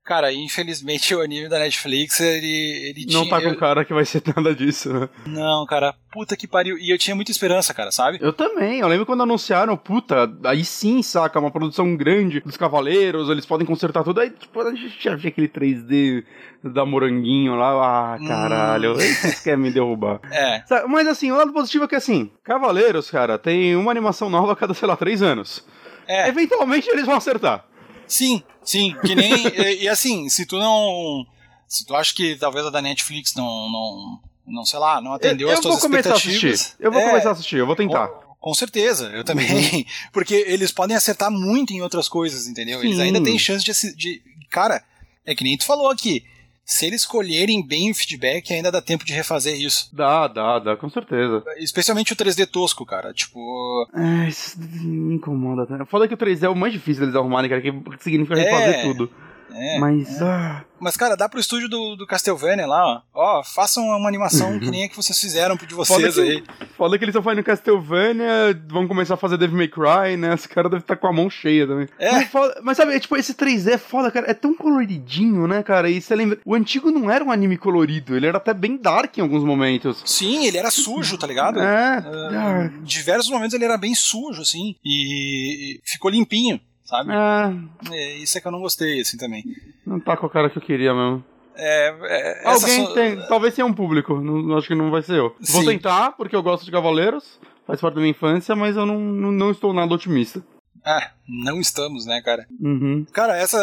cara, 0.04 0.32
infelizmente 0.32 1.14
o 1.14 1.20
anime 1.20 1.48
da 1.48 1.58
Netflix, 1.58 2.20
ele, 2.20 2.46
ele 2.90 3.06
não 3.12 3.22
tinha... 3.22 3.30
tá 3.30 3.40
com 3.42 3.48
eu- 3.48 3.56
cara 3.58 3.84
que 3.84 3.94
vai 3.94 4.04
ser 4.04 4.22
nada 4.36 4.54
disso, 4.54 4.92
né? 4.92 5.08
Não, 5.26 5.64
cara, 5.66 5.94
puta 6.12 6.36
que 6.36 6.46
pariu. 6.46 6.76
E 6.78 6.90
eu 6.90 6.98
tinha 6.98 7.14
muita 7.16 7.30
esperança, 7.30 7.72
cara, 7.72 7.90
sabe? 7.90 8.18
Eu 8.20 8.32
também, 8.32 8.80
eu 8.80 8.88
lembro 8.88 9.06
quando 9.06 9.22
anunciaram, 9.22 9.76
puta, 9.76 10.30
aí 10.44 10.64
sim, 10.64 11.02
saca, 11.02 11.38
uma 11.40 11.50
produção 11.50 11.96
grande 11.96 12.40
dos 12.40 12.56
Cavaleiros, 12.56 13.28
eles 13.30 13.46
podem 13.46 13.66
consertar 13.66 14.02
tudo, 14.04 14.20
aí 14.20 14.30
tipo, 14.30 14.60
a 14.60 14.74
gente 14.74 14.96
já 15.02 15.14
via 15.16 15.28
aquele 15.30 15.48
3D 15.48 16.24
da 16.64 16.84
Moranguinho 16.86 17.54
lá, 17.56 17.70
ah, 18.14 18.18
Hum. 18.20 18.26
caralho, 18.28 18.92
aí 19.00 19.14
vocês 19.14 19.40
querem 19.40 19.58
me 19.58 19.70
derrubar. 19.72 20.20
É, 20.30 20.62
Mas 20.88 21.06
assim, 21.08 21.30
o 21.32 21.36
lado 21.36 21.52
positivo 21.52 21.84
é 21.84 21.88
que 21.88 21.96
assim, 21.96 22.30
Cavaleiros, 22.44 23.10
cara, 23.10 23.38
tem 23.38 23.74
uma 23.76 23.90
animação 23.90 24.28
nova 24.30 24.52
a 24.52 24.56
cada, 24.56 24.74
sei 24.74 24.86
lá, 24.86 24.96
três 24.96 25.22
anos. 25.22 25.64
é. 26.06 26.28
Eventualmente 26.28 26.88
eles 26.90 27.04
vão 27.06 27.16
acertar. 27.16 27.64
Sim, 28.12 28.42
sim, 28.62 28.94
que 29.00 29.14
nem. 29.14 29.32
e, 29.56 29.84
e 29.84 29.88
assim, 29.88 30.28
se 30.28 30.44
tu 30.44 30.58
não. 30.58 31.26
Se 31.66 31.86
tu 31.86 31.94
acha 31.96 32.14
que 32.14 32.36
talvez 32.36 32.66
a 32.66 32.70
da 32.70 32.82
Netflix 32.82 33.34
não. 33.34 33.70
não, 33.70 34.20
não 34.46 34.64
sei 34.66 34.78
lá, 34.78 35.00
não 35.00 35.14
atendeu 35.14 35.48
eu 35.48 35.54
as 35.54 35.60
tuas 35.60 35.82
expectativas. 35.82 36.76
Eu 36.78 36.92
vou 36.92 37.00
é, 37.00 37.08
começar 37.08 37.30
a 37.30 37.32
assistir, 37.32 37.56
eu 37.56 37.66
vou 37.66 37.74
tentar. 37.74 38.08
Com, 38.08 38.34
com 38.38 38.54
certeza, 38.54 39.06
eu 39.14 39.24
também. 39.24 39.86
Porque 40.12 40.34
eles 40.34 40.70
podem 40.70 40.94
acertar 40.94 41.30
muito 41.30 41.72
em 41.72 41.80
outras 41.80 42.06
coisas, 42.06 42.46
entendeu? 42.46 42.84
Eles 42.84 42.96
Sim. 42.96 43.02
ainda 43.02 43.24
têm 43.24 43.38
chance 43.38 43.64
de, 43.64 43.96
de. 43.96 44.22
Cara, 44.50 44.84
é 45.24 45.34
que 45.34 45.42
nem 45.42 45.56
tu 45.56 45.64
falou 45.64 45.88
aqui. 45.88 46.22
Se 46.64 46.86
eles 46.86 47.02
escolherem 47.02 47.66
bem 47.66 47.90
o 47.90 47.94
feedback, 47.94 48.52
ainda 48.52 48.70
dá 48.70 48.80
tempo 48.80 49.04
de 49.04 49.12
refazer 49.12 49.60
isso. 49.60 49.88
Dá, 49.92 50.28
dá, 50.28 50.58
dá, 50.58 50.76
com 50.76 50.88
certeza. 50.88 51.42
Especialmente 51.58 52.12
o 52.12 52.16
3D 52.16 52.46
tosco, 52.46 52.86
cara. 52.86 53.12
Tipo. 53.12 53.38
É, 53.94 54.28
isso 54.28 54.58
me 54.60 55.16
incomoda. 55.16 55.84
Foda 55.86 56.06
que 56.06 56.14
o 56.14 56.16
3D 56.16 56.44
é 56.44 56.48
o 56.48 56.54
mais 56.54 56.72
difícil 56.72 57.00
deles 57.00 57.16
arrumarem, 57.16 57.50
cara, 57.50 57.60
que 57.60 57.72
significa 57.98 58.38
É, 58.38 58.44
refazer 58.44 58.82
tudo. 58.82 59.10
É. 59.54 59.78
Mas, 59.78 60.20
ah, 60.22 60.64
Mas, 60.80 60.96
cara, 60.96 61.16
dá 61.16 61.28
pro 61.28 61.38
estúdio 61.40 61.68
do, 61.68 61.96
do 61.96 62.06
Castlevania 62.06 62.66
lá, 62.66 62.84
ó. 62.84 63.00
Ó, 63.14 63.42
façam 63.44 63.84
uma 63.84 64.08
animação 64.08 64.58
que 64.58 64.70
nem 64.70 64.84
a 64.84 64.88
que 64.88 64.96
vocês 64.96 65.18
fizeram 65.20 65.54
de 65.56 65.66
foda 65.68 65.84
vocês 65.84 66.14
que, 66.14 66.20
aí. 66.20 66.44
foda 66.76 66.98
que 66.98 67.04
eles 67.04 67.12
estão 67.12 67.22
fazendo 67.22 67.44
Castlevania, 67.44 68.60
vão 68.68 68.88
começar 68.88 69.14
a 69.14 69.16
fazer 69.16 69.36
Devil 69.36 69.56
May 69.56 69.68
Cry, 69.68 70.16
né? 70.16 70.34
Os 70.34 70.46
caras 70.46 70.70
devem 70.70 70.82
estar 70.82 70.96
com 70.96 71.06
a 71.06 71.12
mão 71.12 71.28
cheia 71.30 71.66
também. 71.66 71.88
É. 71.98 72.12
Mas, 72.12 72.28
foda- 72.28 72.60
mas 72.62 72.76
sabe, 72.76 72.94
é, 72.94 73.00
tipo, 73.00 73.16
esse 73.16 73.34
3D 73.34 73.72
é 73.72 73.78
foda, 73.78 74.10
cara. 74.10 74.30
É 74.30 74.34
tão 74.34 74.54
coloridinho, 74.54 75.46
né, 75.46 75.62
cara? 75.62 75.88
E 75.90 76.00
você 76.00 76.14
lembra. 76.14 76.38
O 76.44 76.54
antigo 76.54 76.90
não 76.90 77.10
era 77.10 77.24
um 77.24 77.30
anime 77.30 77.56
colorido, 77.56 78.16
ele 78.16 78.26
era 78.26 78.38
até 78.38 78.52
bem 78.52 78.76
dark 78.76 79.16
em 79.18 79.20
alguns 79.20 79.44
momentos. 79.44 80.02
Sim, 80.04 80.46
ele 80.46 80.58
era 80.58 80.70
sujo, 80.70 81.16
tá 81.18 81.26
ligado? 81.26 81.60
É. 81.60 82.04
Ah, 82.04 82.70
Em 82.80 82.82
diversos 82.82 83.30
momentos 83.30 83.54
ele 83.54 83.64
era 83.64 83.76
bem 83.78 83.94
sujo, 83.94 84.42
assim. 84.42 84.74
E 84.84 85.80
ficou 85.84 86.10
limpinho, 86.10 86.60
sabe? 86.92 87.10
ah, 87.12 87.52
É, 87.90 88.16
isso 88.18 88.36
é 88.36 88.40
que 88.40 88.46
eu 88.46 88.52
não 88.52 88.60
gostei, 88.60 89.00
assim, 89.00 89.16
também. 89.16 89.44
não 89.86 89.98
tá 89.98 90.16
com 90.16 90.26
a 90.26 90.30
cara 90.30 90.50
que 90.50 90.58
eu 90.58 90.62
queria 90.62 90.92
mesmo. 90.92 91.24
É, 91.54 91.88
é, 91.88 92.48
Alguém 92.48 92.86
so... 92.86 92.94
tem. 92.94 93.16
Talvez 93.28 93.54
tenha 93.54 93.66
um 93.66 93.74
público. 93.74 94.20
Não, 94.20 94.56
acho 94.56 94.68
que 94.68 94.74
não 94.74 94.90
vai 94.90 95.02
ser 95.02 95.18
eu. 95.18 95.34
Sim. 95.40 95.52
Vou 95.52 95.64
tentar, 95.64 96.12
porque 96.12 96.34
eu 96.34 96.42
gosto 96.42 96.64
de 96.64 96.70
Cavaleiros. 96.70 97.38
Faz 97.66 97.80
parte 97.80 97.94
da 97.94 98.00
minha 98.00 98.10
infância, 98.10 98.56
mas 98.56 98.76
eu 98.76 98.84
não, 98.84 98.98
não, 98.98 99.30
não 99.30 99.50
estou 99.50 99.72
nada 99.72 99.94
otimista. 99.94 100.42
Ah, 100.84 101.12
não 101.28 101.60
estamos, 101.60 102.06
né, 102.06 102.20
cara? 102.20 102.46
Uhum. 102.60 103.06
Cara, 103.12 103.36
essa, 103.36 103.58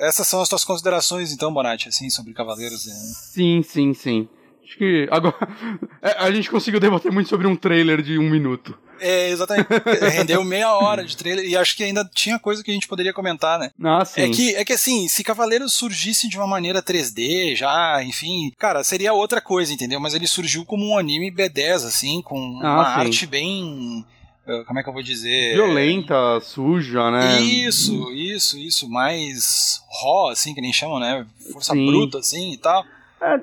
essas 0.00 0.26
são 0.26 0.40
as 0.40 0.48
tuas 0.48 0.64
considerações, 0.64 1.30
então, 1.30 1.52
Bonatti, 1.52 1.88
assim, 1.88 2.08
sobre 2.08 2.32
Cavaleiros. 2.32 2.86
Né? 2.86 2.94
Sim, 2.94 3.62
sim, 3.62 3.92
sim. 3.92 4.28
Acho 4.64 4.78
que 4.78 5.06
agora 5.10 5.36
é, 6.00 6.12
a 6.24 6.30
gente 6.30 6.50
conseguiu 6.50 6.80
debater 6.80 7.12
muito 7.12 7.28
sobre 7.28 7.46
um 7.46 7.54
trailer 7.54 8.00
de 8.00 8.18
um 8.18 8.30
minuto. 8.30 8.78
É, 9.00 9.28
exatamente. 9.30 9.68
Rendeu 10.12 10.42
meia 10.44 10.72
hora 10.72 11.04
de 11.04 11.16
trailer 11.16 11.44
e 11.44 11.56
acho 11.56 11.76
que 11.76 11.84
ainda 11.84 12.08
tinha 12.12 12.38
coisa 12.38 12.62
que 12.62 12.70
a 12.70 12.74
gente 12.74 12.88
poderia 12.88 13.12
comentar, 13.12 13.58
né? 13.58 13.70
Ah, 13.82 14.04
sim. 14.04 14.22
É 14.22 14.28
que, 14.30 14.54
é 14.56 14.64
que 14.64 14.72
assim, 14.72 15.08
se 15.08 15.24
Cavaleiros 15.24 15.72
surgisse 15.72 16.28
de 16.28 16.36
uma 16.36 16.46
maneira 16.46 16.82
3D 16.82 17.56
já, 17.56 18.02
enfim, 18.02 18.52
cara, 18.58 18.84
seria 18.84 19.12
outra 19.12 19.40
coisa, 19.40 19.72
entendeu? 19.72 20.00
Mas 20.00 20.14
ele 20.14 20.26
surgiu 20.26 20.64
como 20.64 20.86
um 20.86 20.98
anime 20.98 21.30
B10, 21.30 21.86
assim, 21.86 22.22
com 22.22 22.60
ah, 22.62 22.74
uma 22.74 22.84
sim. 22.84 23.00
arte 23.00 23.26
bem 23.26 24.04
como 24.66 24.78
é 24.78 24.82
que 24.82 24.88
eu 24.88 24.92
vou 24.92 25.02
dizer? 25.02 25.54
Violenta, 25.54 26.38
suja, 26.40 27.10
né? 27.10 27.40
Isso, 27.40 28.12
isso, 28.12 28.58
isso, 28.58 28.90
mais 28.90 29.82
raw, 30.02 30.28
assim, 30.28 30.54
que 30.54 30.60
nem 30.60 30.72
chamam, 30.72 31.00
né? 31.00 31.26
Força 31.50 31.72
Sim. 31.72 31.86
bruta, 31.86 32.18
assim 32.18 32.52
e 32.52 32.58
tal. 32.58 32.84
É, 33.22 33.40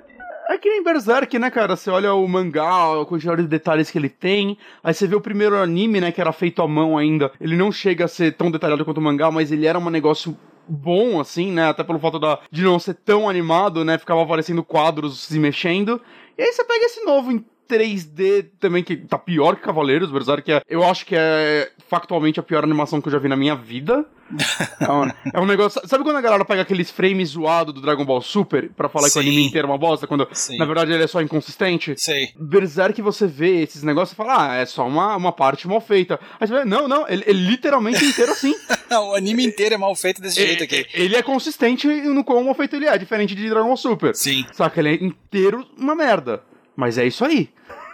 é 0.53 0.57
que 0.57 0.69
nem 0.69 0.83
Berserk, 0.83 1.37
né, 1.39 1.49
cara? 1.49 1.75
Você 1.75 1.89
olha 1.89 2.13
o 2.13 2.27
mangá, 2.27 3.01
a 3.01 3.05
quantidade 3.05 3.41
de 3.43 3.47
detalhes 3.47 3.89
que 3.89 3.97
ele 3.97 4.09
tem, 4.09 4.57
aí 4.83 4.93
você 4.93 5.07
vê 5.07 5.15
o 5.15 5.21
primeiro 5.21 5.55
anime, 5.57 6.01
né, 6.01 6.11
que 6.11 6.21
era 6.21 6.31
feito 6.31 6.61
à 6.61 6.67
mão 6.67 6.97
ainda. 6.97 7.31
Ele 7.39 7.55
não 7.55 7.71
chega 7.71 8.05
a 8.05 8.07
ser 8.07 8.33
tão 8.33 8.51
detalhado 8.51 8.83
quanto 8.85 8.97
o 8.97 9.01
mangá, 9.01 9.31
mas 9.31 9.51
ele 9.51 9.65
era 9.65 9.77
um 9.79 9.89
negócio 9.89 10.37
bom, 10.67 11.19
assim, 11.19 11.51
né? 11.51 11.69
Até 11.69 11.83
pelo 11.83 11.99
fato 11.99 12.19
da, 12.19 12.39
de 12.49 12.63
não 12.63 12.79
ser 12.79 12.93
tão 12.93 13.29
animado, 13.29 13.83
né? 13.83 13.97
Ficava 13.97 14.21
aparecendo 14.21 14.63
quadros 14.63 15.23
se 15.23 15.37
mexendo. 15.39 16.01
E 16.37 16.41
aí 16.41 16.51
você 16.51 16.63
pega 16.63 16.85
esse 16.85 17.03
novo 17.03 17.31
3D 17.71 18.47
também, 18.59 18.83
que 18.83 18.97
tá 18.97 19.17
pior 19.17 19.55
que 19.55 19.61
Cavaleiros, 19.61 20.11
Berserk 20.11 20.51
é, 20.51 20.61
eu 20.67 20.83
acho 20.83 21.05
que 21.05 21.15
é 21.15 21.71
factualmente 21.87 22.39
a 22.39 22.43
pior 22.43 22.63
animação 22.63 22.99
que 22.99 23.07
eu 23.07 23.11
já 23.11 23.19
vi 23.19 23.29
na 23.29 23.37
minha 23.37 23.55
vida. 23.55 24.05
é, 24.79 24.91
um, 24.91 25.07
é, 25.33 25.39
um, 25.39 25.45
negócio. 25.45 25.81
Sabe 25.85 26.03
quando 26.03 26.15
a 26.15 26.21
galera 26.21 26.45
pega 26.45 26.61
aqueles 26.61 26.89
frames 26.89 27.29
zoados 27.29 27.73
do 27.73 27.81
Dragon 27.81 28.05
Ball 28.05 28.21
Super 28.21 28.69
pra 28.69 28.87
falar 28.87 29.07
Sim. 29.07 29.13
que 29.13 29.19
o 29.19 29.21
anime 29.21 29.47
inteiro 29.47 29.67
é 29.67 29.71
uma 29.71 29.77
bosta, 29.77 30.07
quando 30.07 30.27
Sim. 30.31 30.57
na 30.57 30.65
verdade 30.65 30.91
ele 30.91 31.03
é 31.03 31.07
só 31.07 31.21
inconsistente? 31.21 31.95
Sei. 31.97 32.29
Berserk 32.39 33.01
você 33.01 33.27
vê 33.27 33.61
esses 33.61 33.83
negócios 33.83 34.13
e 34.13 34.15
fala, 34.15 34.51
ah, 34.51 34.55
é 34.55 34.65
só 34.65 34.87
uma, 34.87 35.15
uma 35.15 35.31
parte 35.31 35.67
mal 35.67 35.81
feita. 35.81 36.19
Aí 36.39 36.47
você 36.47 36.53
vê, 36.53 36.65
não, 36.65 36.87
não, 36.87 37.07
ele, 37.07 37.23
ele 37.27 37.47
literalmente 37.47 38.03
inteiro 38.03 38.31
assim. 38.31 38.53
o 38.89 39.15
anime 39.15 39.45
inteiro 39.45 39.75
é 39.75 39.77
mal 39.77 39.95
feito 39.95 40.21
desse 40.21 40.41
jeito 40.41 40.63
aqui. 40.63 40.85
Ele 40.93 41.15
é 41.15 41.21
consistente 41.21 41.87
no 41.87 42.23
quão 42.23 42.43
mal 42.43 42.55
feito 42.55 42.75
ele 42.75 42.85
é, 42.85 42.97
diferente 42.97 43.35
de 43.35 43.49
Dragon 43.49 43.67
Ball 43.67 43.77
Super. 43.77 44.15
Sim. 44.15 44.45
Saca, 44.53 44.79
ele 44.79 44.89
é 44.89 44.93
inteiro 45.03 45.65
uma 45.77 45.95
merda. 45.95 46.43
Mas 46.81 46.97
é 46.97 47.05
isso 47.05 47.23
aí. 47.23 47.47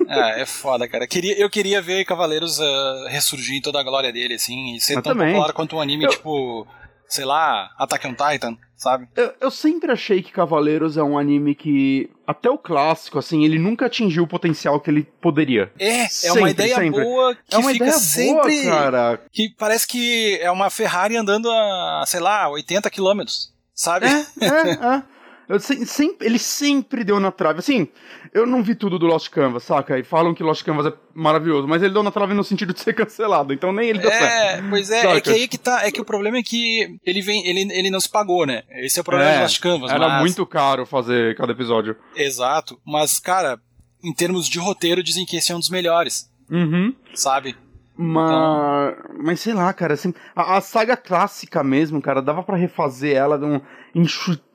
Ah, 0.07 0.35
é 0.37 0.45
foda, 0.45 0.87
cara. 0.87 1.05
Queria, 1.05 1.37
eu 1.37 1.49
queria 1.49 1.81
ver 1.81 2.05
Cavaleiros 2.05 2.57
uh, 2.57 3.07
ressurgir 3.09 3.57
em 3.57 3.61
toda 3.61 3.81
a 3.81 3.83
glória 3.83 4.13
dele, 4.13 4.35
assim, 4.35 4.73
e 4.75 4.79
ser 4.79 4.93
eu 4.93 5.01
tão 5.01 5.11
também. 5.11 5.33
popular 5.33 5.51
quanto 5.51 5.75
um 5.75 5.81
anime, 5.81 6.05
eu... 6.05 6.09
tipo, 6.09 6.65
sei 7.05 7.25
lá, 7.25 7.69
Attack 7.77 8.07
on 8.07 8.13
Titan, 8.13 8.57
sabe? 8.77 9.09
Eu, 9.13 9.33
eu, 9.41 9.51
sempre 9.51 9.91
achei 9.91 10.23
que 10.23 10.31
Cavaleiros 10.31 10.95
é 10.95 11.03
um 11.03 11.19
anime 11.19 11.53
que, 11.53 12.09
até 12.25 12.49
o 12.49 12.57
clássico, 12.57 13.19
assim, 13.19 13.43
ele 13.43 13.59
nunca 13.59 13.87
atingiu 13.87 14.23
o 14.23 14.27
potencial 14.27 14.79
que 14.79 14.89
ele 14.89 15.03
poderia. 15.19 15.69
É, 15.77 16.07
sempre, 16.07 16.29
é 16.29 16.41
uma 16.41 16.49
ideia 16.49 16.75
sempre. 16.77 17.03
boa 17.03 17.35
que 17.35 17.55
é 17.55 17.57
uma 17.57 17.71
fica 17.73 17.85
ideia 17.87 17.99
sempre. 17.99 18.61
Boa, 18.61 18.73
cara. 18.73 19.21
Que 19.33 19.49
parece 19.57 19.85
que 19.85 20.39
é 20.39 20.49
uma 20.49 20.69
Ferrari 20.69 21.17
andando 21.17 21.51
a, 21.51 22.05
sei 22.07 22.21
lá, 22.21 22.47
80 22.47 22.89
quilômetros, 22.89 23.53
sabe? 23.75 24.05
É, 24.05 24.45
é, 24.45 24.71
é. 24.95 25.16
Eu, 25.49 25.59
sempre, 25.59 26.27
ele 26.27 26.37
sempre 26.37 27.03
deu 27.03 27.19
na 27.19 27.31
trave. 27.31 27.59
Assim, 27.59 27.87
eu 28.33 28.45
não 28.45 28.61
vi 28.61 28.75
tudo 28.75 28.99
do 28.99 29.05
Lost 29.05 29.29
Canvas, 29.29 29.63
saca? 29.63 29.97
E 29.97 30.03
falam 30.03 30.33
que 30.33 30.43
Lost 30.43 30.63
Canvas 30.63 30.87
é 30.87 30.93
maravilhoso, 31.13 31.67
mas 31.67 31.81
ele 31.81 31.93
deu 31.93 32.03
na 32.03 32.11
trave 32.11 32.33
no 32.33 32.43
sentido 32.43 32.73
de 32.73 32.81
ser 32.81 32.91
cancelado, 32.95 33.53
então 33.53 33.71
nem 33.71 33.89
ele 33.89 33.99
deu 33.99 34.11
é, 34.11 34.19
certo. 34.19 34.69
Pois 34.69 34.89
é, 34.91 35.01
saca? 35.01 35.17
é 35.17 35.21
que 35.21 35.29
aí 35.29 35.47
que 35.47 35.57
tá. 35.57 35.85
É 35.85 35.91
que 35.91 36.01
o 36.01 36.05
problema 36.05 36.37
é 36.37 36.43
que 36.43 36.99
ele 37.05 37.21
vem. 37.21 37.47
Ele, 37.47 37.61
ele 37.73 37.89
não 37.89 38.01
se 38.01 38.09
pagou, 38.09 38.45
né? 38.45 38.63
Esse 38.71 38.99
é 38.99 39.01
o 39.01 39.05
problema 39.05 39.31
é, 39.31 39.37
do 39.37 39.41
Lost 39.43 39.59
Canvas. 39.61 39.89
Era 39.89 40.07
mas... 40.07 40.19
muito 40.21 40.45
caro 40.45 40.85
fazer 40.85 41.35
cada 41.37 41.53
episódio. 41.53 41.95
Exato. 42.15 42.77
Mas, 42.85 43.17
cara, 43.19 43.57
em 44.03 44.13
termos 44.13 44.49
de 44.49 44.59
roteiro, 44.59 45.01
dizem 45.01 45.25
que 45.25 45.37
esse 45.37 45.51
é 45.51 45.55
um 45.55 45.59
dos 45.59 45.69
melhores. 45.69 46.29
Uhum. 46.51 46.93
Sabe? 47.13 47.55
Mas, 47.97 48.29
então... 48.29 49.23
mas 49.23 49.39
sei 49.39 49.53
lá, 49.53 49.73
cara, 49.73 49.95
assim, 49.95 50.13
a, 50.35 50.57
a, 50.57 50.61
saga 50.61 50.95
clássica 50.95 51.63
mesmo, 51.63 51.99
cara, 51.99 52.21
dava 52.21 52.43
para 52.43 52.55
refazer 52.55 53.15
ela 53.15 53.43
um, 53.43 53.59
enxu, 53.86 53.86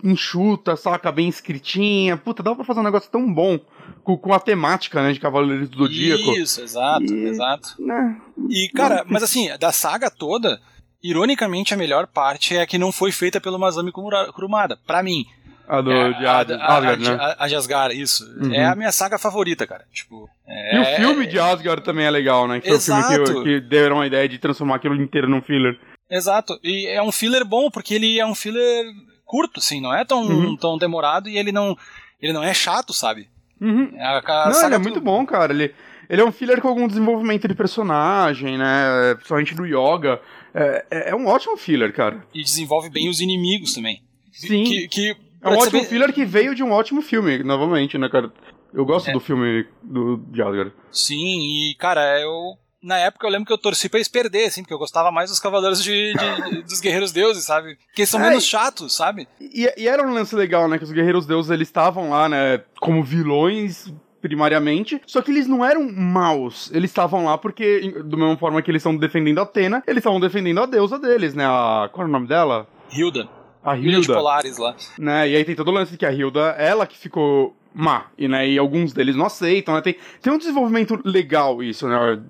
enxuta, 0.03 0.77
saca, 0.77 1.11
bem 1.11 1.29
escritinha. 1.29 2.17
Puta, 2.17 2.43
dava 2.43 2.57
pra 2.57 2.65
fazer 2.65 2.81
um 2.81 2.85
negócio 2.85 3.11
tão 3.11 3.33
bom 3.33 3.59
com, 4.05 4.17
com 4.17 4.33
a 4.33 4.41
temática, 4.41 5.03
né, 5.03 5.13
de 5.13 5.21
Cavaleiros 5.21 5.69
do 5.69 5.79
Zodíaco. 5.79 6.37
Isso, 6.37 6.61
exato, 6.61 7.13
e, 7.13 7.29
exato. 7.29 7.75
Né, 7.79 8.21
e, 8.49 8.69
cara, 8.75 9.05
mas 9.07 9.23
assim, 9.23 9.49
da 9.59 9.73
saga 9.73 10.11
toda, 10.11 10.61
ironicamente, 11.03 11.75
a 11.75 11.77
melhor 11.77 12.07
parte 12.07 12.57
é 12.57 12.63
a 12.63 12.67
que 12.67 12.79
não 12.79 12.93
foi 12.93 13.11
feita 13.13 13.41
pelo 13.41 13.59
Masami 13.59 13.93
Kurumada, 13.93 14.79
pra 14.87 15.03
mim. 15.03 15.25
A 15.69 15.81
do 15.81 15.93
é, 15.93 16.13
de 16.13 16.27
Ad, 16.27 16.53
a, 16.53 16.77
Asgard, 16.77 17.07
a, 17.07 17.11
né? 17.11 17.35
A, 17.39 17.45
Asgard, 17.45 18.01
isso. 18.01 18.25
Uhum. 18.41 18.53
É 18.53 18.67
a 18.67 18.75
minha 18.75 18.93
saga 18.93 19.17
favorita, 19.17 19.67
cara. 19.67 19.85
Tipo, 19.93 20.29
é... 20.47 20.77
E 20.77 20.81
o 20.81 20.97
filme 20.97 21.27
de 21.27 21.39
Asgard 21.39 21.83
também 21.83 22.05
é 22.05 22.11
legal, 22.11 22.49
né? 22.49 22.61
Que 22.61 22.69
Exato. 22.69 23.07
foi 23.07 23.23
o 23.23 23.27
filme 23.27 23.45
que, 23.45 23.61
que 23.61 23.69
deram 23.69 24.01
a 24.01 24.07
ideia 24.07 24.29
de 24.29 24.39
transformar 24.39 24.77
aquilo 24.77 25.01
inteiro 25.01 25.29
num 25.29 25.41
filler. 25.41 25.79
Exato. 26.11 26.59
E 26.63 26.87
é 26.89 27.01
um 27.03 27.13
filler 27.13 27.45
bom, 27.45 27.71
porque 27.71 27.95
ele 27.95 28.19
é 28.19 28.27
um 28.27 28.35
filler 28.35 28.85
curto, 29.33 29.61
assim, 29.61 29.81
não 29.81 29.95
é 29.95 30.05
tão, 30.05 30.25
uhum. 30.25 30.55
tão 30.55 30.77
demorado 30.77 31.27
e 31.27 31.39
ele 31.39 31.51
não, 31.51 31.75
ele 32.21 32.35
não 32.35 32.43
é 32.43 32.53
chato, 32.53 32.93
sabe? 32.93 33.31
Uhum. 33.59 33.91
A, 33.99 34.19
a 34.19 34.51
não, 34.51 34.67
ele 34.67 34.75
é 34.75 34.79
muito 34.79 35.01
bom, 35.01 35.25
cara. 35.25 35.55
Ele, 35.55 35.75
ele 36.07 36.21
é 36.21 36.25
um 36.25 36.31
filler 36.31 36.61
com 36.61 36.69
algum 36.69 36.87
desenvolvimento 36.87 37.49
de 37.49 37.55
personagem, 37.55 38.59
né? 38.59 39.15
Principalmente 39.15 39.55
do 39.55 39.65
Yoga. 39.65 40.21
É, 40.55 40.85
é, 40.91 41.11
é 41.11 41.17
um 41.17 41.27
ótimo 41.27 41.57
filler, 41.57 41.95
cara. 41.95 42.23
E 42.35 42.43
desenvolve 42.43 42.91
bem 42.91 43.09
os 43.09 43.21
inimigos 43.21 43.73
também. 43.73 44.03
Sim. 44.31 44.65
Que, 44.65 44.89
que 44.89 45.17
é 45.41 45.49
um 45.49 45.53
ótimo 45.53 45.79
saber... 45.79 45.85
filler 45.87 46.13
que 46.13 46.27
veio 46.27 46.55
de 46.55 46.63
um 46.63 46.73
ótimo 46.73 47.01
filme, 47.01 47.43
novamente, 47.43 47.97
né, 47.97 48.11
cara? 48.11 48.31
Eu 48.75 48.85
gosto 48.85 49.09
é. 49.09 49.15
do 49.15 49.21
filme 49.21 49.67
do 49.83 50.19
de 50.29 50.43
Asgard. 50.43 50.73
Sim, 50.91 51.71
e, 51.71 51.75
cara, 51.79 52.21
eu. 52.21 52.59
Na 52.83 52.99
época 52.99 53.27
eu 53.27 53.31
lembro 53.31 53.47
que 53.47 53.53
eu 53.53 53.59
torci 53.59 53.89
pra 53.89 53.99
eles 53.99 54.09
perder, 54.09 54.47
assim, 54.47 54.63
porque 54.63 54.75
eu 54.75 54.79
gostava 54.79 55.13
mais 55.13 55.31
dos 55.31 55.39
Cavaleiros 55.39 55.83
de, 55.83 56.15
de 56.15 56.63
dos 56.67 56.81
Guerreiros 56.81 57.13
Deuses, 57.13 57.45
sabe? 57.45 57.79
Que 57.95 58.03
eles 58.03 58.11
são 58.11 58.21
é, 58.21 58.29
menos 58.29 58.45
chatos, 58.45 58.95
sabe? 58.95 59.29
E, 59.41 59.73
e, 59.77 59.89
era 59.89 60.07
um 60.07 60.13
lance 60.13 60.35
legal, 60.35 60.69
né? 60.69 60.79
Que 60.79 60.85
os 60.85 60.93
Guerreiros 60.93 61.27
Deuses 61.27 61.51
eles 61.51 61.69
estavam 61.69 62.11
lá, 62.11 62.29
né? 62.29 62.63
Como 62.81 63.03
vilões 63.03 63.93
primariamente, 64.21 65.01
só 65.05 65.21
que 65.21 65.31
eles 65.33 65.49
não 65.49 65.65
eram 65.65 65.91
maus. 65.93 66.71
Eles 66.73 66.91
estavam 66.91 67.25
lá 67.25 67.37
porque, 67.37 67.93
da 68.05 68.17
mesma 68.17 68.37
forma 68.37 68.63
que 68.63 68.71
eles 68.71 68.81
estão 68.81 68.97
defendendo 68.97 69.39
a 69.39 69.43
Atena, 69.43 69.83
eles 69.87 69.99
estavam 69.99 70.21
defendendo 70.21 70.61
a 70.61 70.67
deusa 70.67 70.99
deles, 70.99 71.35
né? 71.35 71.45
A, 71.45 71.89
qual 71.93 72.03
era 72.03 72.09
o 72.09 72.13
nome 72.13 72.29
dela? 72.29 72.69
Hilda 72.93 73.29
a 73.65 73.77
Hilda. 73.77 74.01
de 74.01 74.07
Polares 74.09 74.59
lá. 74.59 74.75
Né? 74.99 75.31
E 75.31 75.37
aí 75.37 75.45
tem 75.45 75.55
todo 75.55 75.69
o 75.69 75.73
lance 75.73 75.97
que 75.97 76.05
a 76.05 76.13
Hilda, 76.13 76.55
ela 76.59 76.87
que 76.87 76.99
ficou 76.99 77.57
má. 77.75 78.07
E, 78.17 78.29
né, 78.29 78.49
e 78.49 78.59
alguns 78.59 78.93
deles 78.93 79.17
não 79.17 79.27
aceitam, 79.27 79.75
né? 79.75 79.81
Tem, 79.81 79.97
tem 80.21 80.33
um 80.33 80.39
desenvolvimento 80.39 81.01
legal 81.05 81.63
isso, 81.63 81.89
né? 81.89 82.21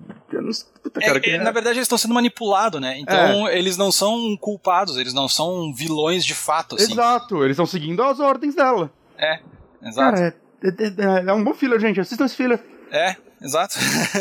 Puta, 0.81 0.99
cara, 0.99 1.17
é, 1.17 1.19
que... 1.19 1.29
É, 1.29 1.37
na 1.37 1.51
verdade, 1.51 1.77
eles 1.77 1.85
estão 1.85 1.97
sendo 1.97 2.13
manipulados, 2.13 2.81
né? 2.81 2.97
Então, 2.99 3.47
é. 3.47 3.57
eles 3.57 3.77
não 3.77 3.91
são 3.91 4.35
culpados, 4.37 4.97
eles 4.97 5.13
não 5.13 5.27
são 5.27 5.73
vilões 5.73 6.25
de 6.25 6.33
fato, 6.33 6.75
assim. 6.75 6.91
Exato, 6.91 7.43
eles 7.43 7.51
estão 7.51 7.65
seguindo 7.65 8.01
as 8.03 8.19
ordens 8.19 8.55
dela. 8.55 8.91
É, 9.17 9.39
exato. 9.81 10.15
Cara, 10.15 10.35
é, 10.63 10.67
é, 10.67 11.29
é 11.29 11.33
um 11.33 11.43
bom 11.43 11.53
filler, 11.53 11.79
gente. 11.79 11.99
Assistam 11.99 12.25
esse 12.25 12.35
filler. 12.35 12.59
É, 12.91 13.15
exato. 13.41 13.75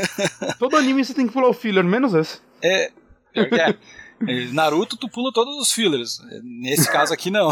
Todo 0.59 0.77
anime 0.77 1.05
você 1.05 1.15
tem 1.15 1.27
que 1.27 1.33
pular 1.33 1.49
o 1.49 1.55
filler, 1.55 1.85
menos 1.85 2.15
esse. 2.15 2.41
É, 2.63 2.91
é. 3.35 3.75
Naruto, 4.53 4.97
tu 4.97 5.09
pula 5.09 5.33
todos 5.33 5.57
os 5.57 5.73
fillers. 5.73 6.21
Nesse 6.43 6.91
caso 6.91 7.13
aqui, 7.13 7.31
não. 7.31 7.51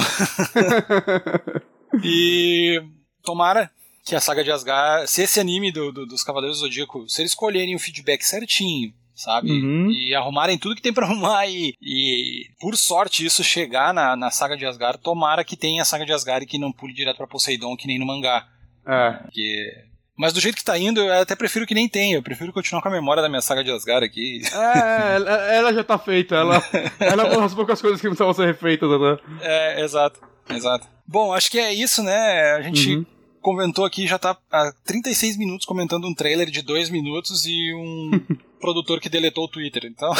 e 2.04 2.80
tomara 3.22 3.70
que 4.04 4.14
a 4.14 4.20
saga 4.20 4.42
de 4.42 4.50
Asgard, 4.50 5.09
se 5.09 5.22
esse 5.22 5.38
anime 5.38 5.70
do, 5.70 5.92
do, 5.92 6.06
dos 6.06 6.22
Cavaleiros 6.22 6.59
do 6.59 6.66
Zodíaco, 6.66 7.09
se 7.09 7.22
eles 7.22 7.33
escolherem 7.33 7.74
o 7.74 7.78
feedback 7.78 8.22
certinho, 8.22 8.92
sabe? 9.14 9.50
Uhum. 9.50 9.90
E 9.90 10.14
arrumarem 10.14 10.59
tudo 10.59 10.74
que 10.74 10.83
tem 10.83 10.92
para 10.92 11.06
arrumar 11.06 11.46
e, 11.46 11.74
e, 11.80 12.46
por 12.59 12.76
sorte, 12.76 13.24
isso 13.24 13.44
chegar 13.44 13.92
na, 13.92 14.16
na 14.16 14.30
saga 14.30 14.56
de 14.56 14.66
Asgard, 14.66 15.00
tomara 15.02 15.44
que 15.44 15.56
tenha 15.56 15.83
a 15.83 15.85
saga 15.85 16.06
de 16.06 16.12
Asgard 16.12 16.44
e 16.44 16.48
que 16.48 16.59
não 16.59 16.72
pule 16.72 16.94
direto 16.94 17.18
pra 17.18 17.26
Poseidon, 17.26 17.76
que 17.76 17.87
nem 17.87 17.98
no 17.98 18.06
mangá. 18.06 18.48
É. 18.87 19.12
Porque 19.22 19.90
mas 20.20 20.35
do 20.35 20.40
jeito 20.40 20.56
que 20.56 20.64
tá 20.64 20.76
indo, 20.76 21.00
eu 21.00 21.22
até 21.22 21.35
prefiro 21.35 21.66
que 21.66 21.72
nem 21.72 21.88
tenha. 21.88 22.18
Eu 22.18 22.22
prefiro 22.22 22.52
continuar 22.52 22.83
com 22.83 22.88
a 22.88 22.92
memória 22.92 23.22
da 23.22 23.28
minha 23.28 23.40
saga 23.40 23.64
de 23.64 23.70
Asgard 23.70 24.04
aqui. 24.04 24.42
É, 24.52 25.14
ela, 25.14 25.30
ela 25.50 25.72
já 25.72 25.83
tá 25.83 25.98
feita. 25.98 26.35
Ela, 26.35 26.62
ela 27.00 27.22
é 27.22 27.26
uma 27.33 27.40
das 27.40 27.54
poucas 27.54 27.80
coisas 27.80 27.98
que 27.98 28.06
precisavam 28.06 28.35
ser 28.35 28.44
refeitas, 28.44 28.90
né? 28.90 29.16
É, 29.40 29.83
exato. 29.83 30.20
Exato. 30.50 30.87
Bom, 31.11 31.33
acho 31.33 31.51
que 31.51 31.59
é 31.59 31.75
isso, 31.75 32.05
né? 32.05 32.53
A 32.53 32.62
gente 32.62 32.94
uhum. 32.94 33.07
comentou 33.42 33.85
aqui, 33.85 34.07
já 34.07 34.16
tá 34.16 34.37
há 34.49 34.73
36 34.85 35.37
minutos 35.37 35.66
comentando 35.66 36.07
um 36.07 36.14
trailer 36.14 36.49
de 36.49 36.62
2 36.62 36.88
minutos 36.88 37.44
e 37.46 37.75
um. 37.75 38.11
produtor 38.61 39.01
que 39.01 39.09
deletou 39.09 39.44
o 39.44 39.49
Twitter, 39.49 39.87
então. 39.87 40.12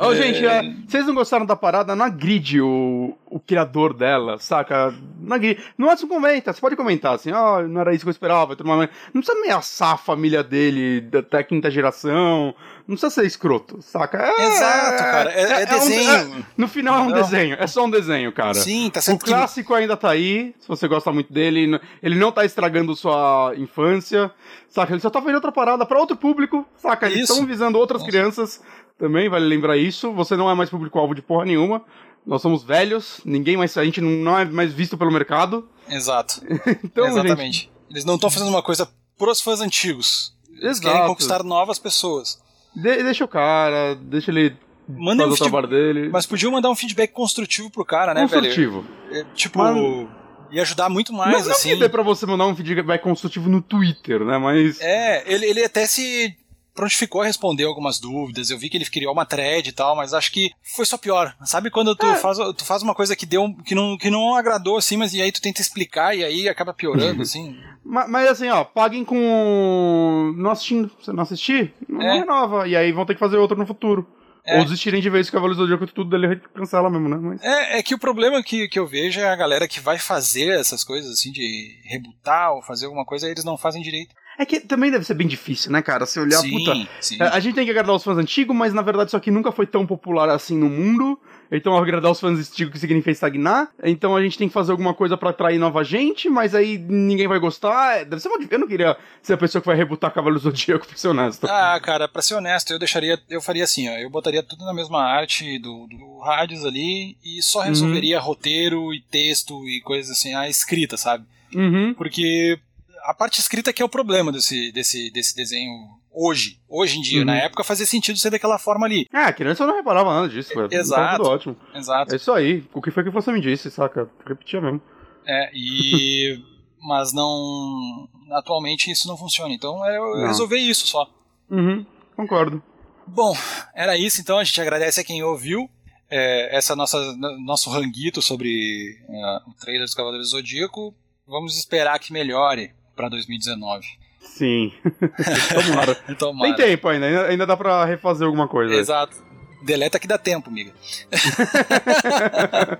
Ô, 0.00 0.12
é... 0.12 0.16
gente, 0.16 0.46
é, 0.46 0.62
vocês 0.86 1.06
não 1.06 1.14
gostaram 1.14 1.46
da 1.46 1.56
parada? 1.56 1.96
Não 1.96 2.04
agride 2.04 2.60
o, 2.60 3.16
o 3.34 3.40
criador 3.40 3.92
dela, 3.92 4.38
saca? 4.38 4.94
Não 5.18 5.34
agride. 5.34 5.60
Não 5.76 5.90
é 5.90 5.96
comenta, 6.06 6.52
você 6.52 6.60
pode 6.60 6.76
comentar 6.76 7.16
assim, 7.16 7.32
ó, 7.32 7.58
oh, 7.58 7.62
não 7.66 7.80
era 7.80 7.92
isso 7.92 8.04
que 8.04 8.08
eu 8.08 8.12
esperava. 8.12 8.56
Não 8.62 8.88
precisa 9.20 9.36
ameaçar 9.36 9.94
a 9.94 9.96
família 9.96 10.40
dele 10.40 11.08
até 11.18 11.38
a 11.38 11.42
quinta 11.42 11.68
geração. 11.68 12.54
Não 12.86 12.94
precisa 12.94 13.10
ser 13.10 13.26
escroto, 13.26 13.82
saca? 13.82 14.18
É, 14.22 14.46
Exato, 14.46 15.02
cara. 15.02 15.32
É, 15.32 15.42
é, 15.42 15.62
é 15.62 15.66
desenho. 15.66 16.10
Um, 16.10 16.38
é, 16.38 16.44
no 16.56 16.68
final 16.68 16.94
é 16.94 17.00
um 17.00 17.10
não. 17.10 17.22
desenho. 17.22 17.56
É 17.58 17.66
só 17.66 17.84
um 17.84 17.90
desenho, 17.90 18.30
cara. 18.30 18.54
Sim, 18.54 18.88
tá 18.88 19.00
sempre. 19.00 19.24
O 19.24 19.34
clássico 19.34 19.74
que... 19.74 19.80
ainda 19.80 19.96
tá 19.96 20.10
aí. 20.10 20.54
Se 20.60 20.68
você 20.68 20.86
gosta 20.86 21.10
muito 21.10 21.32
dele, 21.32 21.80
ele 22.00 22.14
não 22.14 22.30
tá 22.30 22.44
estragando 22.44 22.94
sua 22.94 23.52
infância, 23.56 24.30
saca? 24.68 24.92
Ele 24.92 25.00
só 25.00 25.10
tá 25.10 25.18
fazendo 25.18 25.36
outra 25.36 25.50
parada 25.50 25.84
pra 25.84 25.98
outro 25.98 26.16
público, 26.16 26.64
saca? 26.76 27.06
Eles 27.06 27.28
estão 27.28 27.44
visando 27.44 27.78
outras 27.78 28.00
Nossa. 28.00 28.12
crianças 28.12 28.62
também, 28.96 29.28
vale 29.28 29.44
lembrar 29.44 29.76
isso. 29.76 30.12
Você 30.12 30.36
não 30.36 30.48
é 30.48 30.54
mais 30.54 30.70
público-alvo 30.70 31.16
de 31.16 31.22
porra 31.22 31.46
nenhuma. 31.46 31.82
Nós 32.26 32.40
somos 32.40 32.62
velhos, 32.62 33.20
ninguém 33.24 33.56
mais. 33.56 33.76
A 33.76 33.84
gente 33.84 34.00
não 34.00 34.38
é 34.38 34.44
mais 34.44 34.72
visto 34.72 34.96
pelo 34.96 35.12
mercado. 35.12 35.68
Exato. 35.88 36.42
então, 36.82 37.06
Exatamente. 37.06 37.56
Gente... 37.56 37.72
Eles 37.90 38.04
não 38.04 38.14
estão 38.14 38.30
fazendo 38.30 38.48
uma 38.48 38.62
coisa 38.62 38.88
pros 39.18 39.40
fãs 39.40 39.60
antigos. 39.60 40.34
Eles 40.50 40.78
Exato. 40.78 40.88
querem 40.88 41.06
conquistar 41.06 41.42
novas 41.42 41.78
pessoas. 41.78 42.42
De 42.74 43.02
deixa 43.02 43.24
o 43.24 43.28
cara, 43.28 43.94
deixa 43.94 44.30
ele 44.30 44.56
Manda 44.88 45.22
fazer 45.22 45.30
um 45.30 45.34
o 45.34 45.38
trabalho 45.38 45.68
dele. 45.68 46.08
Mas 46.10 46.26
podia 46.26 46.50
mandar 46.50 46.70
um 46.70 46.74
feedback 46.74 47.12
construtivo 47.12 47.70
pro 47.70 47.84
cara, 47.84 48.12
né, 48.12 48.22
construtivo. 48.22 48.82
velho? 48.82 48.88
Construtivo. 48.88 49.30
É, 49.30 49.34
tipo, 49.34 49.58
mas... 49.58 50.08
ia 50.50 50.62
ajudar 50.62 50.88
muito 50.88 51.12
mais, 51.12 51.44
não, 51.44 51.52
assim. 51.52 51.70
Não 51.70 51.76
que 51.76 51.82
dê 51.82 51.88
pra 51.88 52.02
você 52.02 52.26
mandar 52.26 52.46
um 52.46 52.56
feedback 52.56 53.02
construtivo 53.02 53.48
no 53.48 53.62
Twitter, 53.62 54.24
né, 54.24 54.38
mas... 54.38 54.80
É, 54.80 55.22
ele, 55.32 55.46
ele 55.46 55.64
até 55.64 55.86
se 55.86 56.36
prontificou 56.74 57.22
a 57.22 57.24
responder 57.24 57.64
algumas 57.64 57.98
dúvidas. 57.98 58.50
Eu 58.50 58.58
vi 58.58 58.68
que 58.68 58.76
ele 58.76 58.84
criou 58.84 59.12
uma 59.12 59.24
thread 59.24 59.68
e 59.68 59.72
tal, 59.72 59.94
mas 59.94 60.12
acho 60.12 60.32
que 60.32 60.50
foi 60.74 60.84
só 60.84 60.98
pior. 60.98 61.34
Sabe 61.44 61.70
quando 61.70 61.94
tu, 61.94 62.06
é. 62.06 62.16
faz, 62.16 62.38
tu 62.56 62.64
faz 62.64 62.82
uma 62.82 62.94
coisa 62.94 63.14
que 63.14 63.24
deu 63.24 63.54
que 63.64 63.74
não, 63.74 63.96
que 63.96 64.10
não 64.10 64.34
agradou, 64.34 64.76
assim, 64.76 64.96
mas 64.96 65.14
e 65.14 65.22
aí 65.22 65.30
tu 65.30 65.40
tenta 65.40 65.60
explicar 65.60 66.16
e 66.16 66.24
aí 66.24 66.48
acaba 66.48 66.74
piorando, 66.74 67.22
assim. 67.22 67.56
Mas, 67.84 68.10
mas, 68.10 68.28
assim, 68.28 68.48
ó, 68.48 68.64
paguem 68.64 69.04
com. 69.04 70.34
Não 70.36 70.50
assistindo. 70.50 70.90
Você 71.00 71.12
não 71.12 71.22
assistir? 71.22 71.74
Não, 71.86 72.00
é. 72.00 72.18
renova. 72.18 72.66
E 72.66 72.74
aí 72.74 72.90
vão 72.92 73.04
ter 73.04 73.14
que 73.14 73.20
fazer 73.20 73.36
outro 73.36 73.56
no 73.56 73.66
futuro. 73.66 74.06
É. 74.46 74.58
Ou 74.58 74.64
desistirem 74.64 75.00
de 75.00 75.08
vez 75.08 75.30
que 75.30 75.34
o 75.34 75.40
Cavaleiro 75.40 75.56
do 75.56 75.66
Zodíaco 75.66 75.94
tudo 75.94 76.10
dele 76.10 76.38
cancela 76.54 76.90
mesmo, 76.90 77.08
né? 77.08 77.16
Mas... 77.16 77.42
É, 77.42 77.78
é 77.78 77.82
que 77.82 77.94
o 77.94 77.98
problema 77.98 78.42
que, 78.42 78.68
que 78.68 78.78
eu 78.78 78.86
vejo 78.86 79.18
é 79.18 79.26
a 79.26 79.36
galera 79.36 79.66
que 79.66 79.80
vai 79.80 79.98
fazer 79.98 80.60
essas 80.60 80.84
coisas, 80.84 81.10
assim, 81.10 81.32
de 81.32 81.80
rebutar 81.84 82.52
ou 82.52 82.62
fazer 82.62 82.84
alguma 82.84 83.06
coisa, 83.06 83.26
eles 83.26 83.44
não 83.44 83.56
fazem 83.56 83.82
direito. 83.82 84.14
É 84.38 84.44
que 84.44 84.60
também 84.60 84.90
deve 84.90 85.04
ser 85.04 85.14
bem 85.14 85.26
difícil, 85.26 85.70
né, 85.70 85.80
cara? 85.80 86.06
Se 86.06 86.18
olhar, 86.18 86.40
sim, 86.40 86.50
puta. 86.50 86.88
Sim. 87.00 87.18
A 87.20 87.38
gente 87.40 87.54
tem 87.54 87.64
que 87.64 87.70
agradar 87.70 87.94
os 87.94 88.02
fãs 88.02 88.18
antigos, 88.18 88.56
mas 88.56 88.72
na 88.74 88.82
verdade 88.82 89.08
isso 89.08 89.16
aqui 89.16 89.30
nunca 89.30 89.52
foi 89.52 89.66
tão 89.66 89.86
popular 89.86 90.28
assim 90.28 90.56
no 90.56 90.68
mundo. 90.68 91.18
Então 91.52 91.76
agradar 91.76 92.10
os 92.10 92.18
fãs 92.18 92.38
antigos 92.38 92.80
significa 92.80 93.10
estagnar. 93.10 93.68
Então 93.82 94.16
a 94.16 94.22
gente 94.22 94.36
tem 94.36 94.48
que 94.48 94.54
fazer 94.54 94.72
alguma 94.72 94.92
coisa 94.92 95.16
para 95.16 95.30
atrair 95.30 95.58
nova 95.58 95.84
gente, 95.84 96.28
mas 96.28 96.54
aí 96.54 96.78
ninguém 96.78 97.28
vai 97.28 97.38
gostar. 97.38 98.04
Deve 98.04 98.20
ser 98.20 98.28
uma... 98.28 98.38
Eu 98.50 98.58
não 98.58 98.66
queria 98.66 98.96
ser 99.22 99.34
a 99.34 99.36
pessoa 99.36 99.62
que 99.62 99.66
vai 99.66 99.76
rebutar 99.76 100.12
Cavalo 100.12 100.38
Zodíaco, 100.38 100.86
pra 100.88 100.96
ser 100.96 101.08
honesto. 101.08 101.44
Ah, 101.44 101.78
cara, 101.80 102.08
pra 102.08 102.22
ser 102.22 102.34
honesto, 102.34 102.72
eu 102.72 102.78
deixaria. 102.78 103.18
Eu 103.28 103.40
faria 103.40 103.64
assim, 103.64 103.88
ó. 103.88 103.92
Eu 103.92 104.10
botaria 104.10 104.42
tudo 104.42 104.64
na 104.64 104.74
mesma 104.74 105.00
arte 105.02 105.58
do, 105.58 105.86
do 105.86 106.18
Rádios 106.24 106.64
ali 106.64 107.16
e 107.24 107.40
só 107.42 107.60
uhum. 107.60 107.66
resolveria 107.66 108.18
uhum. 108.18 108.24
roteiro 108.24 108.94
e 108.94 109.00
texto 109.00 109.68
e 109.68 109.80
coisas 109.82 110.10
assim, 110.10 110.34
a 110.34 110.48
escrita, 110.48 110.96
sabe? 110.96 111.24
Uhum. 111.54 111.94
Porque 111.94 112.58
a 113.04 113.12
parte 113.12 113.38
escrita 113.38 113.72
que 113.72 113.82
é 113.82 113.84
o 113.84 113.88
problema 113.88 114.32
desse, 114.32 114.72
desse, 114.72 115.10
desse 115.10 115.36
desenho 115.36 115.70
hoje, 116.10 116.58
hoje 116.68 116.98
em 116.98 117.02
dia. 117.02 117.20
Uhum. 117.20 117.26
Na 117.26 117.36
época 117.36 117.62
fazia 117.62 117.84
sentido 117.84 118.18
ser 118.18 118.30
daquela 118.30 118.58
forma 118.58 118.86
ali. 118.86 119.06
É, 119.12 119.24
a 119.24 119.32
criança 119.32 119.66
não 119.66 119.76
reparava 119.76 120.14
nada 120.14 120.28
disso, 120.28 120.54
velho. 120.54 120.68
Exato. 120.72 121.22
Ótimo. 121.22 121.56
Exato. 121.74 122.12
É 122.12 122.16
isso 122.16 122.32
aí. 122.32 122.64
O 122.72 122.80
que 122.80 122.90
foi 122.90 123.04
que 123.04 123.10
você 123.10 123.30
me 123.30 123.40
disse, 123.40 123.70
saca? 123.70 124.10
Repetia 124.26 124.60
mesmo. 124.60 124.80
É, 125.26 125.50
e. 125.54 126.42
Mas 126.80 127.12
não. 127.12 128.08
Atualmente 128.32 128.90
isso 128.90 129.06
não 129.06 129.16
funciona. 129.16 129.52
Então 129.52 129.84
é, 129.84 129.96
eu 129.96 130.16
não. 130.16 130.26
resolvi 130.26 130.68
isso 130.68 130.86
só. 130.86 131.06
Uhum, 131.50 131.84
concordo. 132.16 132.62
Bom, 133.06 133.36
era 133.74 133.96
isso 133.96 134.20
então. 134.20 134.38
A 134.38 134.44
gente 134.44 134.60
agradece 134.60 135.00
a 135.00 135.04
quem 135.04 135.22
ouviu. 135.22 135.68
É, 136.10 136.56
essa 136.56 136.76
nossa 136.76 136.98
nosso 137.44 137.70
ranguito 137.70 138.20
sobre 138.20 138.98
uh, 139.08 139.50
o 139.50 139.54
trailer 139.54 139.82
dos 139.82 139.94
Cavaleiros 139.94 140.30
do 140.30 140.36
Zodíaco. 140.36 140.94
Vamos 141.26 141.56
esperar 141.58 141.98
que 141.98 142.12
melhore 142.12 142.74
para 142.94 143.08
2019. 143.08 143.86
Sim. 144.20 144.72
Tomara. 145.54 145.94
Tomara. 146.18 146.56
Tem 146.56 146.66
tempo 146.66 146.88
ainda, 146.88 147.26
ainda 147.26 147.46
dá 147.46 147.56
pra 147.56 147.84
refazer 147.84 148.26
alguma 148.26 148.48
coisa. 148.48 148.74
Exato. 148.74 149.16
Deleta 149.62 149.98
que 149.98 150.06
dá 150.06 150.18
tempo, 150.18 150.50
amiga. 150.50 150.72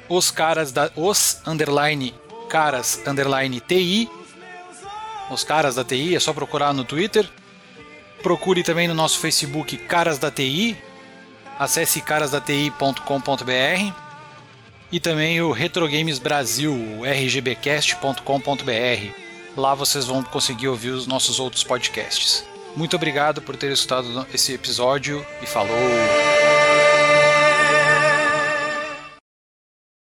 os 0.09 0.29
caras 0.29 0.73
da 0.73 0.91
os 0.95 1.41
underline 1.47 2.13
caras 2.49 3.01
underline 3.07 3.61
TI 3.61 4.09
os 5.29 5.43
caras 5.43 5.75
da 5.75 5.83
TI, 5.83 6.15
é 6.15 6.19
só 6.19 6.33
procurar 6.33 6.73
no 6.73 6.83
Twitter. 6.83 7.29
Procure 8.21 8.63
também 8.63 8.87
no 8.87 8.93
nosso 8.93 9.19
Facebook 9.19 9.77
Caras 9.77 10.17
da 10.17 10.31
TI. 10.31 10.77
Acesse 11.59 12.01
carasdati.com.br 12.01 13.93
e 14.91 14.99
também 14.99 15.41
o 15.41 15.51
Retro 15.51 15.87
Games 15.87 16.19
Brasil, 16.19 16.75
rgbcast.com.br. 17.03 18.23
Lá 19.55 19.75
vocês 19.75 20.05
vão 20.05 20.23
conseguir 20.23 20.67
ouvir 20.67 20.89
os 20.89 21.07
nossos 21.07 21.39
outros 21.39 21.63
podcasts. 21.63 22.45
Muito 22.75 22.95
obrigado 22.95 23.41
por 23.41 23.55
ter 23.55 23.71
escutado 23.71 24.25
esse 24.33 24.53
episódio 24.53 25.25
e 25.41 25.45
falou! 25.45 25.73